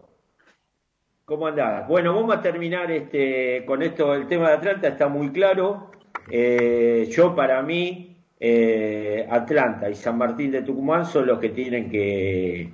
¿Cómo 1.25 1.47
andás? 1.47 1.87
Bueno, 1.89 2.15
vamos 2.15 2.37
a 2.37 2.41
terminar 2.41 2.89
este, 2.89 3.65
con 3.65 3.83
esto. 3.83 4.13
El 4.13 4.27
tema 4.27 4.47
de 4.47 4.55
Atlanta 4.55 4.87
está 4.87 5.09
muy 5.09 5.29
claro. 5.31 5.91
Eh, 6.31 7.09
yo, 7.11 7.35
para 7.35 7.61
mí, 7.63 8.23
eh, 8.39 9.27
Atlanta 9.29 9.89
y 9.89 9.95
San 9.95 10.17
Martín 10.17 10.51
de 10.51 10.61
Tucumán 10.61 11.05
son 11.05 11.27
los 11.27 11.39
que 11.39 11.49
tienen 11.49 11.89
que 11.89 12.71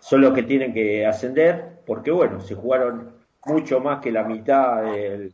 son 0.00 0.20
los 0.20 0.32
que 0.32 0.42
tienen 0.42 0.74
que 0.74 1.06
ascender, 1.06 1.71
porque 1.86 2.10
bueno, 2.10 2.40
se 2.40 2.54
jugaron 2.54 3.12
mucho 3.46 3.80
más 3.80 4.00
que 4.00 4.12
la 4.12 4.24
mitad 4.24 4.82
del, 4.82 5.32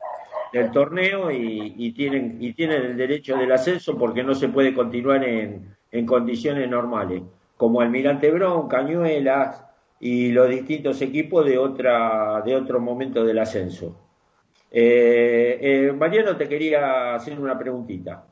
del 0.53 0.70
torneo 0.70 1.30
y, 1.30 1.74
y 1.76 1.92
tienen 1.92 2.38
y 2.40 2.53
tienen 2.55 2.82
el 2.82 2.96
derecho 2.96 3.36
del 3.36 3.53
ascenso 3.53 3.96
porque 3.99 4.22
no 4.22 4.34
se 4.34 4.49
puede 4.49 4.74
continuar 4.74 5.24
en, 5.24 5.76
en 5.90 6.07
condiciones 6.07 6.68
normales, 6.68 7.22
como 7.57 7.80
Almirante 7.80 8.30
Brown, 8.30 8.68
Cañuelas 8.68 9.64
y 10.01 10.30
los 10.32 10.49
distintos 10.49 11.01
equipos 11.03 11.44
de 11.44 11.59
otra 11.59 12.40
de 12.42 12.57
otro 12.57 12.80
momento 12.80 13.24
del 13.24 13.38
ascenso. 13.38 13.96
Eh, 14.70 15.59
eh, 15.61 15.92
Mariano 15.92 16.36
te 16.36 16.49
quería 16.49 17.14
hacer 17.14 17.38
una 17.40 17.59
preguntita. 17.59 18.26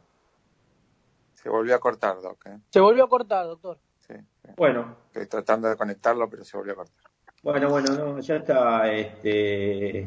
Se 1.32 1.48
volvió 1.48 1.74
a 1.74 1.78
cortar, 1.78 2.20
Doc. 2.20 2.44
¿eh? 2.46 2.58
Se 2.70 2.80
volvió 2.80 3.04
a 3.04 3.08
cortar, 3.08 3.46
doctor. 3.46 3.78
Sí, 4.00 4.14
sí. 4.42 4.48
Bueno, 4.56 4.96
Estoy 5.06 5.26
tratando 5.28 5.68
de 5.68 5.76
conectarlo, 5.76 6.28
pero 6.28 6.44
se 6.44 6.56
volvió 6.56 6.74
a 6.74 6.76
cortar. 6.76 7.10
Bueno, 7.46 7.70
bueno, 7.70 7.94
no, 7.94 8.18
ya 8.18 8.36
está 8.38 8.92
este 8.92 10.00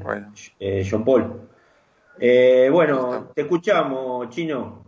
eh, 0.60 0.86
John 0.90 1.06
Paul. 1.06 1.40
Eh, 2.20 2.70
bueno, 2.70 3.32
te 3.34 3.44
escuchamos, 3.44 4.30
Chino. 4.30 4.84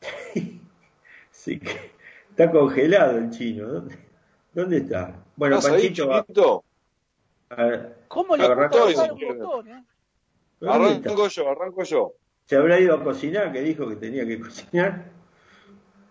sí, 1.30 1.60
que 1.60 1.92
está 2.30 2.50
congelado 2.50 3.18
el 3.18 3.28
chino. 3.28 3.68
¿Dónde, 3.68 3.98
dónde 4.54 4.78
está? 4.78 5.14
Bueno, 5.36 5.58
¿Estás 5.58 5.72
ahí, 5.72 5.88
Panchito 5.88 6.08
va. 6.08 6.22
Chinito? 6.24 6.64
a 7.50 7.64
ver, 7.64 7.96
¿Cómo 8.08 8.36
le 8.38 8.48
montón, 8.48 9.68
eh? 9.68 9.84
Arranco 10.66 11.28
yo, 11.28 11.50
arranco 11.50 11.82
yo. 11.82 12.14
¿Se 12.46 12.56
habrá 12.56 12.80
ido 12.80 12.94
a 12.94 13.04
cocinar? 13.04 13.52
Que 13.52 13.60
dijo 13.60 13.86
que 13.90 13.96
tenía 13.96 14.24
que 14.24 14.40
cocinar. 14.40 15.04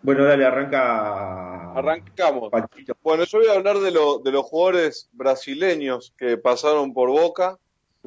Bueno, 0.04 0.24
dale, 0.24 0.46
arranca. 0.46 1.53
Arrancamos. 1.76 2.52
Bueno, 3.02 3.24
yo 3.26 3.40
voy 3.40 3.48
a 3.48 3.54
hablar 3.54 3.80
de, 3.80 3.92
lo- 3.92 4.20
de 4.20 4.32
los 4.32 4.44
jugadores 4.46 5.10
brasileños 5.12 6.14
que 6.18 6.38
pasaron 6.38 6.94
por 6.94 7.10
Boca. 7.10 7.58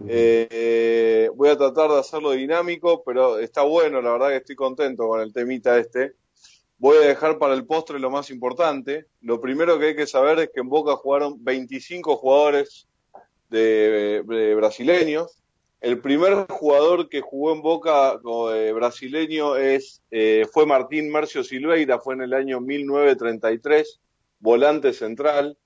Eh, 0.08 1.30
voy 1.34 1.48
a 1.48 1.56
tratar 1.56 1.90
de 1.90 1.98
hacerlo 1.98 2.32
dinámico, 2.32 3.02
pero 3.04 3.38
está 3.38 3.62
bueno, 3.62 4.02
la 4.02 4.12
verdad 4.12 4.28
que 4.28 4.36
estoy 4.36 4.56
contento 4.56 5.08
con 5.08 5.20
el 5.20 5.32
temita 5.32 5.78
este. 5.78 6.12
Voy 6.78 6.98
a 6.98 7.08
dejar 7.08 7.38
para 7.38 7.54
el 7.54 7.64
postre 7.64 7.98
lo 7.98 8.10
más 8.10 8.30
importante. 8.30 9.06
Lo 9.22 9.40
primero 9.40 9.78
que 9.78 9.86
hay 9.86 9.96
que 9.96 10.06
saber 10.06 10.38
es 10.40 10.50
que 10.52 10.60
en 10.60 10.68
Boca 10.68 10.94
jugaron 10.96 11.42
25 11.42 12.16
jugadores 12.16 12.86
de, 13.48 14.22
de 14.26 14.54
brasileños. 14.54 15.38
El 15.86 16.00
primer 16.00 16.48
jugador 16.48 17.08
que 17.08 17.20
jugó 17.20 17.52
en 17.52 17.62
Boca 17.62 18.18
eh, 18.52 18.72
brasileño 18.72 19.54
es, 19.54 20.02
eh, 20.10 20.44
fue 20.52 20.66
Martín 20.66 21.12
Mercio 21.12 21.44
Silveira, 21.44 22.00
fue 22.00 22.14
en 22.14 22.22
el 22.22 22.34
año 22.34 22.60
1933, 22.60 24.00
volante 24.40 24.92
central. 24.92 25.56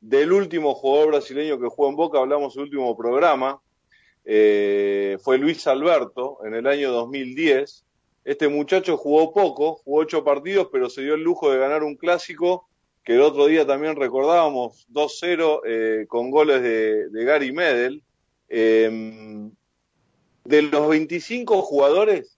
Del 0.00 0.32
último 0.32 0.76
jugador 0.76 1.08
brasileño 1.08 1.58
que 1.58 1.66
jugó 1.66 1.88
en 1.88 1.96
Boca, 1.96 2.20
hablamos 2.20 2.54
en 2.54 2.60
el 2.60 2.64
último 2.66 2.96
programa, 2.96 3.60
eh, 4.24 5.18
fue 5.20 5.38
Luis 5.38 5.66
Alberto 5.66 6.38
en 6.44 6.54
el 6.54 6.68
año 6.68 6.92
2010. 6.92 7.84
Este 8.24 8.46
muchacho 8.46 8.96
jugó 8.96 9.32
poco, 9.32 9.74
jugó 9.74 10.02
ocho 10.02 10.22
partidos, 10.22 10.68
pero 10.70 10.88
se 10.88 11.02
dio 11.02 11.14
el 11.14 11.24
lujo 11.24 11.50
de 11.50 11.58
ganar 11.58 11.82
un 11.82 11.96
clásico 11.96 12.68
que 13.02 13.14
el 13.14 13.22
otro 13.22 13.46
día 13.46 13.66
también 13.66 13.96
recordábamos, 13.96 14.86
2-0 14.92 15.62
eh, 15.66 16.06
con 16.06 16.30
goles 16.30 16.62
de, 16.62 17.24
Gary 17.24 17.50
Medel. 17.50 18.04
Eh, 18.48 19.50
de 20.44 20.62
los 20.62 20.88
25 20.88 21.62
jugadores, 21.62 22.36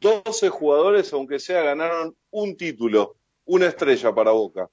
12 0.00 0.48
jugadores, 0.48 1.12
aunque 1.12 1.38
sea, 1.38 1.62
ganaron 1.62 2.16
un 2.30 2.56
título, 2.56 3.16
una 3.44 3.66
estrella 3.66 4.14
para 4.14 4.32
Boca. 4.32 4.68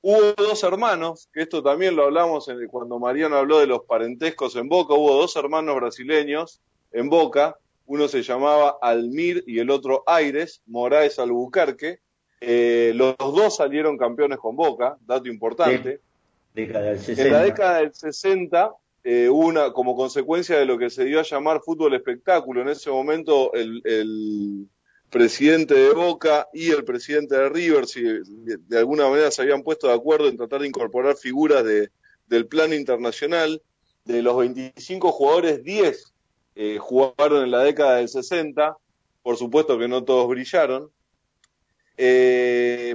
Hubo 0.00 0.32
dos 0.36 0.62
hermanos, 0.64 1.28
que 1.32 1.42
esto 1.42 1.62
también 1.62 1.94
lo 1.94 2.04
hablamos 2.04 2.48
en- 2.48 2.66
cuando 2.66 2.98
Mariano 2.98 3.36
habló 3.36 3.60
de 3.60 3.66
los 3.68 3.84
parentescos 3.84 4.56
en 4.56 4.68
Boca, 4.68 4.94
hubo 4.94 5.14
dos 5.14 5.36
hermanos 5.36 5.76
brasileños 5.76 6.60
en 6.90 7.08
Boca, 7.08 7.56
uno 7.86 8.08
se 8.08 8.22
llamaba 8.22 8.78
Almir 8.82 9.44
y 9.46 9.58
el 9.60 9.70
otro 9.70 10.02
Aires, 10.06 10.62
Moraes 10.66 11.18
Albuquerque, 11.18 12.00
Eh, 12.44 12.90
los 12.96 13.14
dos 13.18 13.54
salieron 13.54 13.96
campeones 13.96 14.36
con 14.36 14.56
Boca, 14.56 14.96
dato 15.06 15.28
importante. 15.28 16.00
Década 16.52 16.86
del 16.86 16.96
En 16.96 17.00
60. 17.00 17.30
la 17.38 17.44
década 17.44 17.76
del 17.78 17.94
60, 17.94 18.72
eh, 19.04 19.28
una, 19.28 19.72
como 19.72 19.96
consecuencia 19.96 20.58
de 20.58 20.64
lo 20.64 20.78
que 20.78 20.90
se 20.90 21.04
dio 21.04 21.18
a 21.18 21.24
llamar 21.24 21.60
fútbol 21.64 21.94
espectáculo, 21.94 22.62
en 22.62 22.68
ese 22.68 22.90
momento 22.90 23.52
el, 23.54 24.68
presidente 25.10 25.74
de 25.74 25.92
Boca 25.92 26.48
y 26.54 26.70
el 26.70 26.84
presidente 26.84 27.36
de 27.36 27.48
River, 27.50 27.86
si 27.86 28.02
de, 28.02 28.78
alguna 28.78 29.08
manera 29.08 29.30
se 29.30 29.42
habían 29.42 29.62
puesto 29.62 29.88
de 29.88 29.94
acuerdo 29.94 30.28
en 30.28 30.38
tratar 30.38 30.62
de 30.62 30.68
incorporar 30.68 31.16
figuras 31.16 31.64
de, 31.64 31.90
del 32.28 32.46
plano 32.46 32.74
internacional. 32.74 33.60
De 34.04 34.22
los 34.22 34.36
25 34.38 35.12
jugadores, 35.12 35.62
10 35.62 36.14
eh, 36.54 36.78
jugaron 36.80 37.44
en 37.44 37.50
la 37.50 37.62
década 37.62 37.96
del 37.96 38.08
60. 38.08 38.76
Por 39.22 39.36
supuesto 39.36 39.78
que 39.78 39.86
no 39.86 40.02
todos 40.02 40.28
brillaron. 40.28 40.90
Eh, 41.98 42.94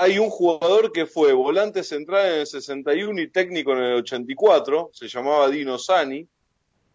hay 0.00 0.18
un 0.18 0.30
jugador 0.30 0.92
que 0.92 1.06
fue 1.06 1.32
volante 1.32 1.82
central 1.82 2.26
en 2.34 2.40
el 2.40 2.46
61 2.46 3.20
y 3.20 3.30
técnico 3.30 3.72
en 3.72 3.78
el 3.82 3.94
84, 3.94 4.90
se 4.92 5.08
llamaba 5.08 5.48
Dino 5.48 5.78
Sani. 5.78 6.26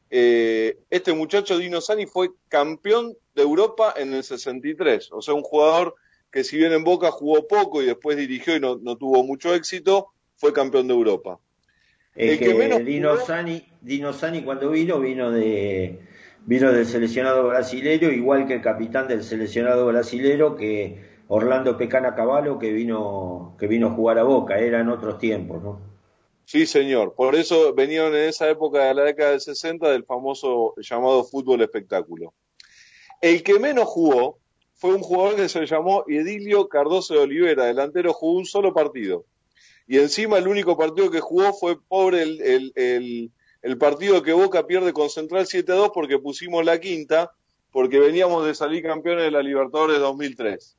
Eh, 0.10 0.78
este 0.90 1.14
muchacho 1.14 1.58
Dino 1.58 1.82
Sani 1.82 2.06
fue 2.06 2.30
campeón 2.48 3.14
de 3.34 3.42
Europa 3.42 3.94
en 3.98 4.14
el 4.14 4.24
63, 4.24 5.12
o 5.12 5.22
sea, 5.22 5.34
un 5.34 5.42
jugador 5.42 5.96
que 6.32 6.44
si 6.44 6.58
bien 6.58 6.72
en 6.72 6.84
Boca 6.84 7.10
jugó 7.12 7.48
poco 7.48 7.82
y 7.82 7.86
después 7.88 8.18
dirigió 8.18 8.56
y 8.56 8.60
no, 8.60 8.78
no 8.78 8.96
tuvo 8.96 9.24
mucho 9.24 9.54
éxito, 9.56 10.08
fue 10.36 10.54
campeón 10.54 10.88
de 10.88 10.94
Europa. 10.94 11.40
Es 12.16 12.32
El 12.34 12.40
que, 12.40 12.46
que 12.46 12.54
menos 12.54 12.86
Dino, 12.86 13.14
jugó- 13.16 13.26
Sani, 13.26 13.66
Dino 13.82 14.14
Sani 14.14 14.44
cuando 14.44 14.70
vino, 14.70 15.00
vino 15.00 15.32
de 15.32 16.00
vino 16.46 16.72
del 16.74 16.86
seleccionado 16.86 17.48
brasilero, 17.48 18.12
igual 18.12 18.46
que 18.48 18.56
el 18.56 18.62
capitán 18.62 19.08
del 19.08 19.24
seleccionado 19.24 19.86
brasilero, 19.88 20.56
que 20.58 21.13
Orlando 21.28 21.78
Pecana 21.78 22.16
Cavallo, 22.16 22.60
que 22.60 22.72
vino, 22.72 23.56
que 23.60 23.68
vino 23.68 23.88
a 23.88 23.92
jugar 23.92 24.20
a 24.20 24.24
Boca, 24.24 24.60
eran 24.60 24.90
otros 24.90 25.18
tiempos, 25.18 25.64
¿no? 25.64 25.94
Sí, 26.46 26.66
señor. 26.66 27.16
Por 27.16 27.36
eso 27.36 27.74
venían 27.74 28.08
en 28.08 28.30
esa 28.30 28.50
época 28.50 28.86
de 28.86 28.94
la 28.94 29.04
década 29.04 29.32
del 29.32 29.42
60 29.42 29.90
del 29.90 30.04
famoso 30.04 30.74
llamado 30.78 31.24
fútbol 31.24 31.62
espectáculo. 31.62 32.34
El 33.22 33.44
que 33.44 33.60
menos 33.60 33.86
jugó 33.86 34.40
fue 34.74 34.94
un 34.94 35.02
jugador 35.02 35.38
que 35.38 35.48
se 35.48 35.66
llamó 35.66 36.04
Edilio 36.08 36.68
Cardoso 36.68 37.14
de 37.14 37.22
Olivera, 37.22 37.66
delantero, 37.66 38.12
jugó 38.14 38.38
un 38.38 38.46
solo 38.46 38.74
partido. 38.74 39.26
Y 39.88 39.98
encima 40.00 40.38
el 40.38 40.48
único 40.48 40.78
partido 40.78 41.10
que 41.10 41.22
jugó 41.22 41.54
fue 41.54 41.82
pobre 41.82 42.22
el, 42.24 42.42
el, 42.42 42.72
el, 42.76 43.32
el 43.62 43.78
partido 43.78 44.22
que 44.22 44.34
Boca 44.34 44.68
pierde 44.68 44.92
con 44.92 45.10
Central 45.10 45.46
7-2 45.46 45.92
porque 45.94 46.20
pusimos 46.20 46.66
la 46.66 46.80
quinta, 46.80 47.32
porque 47.72 48.00
veníamos 48.00 48.46
de 48.46 48.56
salir 48.56 48.84
campeones 48.84 49.24
de 49.24 49.32
la 49.32 49.42
Libertadores 49.42 50.00
2003. 50.00 50.78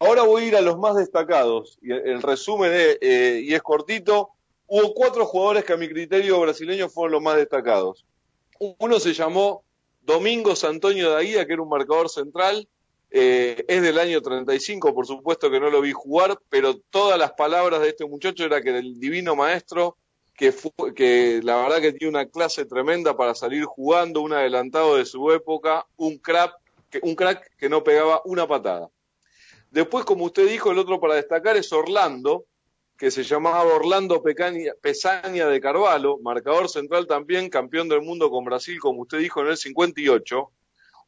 Ahora 0.00 0.22
voy 0.22 0.42
a 0.44 0.46
ir 0.46 0.56
a 0.56 0.60
los 0.60 0.78
más 0.78 0.96
destacados. 0.96 1.78
Y 1.80 1.92
el, 1.92 2.22
resumen 2.22 2.72
es, 2.72 2.98
eh, 3.00 3.40
y 3.44 3.54
es 3.54 3.62
cortito. 3.62 4.30
Hubo 4.66 4.92
cuatro 4.94 5.24
jugadores 5.26 5.64
que 5.64 5.72
a 5.72 5.76
mi 5.76 5.88
criterio 5.88 6.40
brasileños 6.40 6.92
fueron 6.92 7.12
los 7.12 7.22
más 7.22 7.36
destacados. 7.36 8.04
Uno 8.78 8.98
se 8.98 9.12
llamó 9.14 9.62
Domingos 10.02 10.64
Antonio 10.64 11.10
Daguía, 11.10 11.46
que 11.46 11.52
era 11.52 11.62
un 11.62 11.68
marcador 11.68 12.08
central. 12.08 12.68
Eh, 13.10 13.64
es 13.68 13.82
del 13.82 13.98
año 13.98 14.20
35, 14.20 14.92
por 14.92 15.06
supuesto 15.06 15.50
que 15.50 15.60
no 15.60 15.70
lo 15.70 15.80
vi 15.80 15.92
jugar, 15.92 16.36
pero 16.50 16.76
todas 16.90 17.16
las 17.18 17.32
palabras 17.32 17.80
de 17.80 17.90
este 17.90 18.04
muchacho 18.04 18.44
era 18.44 18.60
que 18.60 18.76
el 18.76 18.98
divino 18.98 19.36
maestro, 19.36 19.96
que, 20.34 20.50
fu- 20.50 20.72
que 20.94 21.40
la 21.44 21.56
verdad 21.56 21.80
que 21.80 21.92
tiene 21.92 22.10
una 22.10 22.26
clase 22.26 22.64
tremenda 22.66 23.16
para 23.16 23.34
salir 23.36 23.64
jugando, 23.64 24.20
un 24.20 24.32
adelantado 24.32 24.96
de 24.96 25.04
su 25.06 25.30
época, 25.30 25.86
un 25.96 26.18
crack, 26.18 26.52
que, 26.90 26.98
un 27.02 27.14
crack 27.14 27.48
que 27.56 27.68
no 27.68 27.84
pegaba 27.84 28.20
una 28.24 28.46
patada. 28.48 28.90
Después, 29.76 30.06
como 30.06 30.24
usted 30.24 30.48
dijo, 30.48 30.70
el 30.72 30.78
otro 30.78 30.98
para 30.98 31.16
destacar 31.16 31.54
es 31.58 31.70
Orlando, 31.70 32.46
que 32.96 33.10
se 33.10 33.22
llamaba 33.22 33.62
Orlando 33.62 34.22
Pecaña- 34.22 34.72
Pesaña 34.80 35.48
de 35.48 35.60
Carvalho, 35.60 36.16
marcador 36.22 36.70
central 36.70 37.06
también, 37.06 37.50
campeón 37.50 37.86
del 37.86 38.00
mundo 38.00 38.30
con 38.30 38.42
Brasil, 38.42 38.80
como 38.80 39.02
usted 39.02 39.18
dijo, 39.18 39.42
en 39.42 39.48
el 39.48 39.58
58. 39.58 40.50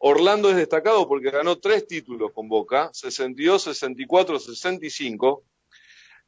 Orlando 0.01 0.51
es 0.51 0.57
destacado 0.57 1.09
porque 1.09 1.31
ganó 1.31 1.59
tres 1.59 1.87
títulos 1.87 2.31
con 2.35 2.47
Boca, 2.47 2.91
62, 2.93 3.62
64, 3.62 4.39
65. 4.39 5.45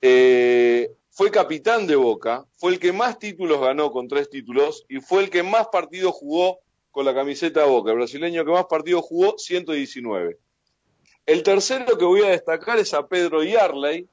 Eh, 0.01 0.91
fue 1.11 1.31
capitán 1.31 1.87
de 1.87 1.97
Boca, 1.97 2.47
fue 2.57 2.73
el 2.73 2.79
que 2.79 2.91
más 2.91 3.19
títulos 3.19 3.61
ganó 3.61 3.91
con 3.93 4.09
tres 4.09 4.31
títulos 4.31 4.87
y 4.89 5.01
fue 5.01 5.25
el 5.25 5.29
que 5.29 5.43
más 5.43 5.69
partidos 5.71 6.15
jugó 6.15 6.61
con 6.91 7.05
la 7.05 7.13
camiseta 7.15 7.61
de 7.61 7.69
Boca. 7.69 7.91
El 7.91 7.99
brasileño 7.99 8.47
que 8.47 8.51
más 8.51 8.65
partidos 8.65 9.03
jugó, 9.03 9.37
119. 9.37 10.39
El 11.31 11.45
tercero 11.45 11.97
que 11.97 12.05
voy 12.05 12.23
a 12.23 12.31
destacar 12.31 12.81
es 12.81 12.93
a 12.93 13.07
Pedro 13.07 13.45
Yarley, 13.45 14.09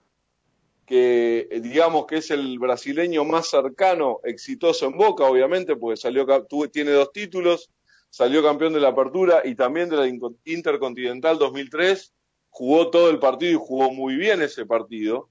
que 0.85 1.49
digamos 1.63 2.05
que 2.05 2.17
es 2.17 2.29
el 2.29 2.59
brasileño 2.59 3.25
más 3.25 3.49
cercano, 3.49 4.19
exitoso 4.23 4.85
en 4.85 4.97
Boca, 4.97 5.23
obviamente, 5.23 5.75
porque 5.75 5.97
salió, 5.97 6.27
tiene 6.71 6.91
dos 6.91 7.11
títulos, 7.11 7.71
salió 8.11 8.43
campeón 8.43 8.73
de 8.73 8.81
la 8.81 8.89
Apertura 8.89 9.41
y 9.43 9.55
también 9.55 9.89
de 9.89 9.95
la 9.95 10.31
Intercontinental 10.45 11.39
2003, 11.39 12.13
jugó 12.51 12.91
todo 12.91 13.09
el 13.09 13.17
partido 13.17 13.53
y 13.53 13.65
jugó 13.65 13.91
muy 13.91 14.15
bien 14.15 14.43
ese 14.43 14.67
partido. 14.67 15.27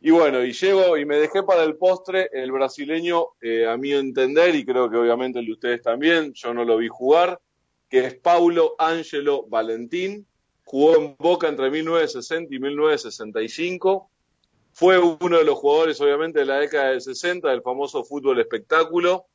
Y 0.00 0.10
bueno, 0.10 0.42
y 0.42 0.54
llego 0.54 0.96
y 0.96 1.04
me 1.04 1.18
dejé 1.18 1.44
para 1.44 1.62
el 1.62 1.76
postre 1.76 2.30
el 2.32 2.50
brasileño, 2.50 3.26
eh, 3.40 3.64
a 3.64 3.76
mi 3.76 3.92
entender, 3.92 4.56
y 4.56 4.64
creo 4.64 4.90
que 4.90 4.96
obviamente 4.96 5.38
el 5.38 5.46
de 5.46 5.52
ustedes 5.52 5.82
también, 5.82 6.32
yo 6.32 6.52
no 6.52 6.64
lo 6.64 6.78
vi 6.78 6.88
jugar, 6.88 7.40
que 7.88 8.06
es 8.06 8.14
Paulo 8.16 8.74
Angelo 8.80 9.46
Valentín, 9.46 10.26
jugó 10.66 10.96
en 10.96 11.16
Boca 11.16 11.46
entre 11.48 11.70
1960 11.70 12.52
y 12.52 12.58
1965, 12.58 14.10
fue 14.72 14.98
uno 14.98 15.38
de 15.38 15.44
los 15.44 15.58
jugadores 15.58 16.00
obviamente 16.00 16.40
de 16.40 16.44
la 16.44 16.58
década 16.58 16.90
del 16.90 17.00
60 17.00 17.48
del 17.48 17.62
famoso 17.62 18.04
fútbol 18.04 18.40
espectáculo, 18.40 19.26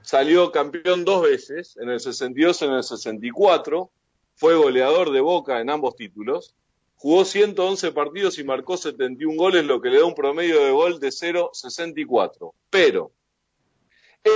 salió 0.00 0.52
campeón 0.52 1.04
dos 1.04 1.22
veces, 1.22 1.76
en 1.76 1.90
el 1.90 1.98
62 1.98 2.62
y 2.62 2.64
en 2.66 2.70
el 2.70 2.84
64, 2.84 3.90
fue 4.36 4.54
goleador 4.54 5.10
de 5.10 5.20
Boca 5.20 5.60
en 5.60 5.70
ambos 5.70 5.96
títulos, 5.96 6.54
jugó 6.94 7.24
111 7.24 7.90
partidos 7.90 8.38
y 8.38 8.44
marcó 8.44 8.76
71 8.76 9.36
goles, 9.36 9.64
lo 9.64 9.80
que 9.80 9.90
le 9.90 9.98
da 9.98 10.04
un 10.04 10.14
promedio 10.14 10.64
de 10.64 10.70
gol 10.70 11.00
de 11.00 11.08
0,64. 11.08 12.52
Pero 12.70 13.10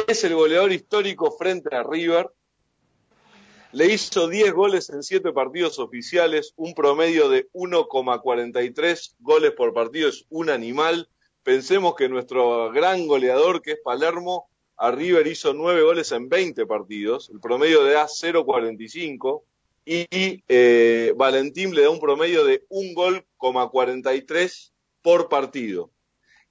es 0.08 0.24
el 0.24 0.34
goleador 0.34 0.72
histórico 0.72 1.30
frente 1.30 1.76
a 1.76 1.84
River, 1.84 2.28
le 3.74 3.92
hizo 3.92 4.28
10 4.28 4.52
goles 4.52 4.88
en 4.90 5.02
7 5.02 5.32
partidos 5.32 5.80
oficiales, 5.80 6.54
un 6.54 6.74
promedio 6.74 7.28
de 7.28 7.48
1,43 7.52 9.16
goles 9.18 9.50
por 9.50 9.74
partido, 9.74 10.08
es 10.08 10.26
un 10.28 10.48
animal. 10.48 11.08
Pensemos 11.42 11.96
que 11.96 12.08
nuestro 12.08 12.70
gran 12.70 13.08
goleador, 13.08 13.62
que 13.62 13.72
es 13.72 13.78
Palermo, 13.82 14.46
a 14.76 14.92
River 14.92 15.26
hizo 15.26 15.54
9 15.54 15.82
goles 15.82 16.12
en 16.12 16.28
20 16.28 16.66
partidos, 16.66 17.30
el 17.30 17.40
promedio 17.40 17.82
de 17.82 17.96
A 17.96 18.04
0,45 18.04 19.42
y 19.84 20.06
eh, 20.48 21.12
Valentín 21.16 21.74
le 21.74 21.82
da 21.82 21.90
un 21.90 21.98
promedio 21.98 22.44
de 22.44 22.64
un 22.68 22.94
gol, 22.94 23.26
43 23.36 24.72
por 25.02 25.28
partido. 25.28 25.90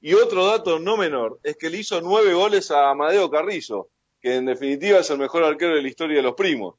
Y 0.01 0.13
otro 0.13 0.45
dato 0.45 0.77
no 0.77 0.97
menor 0.97 1.39
es 1.43 1.55
que 1.55 1.69
le 1.69 1.77
hizo 1.77 2.01
nueve 2.01 2.33
goles 2.33 2.69
a 2.69 2.89
Amadeo 2.89 3.31
Carrizo, 3.31 3.87
que 4.21 4.35
en 4.35 4.45
definitiva 4.45 4.99
es 4.99 5.09
el 5.09 5.19
mejor 5.19 5.45
arquero 5.45 5.75
de 5.75 5.81
la 5.81 5.87
historia 5.87 6.17
de 6.17 6.23
los 6.23 6.35
primos. 6.35 6.75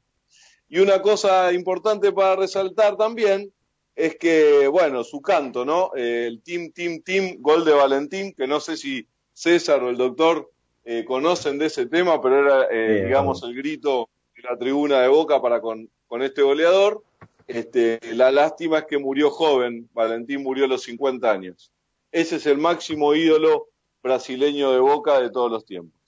Y 0.67 0.79
una 0.79 1.01
cosa 1.01 1.53
importante 1.53 2.11
para 2.11 2.35
resaltar 2.35 2.97
también 2.97 3.51
es 3.95 4.17
que, 4.17 4.67
bueno, 4.67 5.03
su 5.03 5.21
canto, 5.21 5.63
¿no? 5.63 5.91
Eh, 5.95 6.25
el 6.27 6.41
Team, 6.41 6.71
Team, 6.71 7.01
Team, 7.01 7.37
gol 7.39 7.63
de 7.63 7.71
Valentín, 7.71 8.33
que 8.33 8.47
no 8.47 8.59
sé 8.59 8.75
si 8.75 9.07
César 9.33 9.83
o 9.83 9.89
el 9.89 9.97
doctor 9.97 10.51
eh, 10.83 11.05
conocen 11.05 11.57
de 11.57 11.67
ese 11.67 11.85
tema, 11.85 12.21
pero 12.21 12.39
era, 12.39 12.67
eh, 12.71 13.05
digamos, 13.05 13.41
el 13.43 13.55
grito 13.55 14.09
de 14.35 14.43
la 14.43 14.57
tribuna 14.57 15.01
de 15.01 15.07
Boca 15.07 15.41
para 15.41 15.61
con, 15.61 15.89
con 16.07 16.21
este 16.21 16.41
goleador. 16.41 17.03
Este, 17.47 17.99
la 18.13 18.31
lástima 18.31 18.79
es 18.79 18.85
que 18.85 18.97
murió 18.97 19.29
joven, 19.29 19.89
Valentín 19.93 20.43
murió 20.43 20.65
a 20.65 20.67
los 20.67 20.83
50 20.83 21.31
años. 21.31 21.71
Ese 22.11 22.37
es 22.37 22.45
el 22.47 22.57
máximo 22.57 23.13
ídolo 23.13 23.67
brasileño 24.01 24.71
de 24.71 24.79
Boca 24.79 25.19
de 25.19 25.29
todos 25.29 25.51
los 25.51 25.65
tiempos. 25.65 25.99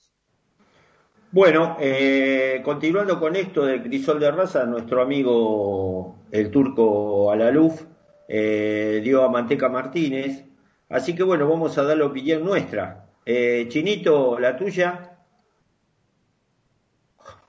Bueno, 1.30 1.76
eh, 1.78 2.62
continuando 2.64 3.20
con 3.20 3.36
esto 3.36 3.66
de 3.66 3.82
Crisol 3.82 4.18
de 4.18 4.30
Raza, 4.30 4.64
nuestro 4.64 5.02
amigo 5.02 6.16
el 6.30 6.50
turco 6.50 7.30
Alaluf 7.30 7.82
eh, 8.28 9.00
dio 9.04 9.22
a 9.22 9.28
Manteca 9.28 9.68
Martínez. 9.68 10.46
Así 10.88 11.14
que 11.14 11.22
bueno, 11.22 11.46
vamos 11.46 11.76
a 11.76 11.82
dar 11.82 11.98
la 11.98 12.06
opinión 12.06 12.44
nuestra. 12.44 13.10
Eh, 13.26 13.66
Chinito, 13.68 14.38
la 14.38 14.56
tuya. 14.56 15.18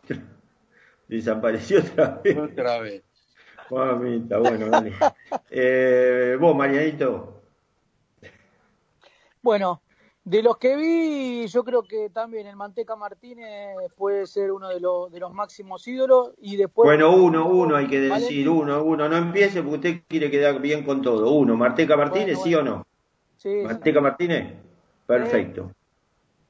Desapareció 1.07 1.79
otra 1.79 2.19
vez. 2.21 2.37
Otra 2.37 2.79
vez. 2.79 3.03
Mamita, 3.69 4.39
bueno, 4.39 4.67
dale. 4.67 4.93
Eh, 5.51 6.37
vos, 6.39 6.55
Marianito. 6.55 7.43
Bueno, 9.41 9.81
de 10.29 10.43
los 10.43 10.57
que 10.57 10.75
vi, 10.75 11.47
yo 11.47 11.63
creo 11.63 11.81
que 11.81 12.11
también 12.11 12.45
el 12.45 12.55
Manteca 12.55 12.95
Martínez 12.95 13.75
puede 13.97 14.27
ser 14.27 14.51
uno 14.51 14.69
de 14.69 14.79
los, 14.79 15.11
de 15.11 15.19
los 15.19 15.33
máximos 15.33 15.87
ídolos 15.87 16.33
y 16.37 16.55
después... 16.55 16.85
Bueno, 16.85 17.15
uno, 17.15 17.47
uno 17.47 17.75
hay 17.75 17.87
que 17.87 18.07
Vale. 18.07 18.21
decir, 18.21 18.47
uno, 18.47 18.83
uno. 18.83 19.09
No 19.09 19.17
empiece 19.17 19.63
porque 19.63 19.89
usted 19.89 20.03
quiere 20.07 20.29
quedar 20.29 20.61
bien 20.61 20.85
con 20.85 21.01
todo. 21.01 21.31
Uno, 21.31 21.57
Marteca 21.57 21.97
Martínez, 21.97 22.37
Bueno, 22.37 22.43
¿sí 22.43 22.53
o 22.53 22.61
no? 22.61 22.87
Sí, 23.37 23.49
sí. 23.49 23.65
Manteca 23.65 24.01
Martínez, 24.01 24.53
perfecto. 25.07 25.71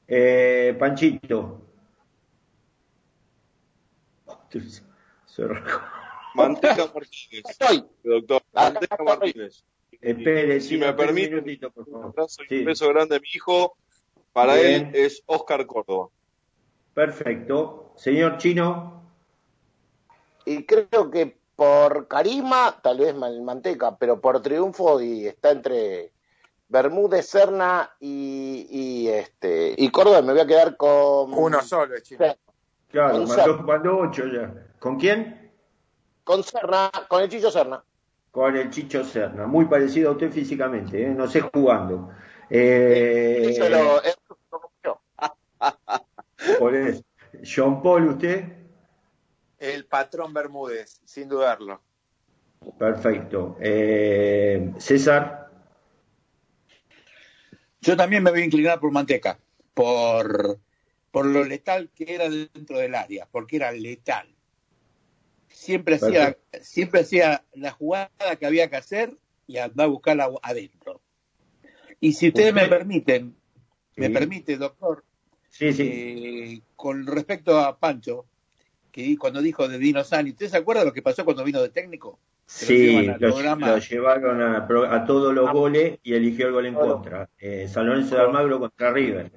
Eh, 0.06 0.76
Panchito. 0.78 1.62
Manteca 6.34 6.84
Martínez. 6.92 7.88
Doctor, 8.04 8.42
Manteca 8.52 9.02
Martínez. 9.02 9.64
Espere, 10.00 10.60
Si 10.60 10.68
sí, 10.70 10.76
me 10.78 10.90
un 10.90 10.96
permite, 10.96 11.30
minutito, 11.30 11.70
por 11.70 11.86
un 11.86 11.92
favor. 11.92 12.06
abrazo 12.08 12.42
y 12.44 12.46
Sí. 12.48 12.58
un 12.60 12.64
beso 12.66 12.88
grande 12.88 13.16
a 13.16 13.20
mi 13.20 13.28
hijo. 13.34 13.76
Para 14.32 14.54
Bien. 14.54 14.86
él 14.88 14.90
es 14.94 15.22
Oscar 15.26 15.66
Córdoba. 15.66 16.08
Perfecto. 16.94 17.92
Señor 17.96 18.38
Chino. 18.38 19.02
Y 20.44 20.64
creo 20.64 21.10
que 21.10 21.36
por 21.56 22.08
carisma, 22.08 22.78
tal 22.82 22.98
vez 22.98 23.08
el 23.14 23.42
Manteca, 23.42 23.96
pero 23.96 24.20
por 24.20 24.40
triunfo 24.40 25.00
y 25.00 25.26
está 25.26 25.50
entre 25.50 26.12
Bermúdez, 26.68 27.26
Serna 27.26 27.90
y, 28.00 28.66
y, 28.70 29.08
este 29.08 29.74
y 29.76 29.90
Córdoba. 29.90 30.22
Me 30.22 30.32
voy 30.32 30.40
a 30.40 30.46
quedar 30.46 30.76
con 30.76 31.34
Uno 31.34 31.60
solo 31.62 31.94
es 31.96 32.02
chino. 32.04 32.24
Claro, 32.90 33.24
mandó, 33.64 33.98
ocho 33.98 34.26
ya. 34.26 34.52
¿Con 34.78 34.98
quién? 34.98 35.52
Con 36.24 36.42
Serna, 36.42 36.90
con 37.08 37.22
el 37.22 37.28
Chicho 37.28 37.50
Serna. 37.50 37.82
Con 38.30 38.56
el 38.56 38.70
Chicho 38.70 39.04
Serna. 39.04 39.46
Muy 39.46 39.64
parecido 39.66 40.10
a 40.10 40.12
usted 40.12 40.30
físicamente, 40.30 41.02
¿eh? 41.02 41.08
no 41.10 41.26
sé 41.26 41.40
jugando. 41.40 42.10
Eh, 42.48 43.42
Eso 43.50 43.68
lo- 43.68 44.02
es- 44.02 44.18
por 46.58 46.74
eso. 46.74 47.02
John 47.44 47.82
Paul, 47.82 48.08
usted. 48.08 48.44
El 49.58 49.84
patrón 49.86 50.32
Bermúdez, 50.32 51.00
sin 51.04 51.28
dudarlo. 51.28 51.80
Perfecto. 52.78 53.56
Eh, 53.60 54.72
César. 54.78 55.50
Yo 57.80 57.96
también 57.96 58.22
me 58.22 58.30
voy 58.30 58.42
a 58.42 58.44
inclinar 58.44 58.78
por 58.80 58.90
Manteca, 58.92 59.38
por, 59.74 60.58
por 61.10 61.24
lo 61.26 61.44
letal 61.44 61.90
que 61.94 62.14
era 62.14 62.28
dentro 62.28 62.78
del 62.78 62.94
área, 62.94 63.26
porque 63.30 63.56
era 63.56 63.72
letal. 63.72 64.34
Siempre 65.60 65.96
hacía, 65.96 66.38
siempre 66.62 67.00
hacía 67.02 67.44
la 67.52 67.70
jugada 67.70 68.08
que 68.38 68.46
había 68.46 68.70
que 68.70 68.76
hacer 68.76 69.14
y 69.46 69.58
andaba 69.58 69.88
a 69.88 69.92
buscarla 69.92 70.30
adentro. 70.42 71.02
Y 72.00 72.14
si 72.14 72.28
ustedes 72.28 72.54
me 72.54 72.66
permiten, 72.66 73.36
me 73.96 74.08
permite, 74.08 74.56
doctor, 74.56 75.04
Sí, 75.50 75.70
sí. 75.74 75.82
eh, 75.86 76.60
con 76.76 77.06
respecto 77.06 77.58
a 77.60 77.78
Pancho, 77.78 78.24
que 78.90 79.18
cuando 79.18 79.42
dijo 79.42 79.68
de 79.68 79.78
Dino 79.78 80.02
Sani, 80.02 80.30
¿usted 80.30 80.48
se 80.48 80.56
acuerda 80.56 80.82
lo 80.82 80.94
que 80.94 81.02
pasó 81.02 81.26
cuando 81.26 81.44
vino 81.44 81.60
de 81.60 81.68
técnico? 81.68 82.18
Que 82.46 82.52
Sí, 82.66 83.02
lo, 83.06 83.18
programa. 83.18 83.68
lo 83.72 83.78
llevaron 83.78 84.40
a, 84.40 84.66
pro- 84.66 84.90
a 84.90 85.04
todos 85.04 85.34
los 85.34 85.46
Ah. 85.46 85.52
goles 85.52 85.98
y 86.02 86.14
eligió 86.14 86.46
el 86.46 86.52
gol 86.54 86.66
en 86.66 86.74
contra. 86.74 87.28
Eh, 87.38 87.68
San 87.68 87.86
Lorenzo 87.86 88.14
de 88.16 88.22
Almagro 88.22 88.58
contra 88.60 88.92
River. 88.94 89.30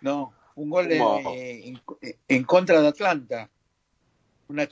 No, 0.00 0.32
un 0.54 0.70
gol 0.70 0.90
en, 0.90 1.02
en- 1.26 1.80
en 2.26 2.44
contra 2.44 2.80
de 2.80 2.88
Atlanta. 2.88 3.50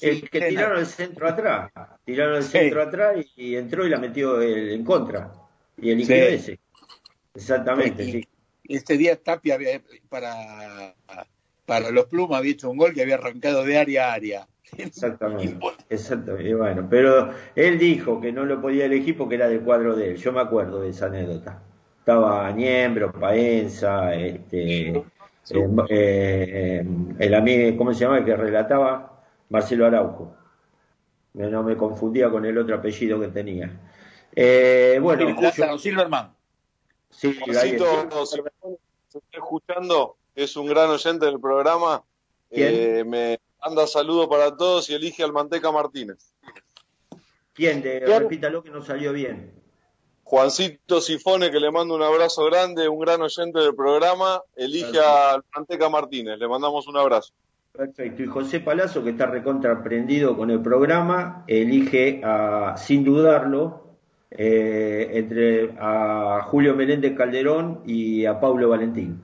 El 0.01 0.31
que 0.31 0.41
tiraron 0.41 0.79
el 0.79 0.87
centro 0.87 1.29
atrás. 1.29 1.71
Tiraron 2.05 2.37
el 2.37 2.43
Sí. 2.43 2.51
centro 2.51 2.83
atrás 2.83 3.17
y, 3.37 3.51
y 3.51 3.57
entró 3.57 3.87
y 3.87 3.91
la 3.91 3.99
metió 3.99 4.41
el- 4.41 4.71
en 4.71 4.85
contra. 4.85 5.31
Y 5.81 6.05
Sí. 6.05 6.13
ese. 6.15 6.59
Exactamente, 7.35 8.03
Y- 8.05 8.13
sí. 8.13 8.29
Este 8.69 8.97
día 8.97 9.15
Tapia 9.23 9.55
había, 9.55 9.81
para, 10.09 10.95
para 11.67 11.91
los 11.91 12.07
Plumas 12.07 12.39
había 12.39 12.53
hecho 12.53 12.71
un 12.71 12.79
gol 12.79 12.93
que 12.95 13.03
había 13.03 13.15
arrancado 13.17 13.63
de 13.65 13.79
área 13.79 14.11
a 14.11 14.15
área. 14.15 14.49
Exactamente. 14.77 15.57
Exactamente. 15.91 16.55
Bueno, 16.55 16.87
pero 16.91 17.31
él 17.55 17.79
dijo 17.79 18.21
que 18.21 18.33
no 18.33 18.45
lo 18.45 18.61
podía 18.61 18.87
elegir 18.87 19.17
porque 19.17 19.37
era 19.37 19.49
del 19.49 19.61
cuadro 19.61 19.95
de 19.95 20.11
él. 20.11 20.17
Yo 20.17 20.33
me 20.33 20.41
acuerdo 20.41 20.81
de 20.81 20.89
esa 20.91 21.07
anécdota. 21.07 21.63
Estaba 22.01 22.51
Niembro, 22.51 23.13
Paenza, 23.13 24.15
este, 24.15 24.89
eh, 24.89 25.05
eh, 25.89 26.85
el 27.19 27.35
amigo, 27.35 27.77
¿cómo 27.77 27.93
se 27.95 28.01
llama? 28.01 28.19
El 28.19 28.25
que 28.25 28.37
relataba, 28.37 29.16
Marcelo 29.49 29.87
Araujo. 29.87 30.35
Me- 31.35 31.49
No 31.51 31.63
me 31.63 31.77
confundía 31.77 32.31
con 32.31 32.45
el 32.47 32.57
otro 32.59 32.77
apellido 32.77 33.21
que 33.21 33.29
tenía. 33.29 33.71
Eh, 34.35 34.99
bueno, 35.03 35.29
Lázaro 35.41 35.79
Silverman. 35.79 36.35
sí, 37.11 37.39
está. 37.47 37.61
si 37.63 37.73
me 38.43 38.51
se 39.09 39.19
está 39.19 39.39
escuchando, 39.39 40.17
es 40.35 40.57
un 40.57 40.67
gran 40.67 40.91
oyente 40.91 41.27
del 41.27 41.41
programa. 41.41 42.03
¿Quién? 42.51 42.75
Eh, 42.75 43.05
me 43.05 43.41
manda 43.65 43.87
saludos 43.87 44.29
para 44.29 44.57
todos 44.57 44.89
y 44.91 44.95
elige 44.95 45.23
al 45.25 45.33
Manteca 45.33 45.73
Martínez. 45.73 46.33
¿Quién? 47.55 47.83
De, 47.83 48.03
¿Quién? 48.05 48.21
repítalo 48.21 48.63
que 48.63 48.71
no 48.71 48.83
salió 48.83 49.13
bien. 49.13 49.53
Juancito 50.25 51.01
Sifone, 51.01 51.51
que 51.51 51.61
le 51.61 51.71
mando 51.71 51.95
un 51.95 52.03
abrazo 52.03 52.45
grande, 52.47 52.89
un 52.89 52.99
gran 52.99 53.23
oyente 53.23 53.61
del 53.61 53.75
programa, 53.75 54.43
elige 54.57 54.99
a 55.03 55.41
Manteca 55.55 55.89
Martínez. 55.89 56.39
Le 56.39 56.49
mandamos 56.49 56.87
un 56.89 56.97
abrazo. 56.97 57.33
Perfecto. 57.77 58.23
Y 58.23 58.27
José 58.27 58.61
Palazzo, 58.61 59.05
que 59.05 59.11
está 59.11 59.27
recontraprendido 59.27 60.37
con 60.37 60.51
el 60.51 60.61
programa, 60.61 61.45
elige 61.47 62.21
a, 62.25 62.75
sin 62.77 63.05
dudarlo, 63.05 63.83
eh, 64.31 65.11
entre 65.13 65.75
a 65.79 66.43
Julio 66.47 66.75
Meléndez 66.75 67.17
Calderón 67.17 67.83
y 67.87 68.25
a 68.27 68.41
Pablo 68.41 68.69
Valentín. 68.69 69.23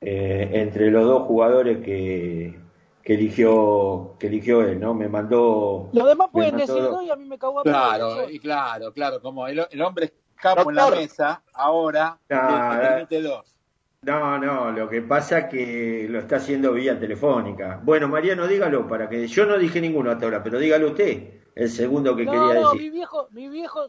Eh, 0.00 0.50
entre 0.52 0.90
los 0.90 1.04
dos 1.04 1.22
jugadores 1.24 1.78
que, 1.84 2.56
que 3.02 3.14
eligió 3.14 4.14
que 4.18 4.28
eligió 4.28 4.62
él, 4.62 4.78
¿no? 4.78 4.94
Me 4.94 5.08
mandó. 5.08 5.90
Los 5.92 6.06
demás 6.06 6.28
pueden 6.32 6.54
mandó- 6.56 6.72
decir 6.74 6.90
no 6.90 7.02
y 7.02 7.10
a 7.10 7.16
mí 7.16 7.24
me 7.24 7.36
cago 7.36 7.60
a. 7.60 7.62
Claro, 7.64 8.30
y 8.30 8.38
claro, 8.38 8.92
claro, 8.92 9.20
como 9.20 9.48
el, 9.48 9.60
el 9.70 9.82
hombre 9.82 10.04
es 10.06 10.12
capo 10.36 10.70
en 10.70 10.76
la 10.76 10.90
mesa, 10.90 11.42
ahora 11.52 12.16
permite 12.28 13.22
dos. 13.22 13.57
No, 14.02 14.38
no, 14.38 14.70
lo 14.70 14.88
que 14.88 15.02
pasa 15.02 15.38
es 15.40 15.44
que 15.50 16.06
lo 16.08 16.20
está 16.20 16.36
haciendo 16.36 16.72
vía 16.72 16.98
telefónica. 16.98 17.80
Bueno, 17.82 18.08
Mariano, 18.08 18.46
dígalo 18.46 18.86
para 18.86 19.08
que 19.08 19.26
yo 19.26 19.44
no 19.44 19.58
dije 19.58 19.80
ninguno 19.80 20.10
hasta 20.10 20.24
ahora, 20.26 20.42
pero 20.42 20.58
dígalo 20.58 20.88
usted, 20.90 21.42
el 21.54 21.68
segundo 21.68 22.14
que 22.14 22.24
No, 22.24 22.30
quería 22.32 22.54
no, 22.60 22.72
decir. 22.72 22.80
mi 22.80 22.90
viejo, 22.90 23.28
mi 23.32 23.48
viejo, 23.48 23.88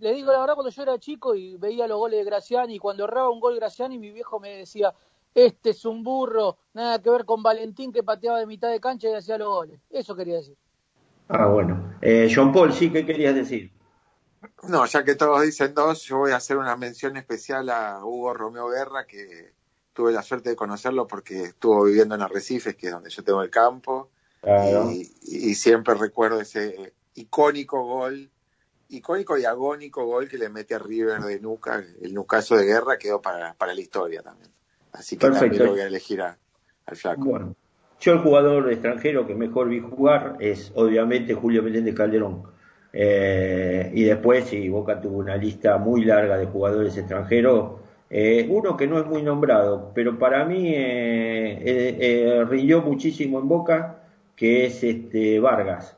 le 0.00 0.14
digo 0.14 0.32
la 0.32 0.40
verdad, 0.40 0.54
cuando 0.54 0.70
yo 0.70 0.82
era 0.82 0.98
chico 0.98 1.34
y 1.34 1.56
veía 1.58 1.86
los 1.86 1.98
goles 1.98 2.20
de 2.20 2.24
Graciani, 2.24 2.76
y 2.76 2.78
cuando 2.78 3.04
erraba 3.04 3.28
un 3.30 3.38
gol 3.40 3.56
Graciani, 3.56 3.98
mi 3.98 4.10
viejo 4.12 4.40
me 4.40 4.56
decía, 4.56 4.94
este 5.34 5.70
es 5.70 5.84
un 5.84 6.02
burro, 6.02 6.56
nada 6.72 7.00
que 7.02 7.10
ver 7.10 7.26
con 7.26 7.42
Valentín 7.42 7.92
que 7.92 8.02
pateaba 8.02 8.38
de 8.38 8.46
mitad 8.46 8.70
de 8.70 8.80
cancha 8.80 9.08
y 9.10 9.14
hacía 9.14 9.36
los 9.36 9.48
goles. 9.48 9.78
Eso 9.90 10.16
quería 10.16 10.36
decir. 10.36 10.56
Ah, 11.28 11.46
bueno. 11.48 11.94
Eh, 12.00 12.30
John 12.34 12.50
Paul, 12.52 12.72
sí, 12.72 12.90
¿qué 12.90 13.04
querías 13.04 13.34
decir? 13.34 13.73
No, 14.68 14.86
ya 14.86 15.04
que 15.04 15.14
todos 15.14 15.42
dicen 15.42 15.74
dos, 15.74 16.02
yo 16.04 16.18
voy 16.18 16.32
a 16.32 16.36
hacer 16.36 16.56
una 16.56 16.76
mención 16.76 17.16
especial 17.16 17.68
a 17.70 18.04
Hugo 18.04 18.32
Romeo 18.34 18.68
Guerra, 18.68 19.06
que 19.06 19.52
tuve 19.92 20.12
la 20.12 20.22
suerte 20.22 20.50
de 20.50 20.56
conocerlo 20.56 21.06
porque 21.06 21.42
estuvo 21.44 21.84
viviendo 21.84 22.14
en 22.14 22.22
Arrecifes, 22.22 22.74
que 22.76 22.86
es 22.88 22.92
donde 22.92 23.10
yo 23.10 23.22
tengo 23.22 23.42
el 23.42 23.50
campo, 23.50 24.10
Claro. 24.40 24.90
y, 24.90 25.10
y 25.22 25.54
siempre 25.54 25.94
recuerdo 25.94 26.40
ese 26.40 26.92
icónico 27.14 27.82
gol, 27.84 28.30
icónico 28.88 29.38
y 29.38 29.44
agónico 29.44 30.04
gol 30.04 30.28
que 30.28 30.36
le 30.38 30.48
mete 30.48 30.74
a 30.74 30.78
River 30.78 31.20
de 31.22 31.40
Nuca, 31.40 31.82
el 32.02 32.12
Nucaso 32.12 32.56
de 32.56 32.64
Guerra 32.66 32.98
quedó 32.98 33.22
para, 33.22 33.54
para 33.54 33.74
la 33.74 33.80
historia 33.80 34.22
también. 34.22 34.50
Así 34.92 35.16
que 35.16 35.26
Perfecto. 35.26 35.46
también 35.46 35.64
lo 35.64 35.70
voy 35.72 35.80
a 35.80 35.86
elegir 35.86 36.20
a- 36.22 36.38
al 36.86 36.96
flaco. 36.96 37.24
Bueno, 37.24 37.54
yo 38.00 38.12
el 38.12 38.18
jugador 38.18 38.70
extranjero 38.70 39.26
que 39.26 39.34
mejor 39.34 39.68
vi 39.68 39.80
jugar 39.80 40.36
es 40.40 40.72
obviamente 40.74 41.34
Julio 41.34 41.62
Meléndez 41.62 41.94
Calderón. 41.94 42.53
Eh, 42.94 43.90
y 43.94 44.04
después, 44.04 44.44
sí, 44.46 44.68
Boca 44.68 45.00
tuvo 45.00 45.18
una 45.18 45.36
lista 45.36 45.78
muy 45.78 46.04
larga 46.04 46.38
de 46.38 46.46
jugadores 46.46 46.96
extranjeros. 46.96 47.80
Eh, 48.10 48.46
uno 48.50 48.76
que 48.76 48.86
no 48.86 48.98
es 49.00 49.06
muy 49.06 49.22
nombrado, 49.22 49.90
pero 49.94 50.18
para 50.18 50.44
mí 50.44 50.72
eh, 50.76 52.44
rindió 52.48 52.82
muchísimo 52.82 53.40
en 53.40 53.48
Boca, 53.48 54.04
que 54.36 54.66
es 54.66 54.84
este 54.84 55.40
Vargas. 55.40 55.96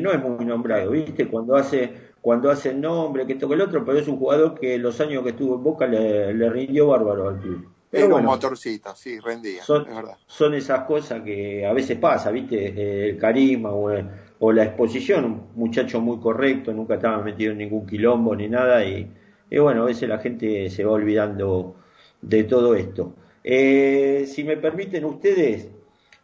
No 0.00 0.12
es 0.12 0.22
muy 0.22 0.44
nombrado, 0.44 0.90
¿viste? 0.92 1.28
Cuando 1.28 1.56
hace 1.56 2.14
cuando 2.20 2.50
hace 2.50 2.70
el 2.70 2.80
nombre, 2.80 3.26
que 3.26 3.34
esto 3.34 3.48
que 3.48 3.54
el 3.54 3.60
otro, 3.60 3.84
pero 3.84 3.98
es 3.98 4.08
un 4.08 4.18
jugador 4.18 4.58
que 4.58 4.78
los 4.78 4.98
años 5.00 5.22
que 5.22 5.30
estuvo 5.30 5.56
en 5.56 5.62
Boca 5.62 5.86
le, 5.86 6.32
le 6.32 6.48
rindió 6.50 6.86
bárbaro 6.88 7.28
al 7.28 7.38
club. 7.38 7.68
Pero 7.90 8.06
un 8.06 8.10
bueno, 8.12 8.28
motorcito, 8.28 8.94
sí, 8.96 9.20
rendía, 9.20 9.62
son, 9.62 9.86
es 9.86 9.94
verdad. 9.94 10.18
son 10.26 10.54
esas 10.54 10.84
cosas 10.84 11.22
que 11.22 11.66
a 11.66 11.72
veces 11.72 11.98
pasa, 11.98 12.30
¿viste? 12.30 13.08
El 13.10 13.18
carisma 13.18 13.70
o, 13.72 13.90
el- 13.90 14.08
o 14.38 14.52
la 14.52 14.64
exposición, 14.64 15.24
un 15.24 15.42
muchacho 15.54 16.00
muy 16.00 16.18
correcto, 16.18 16.72
nunca 16.72 16.94
estaba 16.94 17.22
metido 17.22 17.52
en 17.52 17.58
ningún 17.58 17.86
quilombo 17.86 18.34
ni 18.34 18.48
nada 18.48 18.84
y, 18.84 19.08
bueno, 19.58 19.82
a 19.82 19.86
veces 19.86 20.08
la 20.08 20.18
gente 20.18 20.68
se 20.70 20.84
va 20.84 20.92
olvidando 20.92 21.76
de 22.20 22.44
todo 22.44 22.74
esto. 22.74 23.14
Eh, 23.42 24.24
si 24.26 24.44
me 24.44 24.56
permiten 24.56 25.04
ustedes, 25.04 25.70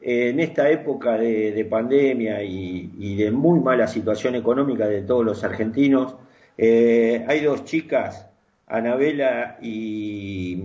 en 0.01 0.41
esta 0.41 0.71
época 0.71 1.19
de, 1.19 1.53
de 1.53 1.65
pandemia 1.67 2.43
y, 2.43 2.91
y 2.99 3.17
de 3.17 3.31
muy 3.31 3.61
mala 3.61 3.87
situación 3.87 4.35
económica 4.35 4.89
de 4.89 5.03
todos 5.03 5.25
los 5.25 5.45
argentinos, 5.45 6.17
eh, 6.57 7.25
hay 7.29 7.41
dos 7.41 7.65
chicas, 7.65 8.29
Anabela 8.67 9.59
y, 9.63 10.63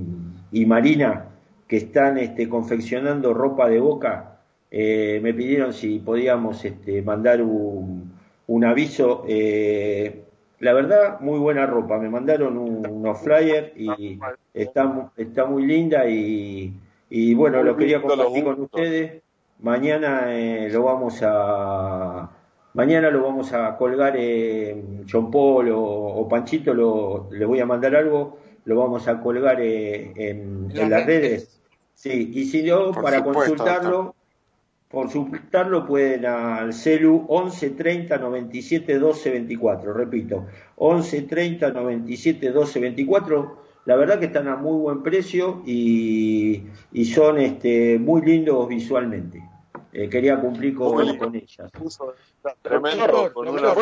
y 0.51 0.65
Marina, 0.65 1.29
que 1.67 1.77
están 1.77 2.17
este, 2.17 2.47
confeccionando 2.49 3.33
ropa 3.33 3.69
de 3.69 3.79
boca. 3.79 4.34
Eh, 4.71 5.19
me 5.23 5.33
pidieron 5.33 5.73
si 5.73 5.99
podíamos 5.99 6.63
este, 6.65 7.01
mandar 7.01 7.41
un, 7.41 8.11
un 8.47 8.65
aviso. 8.65 9.23
Eh, 9.27 10.23
la 10.59 10.73
verdad, 10.73 11.19
muy 11.19 11.39
buena 11.39 11.65
ropa. 11.65 11.97
Me 11.99 12.09
mandaron 12.09 12.57
un- 12.57 12.85
unos 12.87 13.19
flyers 13.21 13.71
y 13.77 14.19
está, 14.53 14.85
mu- 14.85 15.09
está 15.15 15.45
muy 15.45 15.65
linda 15.65 16.07
y, 16.09 16.73
y 17.09 17.33
bueno, 17.33 17.57
Muy 17.57 17.65
lo 17.67 17.77
quería 17.77 18.01
compartir 18.01 18.43
con 18.43 18.61
ustedes. 18.61 19.21
Mañana 19.61 20.35
eh, 20.35 20.69
lo 20.69 20.83
vamos 20.83 21.19
a 21.23 22.29
mañana 22.73 23.09
lo 23.09 23.23
vamos 23.23 23.53
a 23.53 23.77
colgar 23.77 24.17
en 24.17 25.05
John 25.09 25.31
Paul 25.31 25.69
o, 25.69 25.81
o 25.81 26.27
Panchito, 26.27 26.73
lo, 26.73 27.29
le 27.31 27.45
voy 27.45 27.61
a 27.61 27.65
mandar 27.65 27.95
algo, 27.95 28.37
lo 28.65 28.75
vamos 28.77 29.07
a 29.07 29.21
colgar 29.21 29.61
eh, 29.61 30.11
en, 30.15 30.69
en 30.75 30.89
las 30.89 31.05
redes. 31.05 31.61
Sí, 31.93 32.31
y 32.33 32.43
si 32.45 32.63
no, 32.63 32.91
Por 32.91 33.03
para 33.03 33.17
supuesto, 33.19 33.39
consultarlo, 33.55 34.14
consultarlo 34.95 35.85
pueden 35.85 36.25
al 36.25 36.73
celu 36.73 37.25
11 37.27 37.71
30 37.71 38.17
97 38.17 38.97
12 38.97 39.29
24, 39.29 39.93
repito, 39.93 40.45
11 40.77 41.21
30 41.23 41.71
97 41.71 42.51
12 42.51 42.79
24. 42.79 43.65
La 43.85 43.97
verdad 43.97 44.17
que 44.17 44.25
están 44.25 44.47
a 44.47 44.55
muy 44.55 44.79
buen 44.79 45.03
precio 45.03 45.61
y, 45.65 46.63
y 46.93 47.05
son 47.05 47.37
este, 47.37 47.99
muy 47.99 48.21
lindos 48.23 48.67
visualmente. 48.67 49.43
Eh, 49.91 50.09
quería 50.09 50.39
cumplir 50.39 50.73
con, 50.73 51.17
con 51.17 51.35
ellas. 51.35 51.71
Tremendo, 52.61 53.33
con 53.33 53.45
¿no 53.45 53.51
una 53.51 53.73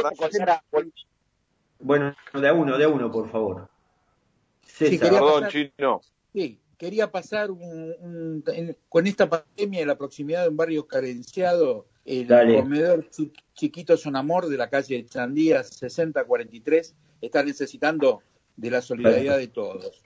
Bueno, 1.80 2.14
de 2.34 2.47
a 2.49 2.53
uno, 2.53 2.78
de 2.78 2.84
a 2.86 2.89
uno, 2.89 3.11
por 3.11 3.30
favor. 3.30 3.68
Sí, 4.66 4.97
César. 4.97 5.09
Perdón, 5.11 5.43
pasar- 5.43 5.51
chino. 5.51 6.01
Sí, 6.34 6.59
quería 6.78 7.11
pasar 7.11 7.51
un- 7.51 7.95
un- 7.99 8.43
en- 8.47 8.78
con 8.89 9.07
esta 9.07 9.30
pandemia 9.30 9.82
en 9.82 9.88
la 9.88 9.97
proximidad 9.97 10.43
de 10.43 10.49
un 10.49 10.57
barrio 10.57 10.88
carenciado, 10.88 11.88
el 12.05 12.28
Dale. 12.28 12.55
comedor 12.59 13.09
chi- 13.09 13.32
chiquito 13.53 13.95
Son 13.97 14.15
Amor 14.15 14.47
de 14.47 14.57
la 14.57 14.69
calle 14.69 15.05
Chandía 15.05 15.63
6043 15.63 16.95
está 17.21 17.43
necesitando 17.43 18.21
de 18.57 18.71
la 18.71 18.82
solidaridad 18.82 19.38
de 19.38 19.47
todos. 19.47 20.01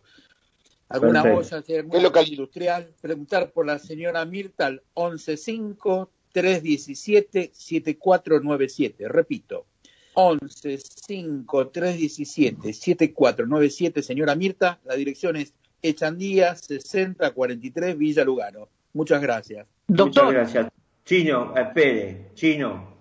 Alguna 0.89 1.21
Perfecto. 1.23 1.47
olla 1.47 1.57
hacer 1.57 1.87
¿Qué 1.89 2.01
local? 2.01 2.27
industrial, 2.29 2.93
preguntar 3.01 3.51
por 3.51 3.65
la 3.65 3.77
señora 3.79 4.23
Mirta 4.25 4.67
al 4.67 4.83
115 4.95 6.11
317 6.31 7.49
7497. 7.53 9.07
Repito, 9.09 9.65
115 10.15 11.71
317 11.71 12.73
7497, 12.73 14.01
señora 14.03 14.35
Mirta, 14.35 14.79
la 14.85 14.95
dirección 14.95 15.35
es 15.35 15.53
Echandía 15.81 16.55
6043 16.55 17.97
Villa 17.97 18.23
Lugano. 18.23 18.67
Muchas 18.93 19.21
gracias. 19.21 19.67
Muchas 19.87 20.31
gracias. 20.31 20.67
Chino, 21.05 21.55
espere, 21.55 22.31
Chino. 22.33 22.95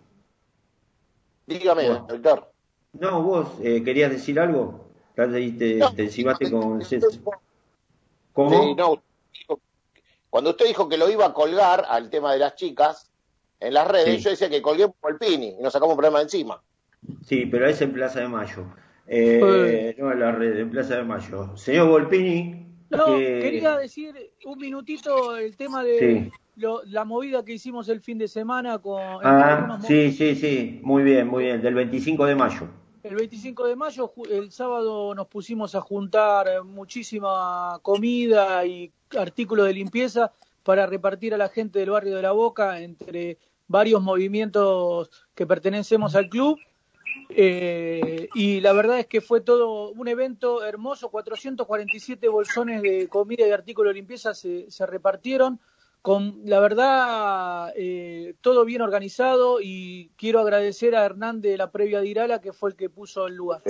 Dígame, 1.47 1.85
doctor. 1.85 2.53
No, 2.93 3.23
vos 3.23 3.49
eh, 3.63 3.83
querías 3.83 4.11
decir 4.11 4.39
algo. 4.39 4.89
Ya 5.17 5.31
te, 5.31 5.51
te, 5.53 5.81
te 5.95 6.03
encimaste 6.03 6.51
con 6.51 6.83
César. 6.85 7.11
¿Cómo? 8.33 8.51
Sí, 8.51 8.75
no, 8.75 9.03
cuando 10.37 10.51
usted 10.51 10.67
dijo 10.67 10.89
que 10.89 10.99
lo 10.99 11.09
iba 11.11 11.25
a 11.25 11.33
colgar 11.33 11.87
al 11.89 12.11
tema 12.11 12.33
de 12.33 12.39
las 12.39 12.57
chicas 12.57 13.11
en 13.59 13.73
las 13.73 13.89
redes, 13.89 14.17
Sí. 14.17 14.21
yo 14.25 14.31
decía 14.31 14.51
que 14.51 14.61
colgué 14.61 14.87
por 14.89 15.13
el 15.13 15.19
Pini 15.19 15.57
y 15.59 15.63
nos 15.63 15.73
sacamos 15.73 15.95
un 15.95 15.97
problema 15.97 16.19
de 16.19 16.25
encima. 16.25 16.63
Sí, 17.25 17.47
pero 17.47 17.67
es 17.67 17.81
en 17.81 17.93
Plaza 17.93 18.21
de 18.21 18.29
Mayo. 18.29 18.67
Eh, 19.07 19.95
no 19.99 20.13
en 20.13 20.21
la 20.21 20.33
red, 20.33 20.59
en 20.59 20.71
Plaza 20.71 20.97
de 20.97 21.05
Mayo. 21.05 21.57
Señor 21.57 21.89
Volpini. 21.89 22.66
No, 22.97 23.17
que- 23.19 23.39
quería 23.41 23.77
decir 23.77 24.15
un 24.45 24.59
minutito 24.59 25.37
el 25.37 25.57
tema 25.57 25.83
de 25.85 25.99
Sí. 26.25 26.33
lo- 26.57 26.83
la 26.85 27.05
movida 27.05 27.45
que 27.45 27.53
hicimos 27.55 27.89
el 27.89 28.01
fin 28.01 28.19
de 28.19 28.29
semana 28.29 28.79
con 28.79 29.21
Ah, 29.25 29.79
sí, 29.87 30.13
sí, 30.13 30.35
sí. 30.35 30.81
Muy 30.83 31.03
bien, 31.03 31.27
muy 31.29 31.45
bien. 31.45 31.61
Del 31.63 31.75
25 31.75 32.25
de 32.27 32.35
mayo. 32.35 32.69
El 33.03 33.15
25 33.15 33.67
de 33.67 33.77
mayo, 33.77 34.13
el 34.31 34.51
sábado 34.51 35.15
nos 35.15 35.29
pusimos 35.29 35.75
a 35.77 35.81
juntar 35.81 36.65
muchísima 36.65 37.79
comida 37.83 38.65
y 38.67 38.91
artículos 39.17 39.67
de 39.67 39.75
limpieza 39.75 40.33
para 40.65 40.87
repartir 40.87 41.33
a 41.33 41.37
la 41.37 41.49
gente 41.49 41.79
del 41.79 41.91
barrio 41.91 42.17
de 42.17 42.23
La 42.23 42.33
Boca 42.33 42.81
entre 42.81 43.39
varios 43.69 44.03
movimientos 44.03 45.11
que 45.35 45.47
pertenecemos 45.47 46.17
al 46.17 46.29
club. 46.29 46.59
Eh, 47.39 48.31
y 48.35 48.61
la 48.63 48.73
verdad 48.73 48.99
es 48.99 49.07
que 49.07 49.21
fue 49.21 49.43
todo 49.43 49.91
un 49.91 50.09
evento 50.09 50.65
hermoso, 50.65 51.11
447 51.11 52.29
bolsones 52.29 52.81
de 52.81 53.09
comida 53.09 53.47
y 53.47 53.51
artículos 53.51 53.91
de 53.91 53.95
limpieza 53.95 54.33
se, 54.33 54.71
se 54.71 54.87
repartieron 54.87 55.61
con, 56.01 56.41
la 56.45 56.61
verdad, 56.61 57.73
eh, 57.77 58.37
todo 58.41 58.65
bien 58.65 58.81
organizado 58.81 59.59
y 59.61 60.11
quiero 60.17 60.41
agradecer 60.41 60.97
a 60.97 61.05
Hernán 61.05 61.43
de 61.43 61.59
la 61.59 61.71
previa 61.71 62.01
de 62.01 62.07
Irala 62.07 62.41
que 62.41 62.55
fue 62.55 62.71
el 62.71 62.77
que 62.77 62.89
puso 62.89 63.27
el 63.27 63.35
lugar. 63.35 63.61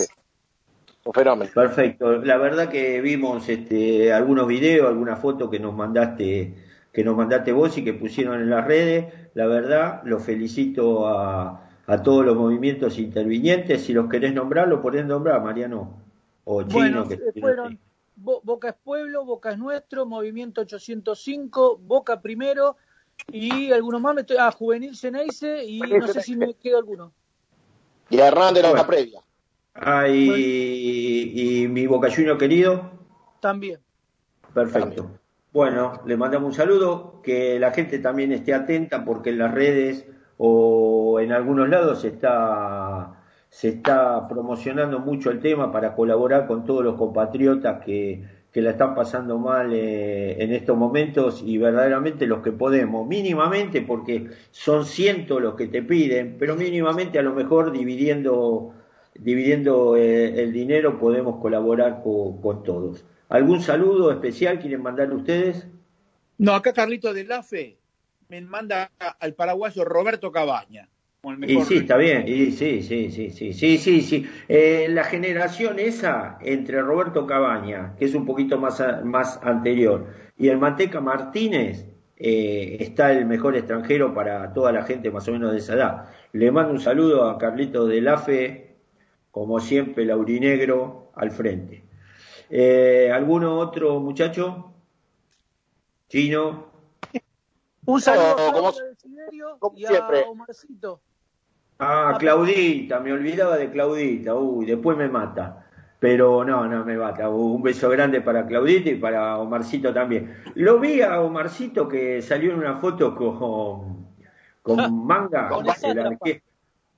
Un 1.05 1.13
fenómeno. 1.13 1.51
Perfecto. 1.53 2.19
La 2.23 2.37
verdad 2.37 2.69
que 2.69 3.01
vimos 3.01 3.49
este, 3.49 4.13
algunos 4.13 4.47
videos, 4.47 4.87
algunas 4.87 5.19
fotos 5.19 5.51
que 5.51 5.59
nos 5.59 5.75
mandaste 5.75 6.55
que 6.93 7.05
nos 7.05 7.15
mandaste 7.15 7.53
vos 7.53 7.77
y 7.77 7.85
que 7.85 7.93
pusieron 7.93 8.41
en 8.41 8.49
las 8.49 8.67
redes. 8.67 9.13
La 9.35 9.47
verdad, 9.47 10.01
los 10.05 10.23
felicito 10.23 11.07
a, 11.07 11.66
a 11.87 12.03
todos 12.03 12.25
los 12.25 12.37
movimientos 12.37 12.99
intervinientes. 12.99 13.85
Si 13.85 13.93
los 13.93 14.09
querés 14.09 14.35
nombrar, 14.35 14.69
lo 14.69 14.83
podés 14.83 15.07
nombrar, 15.07 15.43
Mariano. 15.43 16.03
O 16.45 16.63
Chino, 16.63 16.73
Bueno, 16.75 17.09
que 17.09 17.15
eh, 17.15 17.33
fueron 17.41 17.79
Bo- 18.17 18.41
Boca 18.43 18.69
es 18.69 18.75
Pueblo, 18.83 19.25
Boca 19.25 19.51
es 19.53 19.59
Nuestro, 19.59 20.07
Movimiento 20.07 20.63
805, 20.63 21.79
Boca 21.79 22.21
Primero 22.21 22.77
y 23.33 23.73
algunos 23.73 24.01
más. 24.01 24.15
Me 24.15 24.21
estoy, 24.23 24.37
ah, 24.39 24.51
Juvenil 24.51 24.97
Ceneice 24.97 25.65
y 25.65 25.81
no 25.81 26.07
sé 26.07 26.23
si 26.23 26.37
me 26.37 26.55
queda 26.55 26.79
alguno. 26.79 27.13
Y 28.11 28.21
a 28.21 28.29
Hernán 28.29 28.55
de 28.55 28.63
la 28.63 28.71
Bueno. 28.71 28.87
previa. 28.87 29.21
Ah, 29.75 30.09
y, 30.09 31.63
y 31.63 31.69
mi 31.69 31.87
Boca 31.87 32.09
Junior 32.11 32.39
querido. 32.39 32.91
También. 33.41 33.81
Perfecto. 34.55 35.11
Bueno, 35.53 36.01
le 36.07 36.17
mandamos 36.17 36.49
un 36.49 36.55
saludo, 36.55 37.21
que 37.23 37.59
la 37.59 37.73
gente 37.73 37.99
también 37.99 38.33
esté 38.33 38.55
atenta 38.55 39.05
porque 39.05 39.31
en 39.31 39.39
las 39.39 39.53
redes 39.53 40.07
o 40.39 41.21
en 41.21 41.33
algunos 41.33 41.69
lados 41.69 42.01
se 42.01 42.09
está, 42.09 43.23
se 43.49 43.69
está 43.69 44.29
promocionando 44.29 44.99
mucho 44.99 45.31
el 45.31 45.41
tema 45.41 45.73
para 45.73 45.95
colaborar 45.95 46.47
con 46.47 46.65
todos 46.65 46.85
los 46.85 46.97
compatriotas 46.97 47.85
que, 47.85 48.23
que 48.57 48.63
la 48.63 48.71
están 48.71 48.95
pasando 48.95 49.39
mal 49.39 49.75
eh, 49.75 50.43
en 50.43 50.51
estos 50.55 50.79
momentos 50.79 51.43
y 51.45 51.59
verdaderamente 51.59 52.27
los 52.27 52.43
que 52.43 52.53
podemos, 52.53 53.07
mínimamente 53.07 53.83
porque 53.83 54.31
son 54.51 54.87
cientos 54.87 55.43
los 55.43 55.57
que 55.57 55.67
te 55.67 55.83
piden, 55.83 56.37
pero 56.39 56.57
mínimamente 56.57 57.19
a 57.19 57.23
lo 57.23 57.35
mejor 57.35 57.71
dividiendo, 57.71 58.73
dividiendo 59.15 59.99
eh, 59.99 60.43
el 60.43 60.55
dinero 60.55 60.99
podemos 60.99 61.39
colaborar 61.43 62.03
con, 62.03 62.65
todos. 62.65 63.05
¿Algún 63.29 63.61
saludo 63.61 64.11
especial 64.11 64.59
quieren 64.59 64.81
mandarle 64.81 65.17
ustedes? 65.17 65.67
No, 66.39 66.55
acá 66.55 66.73
Carlito 66.73 67.13
de 67.13 67.25
Lafe 67.25 67.77
me 68.29 68.41
manda 68.41 68.91
al 69.21 69.35
paraguayo 69.35 69.85
Roberto 69.85 70.31
Cabaña. 70.33 70.89
el 71.23 71.51
Y 71.51 71.61
sí, 71.63 71.77
está 71.79 71.97
bien, 71.97 72.25
y 72.27 72.53
sí, 72.53 72.83
sí, 72.83 73.11
sí, 73.11 73.31
sí, 73.31 73.53
sí, 73.53 73.79
sí, 73.79 74.01
sí. 74.01 74.27
Eh, 74.49 74.87
la 74.91 75.05
generación 75.05 75.79
esa 75.79 76.39
entre 76.41 76.81
Roberto 76.83 77.27
Cabaña, 77.27 77.95
que 77.99 78.05
es 78.05 78.15
un 78.15 78.25
poquito 78.27 78.59
más, 78.59 78.81
a- 78.81 79.03
más 79.03 79.41
anterior, 79.43 80.07
y 80.39 80.49
el 80.49 80.59
Manteca 80.59 81.01
Martínez, 81.01 81.87
eh, 82.17 82.77
está 82.81 83.13
el 83.13 83.27
mejor 83.27 83.57
extranjero 83.57 84.15
para 84.15 84.53
toda 84.53 84.73
la 84.73 84.85
gente 84.85 85.11
más 85.11 85.27
o 85.29 85.33
menos 85.33 85.53
de 85.53 85.59
esa 85.59 85.75
edad. 85.75 86.09
Le 86.33 86.51
mando 86.51 86.73
un 86.73 86.81
saludo 86.81 87.29
a 87.29 87.39
Carlito 87.39 87.87
de 87.87 88.01
Lafe, 88.01 88.77
como 89.31 89.61
siempre, 89.61 90.05
Laurinegro 90.05 91.13
al 91.15 91.31
frente. 91.31 91.85
Eh, 92.51 93.11
¿Alguno 93.13 93.59
otro 93.59 94.01
muchacho? 94.01 94.73
Chino. 96.09 96.76
Un 97.87 98.01
saludo 98.01 98.49
a 98.49 98.53
como- 98.53 98.73
Desiderio 98.73 99.57
como 99.59 99.79
y 99.79 99.85
a 99.85 99.89
siempre. 99.89 100.25
Omarcito. 100.25 101.01
Ah, 101.79 102.17
Claudita, 102.19 103.01
me 103.01 103.13
olvidaba 103.13 103.57
de 103.57 103.71
Claudita, 103.71 104.35
uy, 104.35 104.67
después 104.67 104.97
me 104.97 105.09
mata. 105.09 105.63
Pero 105.99 106.45
no, 106.45 106.67
no 106.67 106.85
me 106.85 106.97
mata. 106.97 107.29
Un 107.31 107.63
beso 107.63 107.89
grande 107.89 108.21
para 108.21 108.47
Claudita 108.47 108.91
y 108.91 108.97
para 108.97 109.39
Omarcito 109.39 109.95
también. 109.95 110.37
Lo 110.55 110.79
vi 110.79 111.01
a 111.01 111.21
Omarcito 111.21 111.89
que 111.89 112.21
salió 112.21 112.53
en 112.53 112.59
una 112.59 112.77
foto 112.77 113.15
con, 113.15 114.07
con 114.63 114.77
Manga, 115.07 115.49
Con 115.49 115.67
el 115.67 115.75
trampa. 115.75 116.27
arque- 116.27 116.43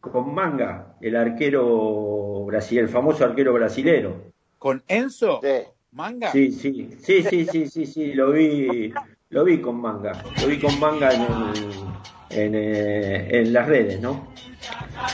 con 0.00 0.34
Manga, 0.34 0.94
el 1.00 1.16
arquero 1.16 2.44
brasileño, 2.46 2.86
el 2.86 2.92
famoso 2.92 3.24
arquero 3.24 3.52
brasilero. 3.52 4.32
¿Con 4.58 4.82
Enzo? 4.88 5.40
Sí. 5.42 5.48
¿Manga? 5.92 6.30
Sí, 6.32 6.50
sí, 6.52 6.90
sí, 7.00 7.22
sí, 7.22 7.46
sí, 7.50 7.66
sí, 7.68 7.86
sí, 7.86 8.12
lo 8.14 8.32
vi, 8.32 8.92
lo 9.30 9.44
vi 9.44 9.60
con 9.60 9.80
Manga, 9.80 10.12
lo 10.40 10.46
vi 10.46 10.58
con 10.58 10.78
Manga 10.80 11.10
en, 11.12 11.20
el- 11.22 11.74
en, 12.30 12.54
eh, 12.54 13.28
en 13.40 13.52
las 13.52 13.66
redes, 13.66 14.00
¿no? 14.00 14.28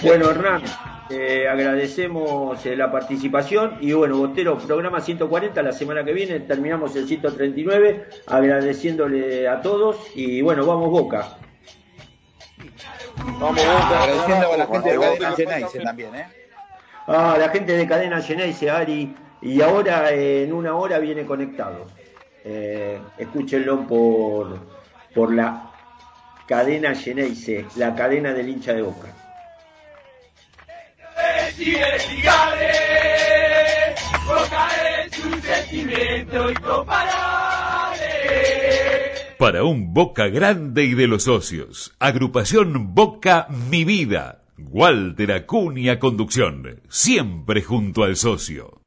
Bueno, 0.03 0.31
Hernán, 0.31 0.63
eh, 1.11 1.49
agradecemos 1.49 2.65
eh, 2.65 2.77
la 2.77 2.93
participación 2.93 3.79
y 3.81 3.93
bueno, 3.93 4.17
Botero, 4.19 4.57
programa 4.59 5.01
140, 5.01 5.61
la 5.63 5.73
semana 5.73 6.05
que 6.05 6.13
viene 6.13 6.41
terminamos 6.41 6.95
el 6.97 7.09
139, 7.09 8.05
agradeciéndole 8.29 9.49
a 9.49 9.61
todos 9.61 9.97
y 10.15 10.43
bueno, 10.43 10.65
vamos 10.65 10.91
Boca. 10.91 11.37
Vamos, 13.41 13.51
Boca. 13.57 14.03
Agradeciendo 14.03 14.53
a 14.53 14.57
la 14.57 14.67
gente 14.67 14.91
de 14.93 14.99
Cadena. 15.01 15.33
Geneise 15.37 15.81
también, 15.81 16.15
¿eh? 16.15 16.27
Ah, 17.07 17.37
la 17.39 17.49
gente 17.49 17.73
de 17.77 17.87
Cadena 17.87 18.21
Geneise, 18.23 18.71
Ari, 18.71 19.15
y 19.43 19.61
ahora 19.61 20.13
eh, 20.13 20.45
en 20.45 20.53
una 20.53 20.75
hora 20.77 20.99
viene 21.01 21.27
conectado. 21.27 21.87
Eh, 22.45 23.01
escúchenlo 23.17 23.87
por, 23.87 24.59
por 25.15 25.35
la 25.35 25.71
cadena 26.47 26.95
Geneise, 26.95 27.65
la 27.77 27.95
cadena 27.95 28.35
del 28.35 28.51
hincha 28.51 28.75
de 28.75 28.83
Boca. 28.83 29.09
Para 39.39 39.65
un 39.65 39.95
Boca 39.95 40.29
grande 40.29 40.85
y 40.85 40.95
de 40.95 41.07
los 41.07 41.25
socios. 41.25 41.95
Agrupación 41.99 42.95
Boca 42.95 43.47
Mi 43.71 43.85
Vida. 43.85 44.43
Walter 44.59 45.33
Acuña 45.33 45.99
Conducción. 45.99 46.81
Siempre 46.89 47.63
junto 47.63 48.05
al 48.05 48.17
socio. 48.17 48.84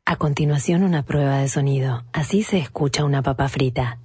A 0.06 0.14
continuación 0.14 0.84
una 0.84 1.02
prueba 1.02 1.38
de 1.38 1.48
sonido. 1.48 2.04
Así 2.12 2.44
se 2.44 2.58
escucha 2.58 3.04
una 3.04 3.22
papa 3.22 3.48
frita. 3.48 3.98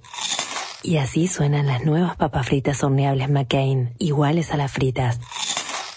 Y 0.82 0.96
así 0.96 1.28
suenan 1.28 1.66
las 1.66 1.84
nuevas 1.84 2.16
papas 2.16 2.46
fritas 2.46 2.82
horneables 2.82 3.30
McCain, 3.30 3.94
iguales 3.98 4.50
a 4.52 4.56
las 4.56 4.72
fritas. 4.72 5.20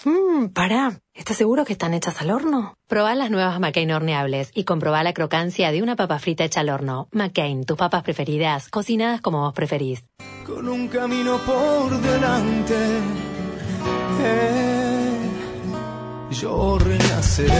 Mmm, 0.04 0.46
pará. 0.48 1.00
¿Estás 1.12 1.36
seguro 1.36 1.64
que 1.64 1.72
están 1.72 1.94
hechas 1.94 2.20
al 2.20 2.30
horno? 2.30 2.74
Probá 2.86 3.14
las 3.16 3.30
nuevas 3.30 3.58
McCain 3.58 3.90
horneables 3.90 4.50
y 4.54 4.62
comprobá 4.64 5.02
la 5.02 5.12
crocancia 5.12 5.72
de 5.72 5.82
una 5.82 5.96
papa 5.96 6.18
frita 6.20 6.44
hecha 6.44 6.60
al 6.60 6.68
horno. 6.68 7.08
McCain, 7.10 7.64
tus 7.64 7.76
papas 7.76 8.04
preferidas, 8.04 8.68
cocinadas 8.68 9.20
como 9.20 9.40
vos 9.40 9.52
preferís. 9.54 10.04
con 10.46 10.68
un 10.68 10.86
camino 10.86 11.38
por 11.38 12.00
delante. 12.00 12.74
Eh, 14.22 15.30
yo 16.30 16.78
renaceré. 16.78 17.52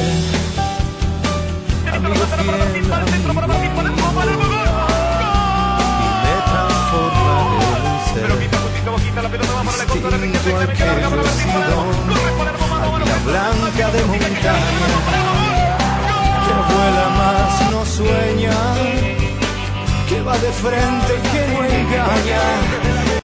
Amigo 1.93 2.15
fiel, 2.15 2.93
amigo 2.93 4.76
distinto 8.23 10.09
al 10.09 10.73
que 10.73 10.79
yo 10.79 11.21
he 11.21 11.29
sido. 11.37 11.77
Águila 12.83 13.17
blanca 13.25 13.91
de 13.91 14.05
montaña, 14.05 14.55
que 16.45 16.55
vuela 16.73 17.07
más, 17.19 17.71
no 17.71 17.85
sueña, 17.85 18.57
que 20.09 20.23
va 20.23 20.39
de 20.39 20.53
frente 20.53 21.13
que 21.33 21.43
no 21.53 21.65
engaña. 21.65 22.96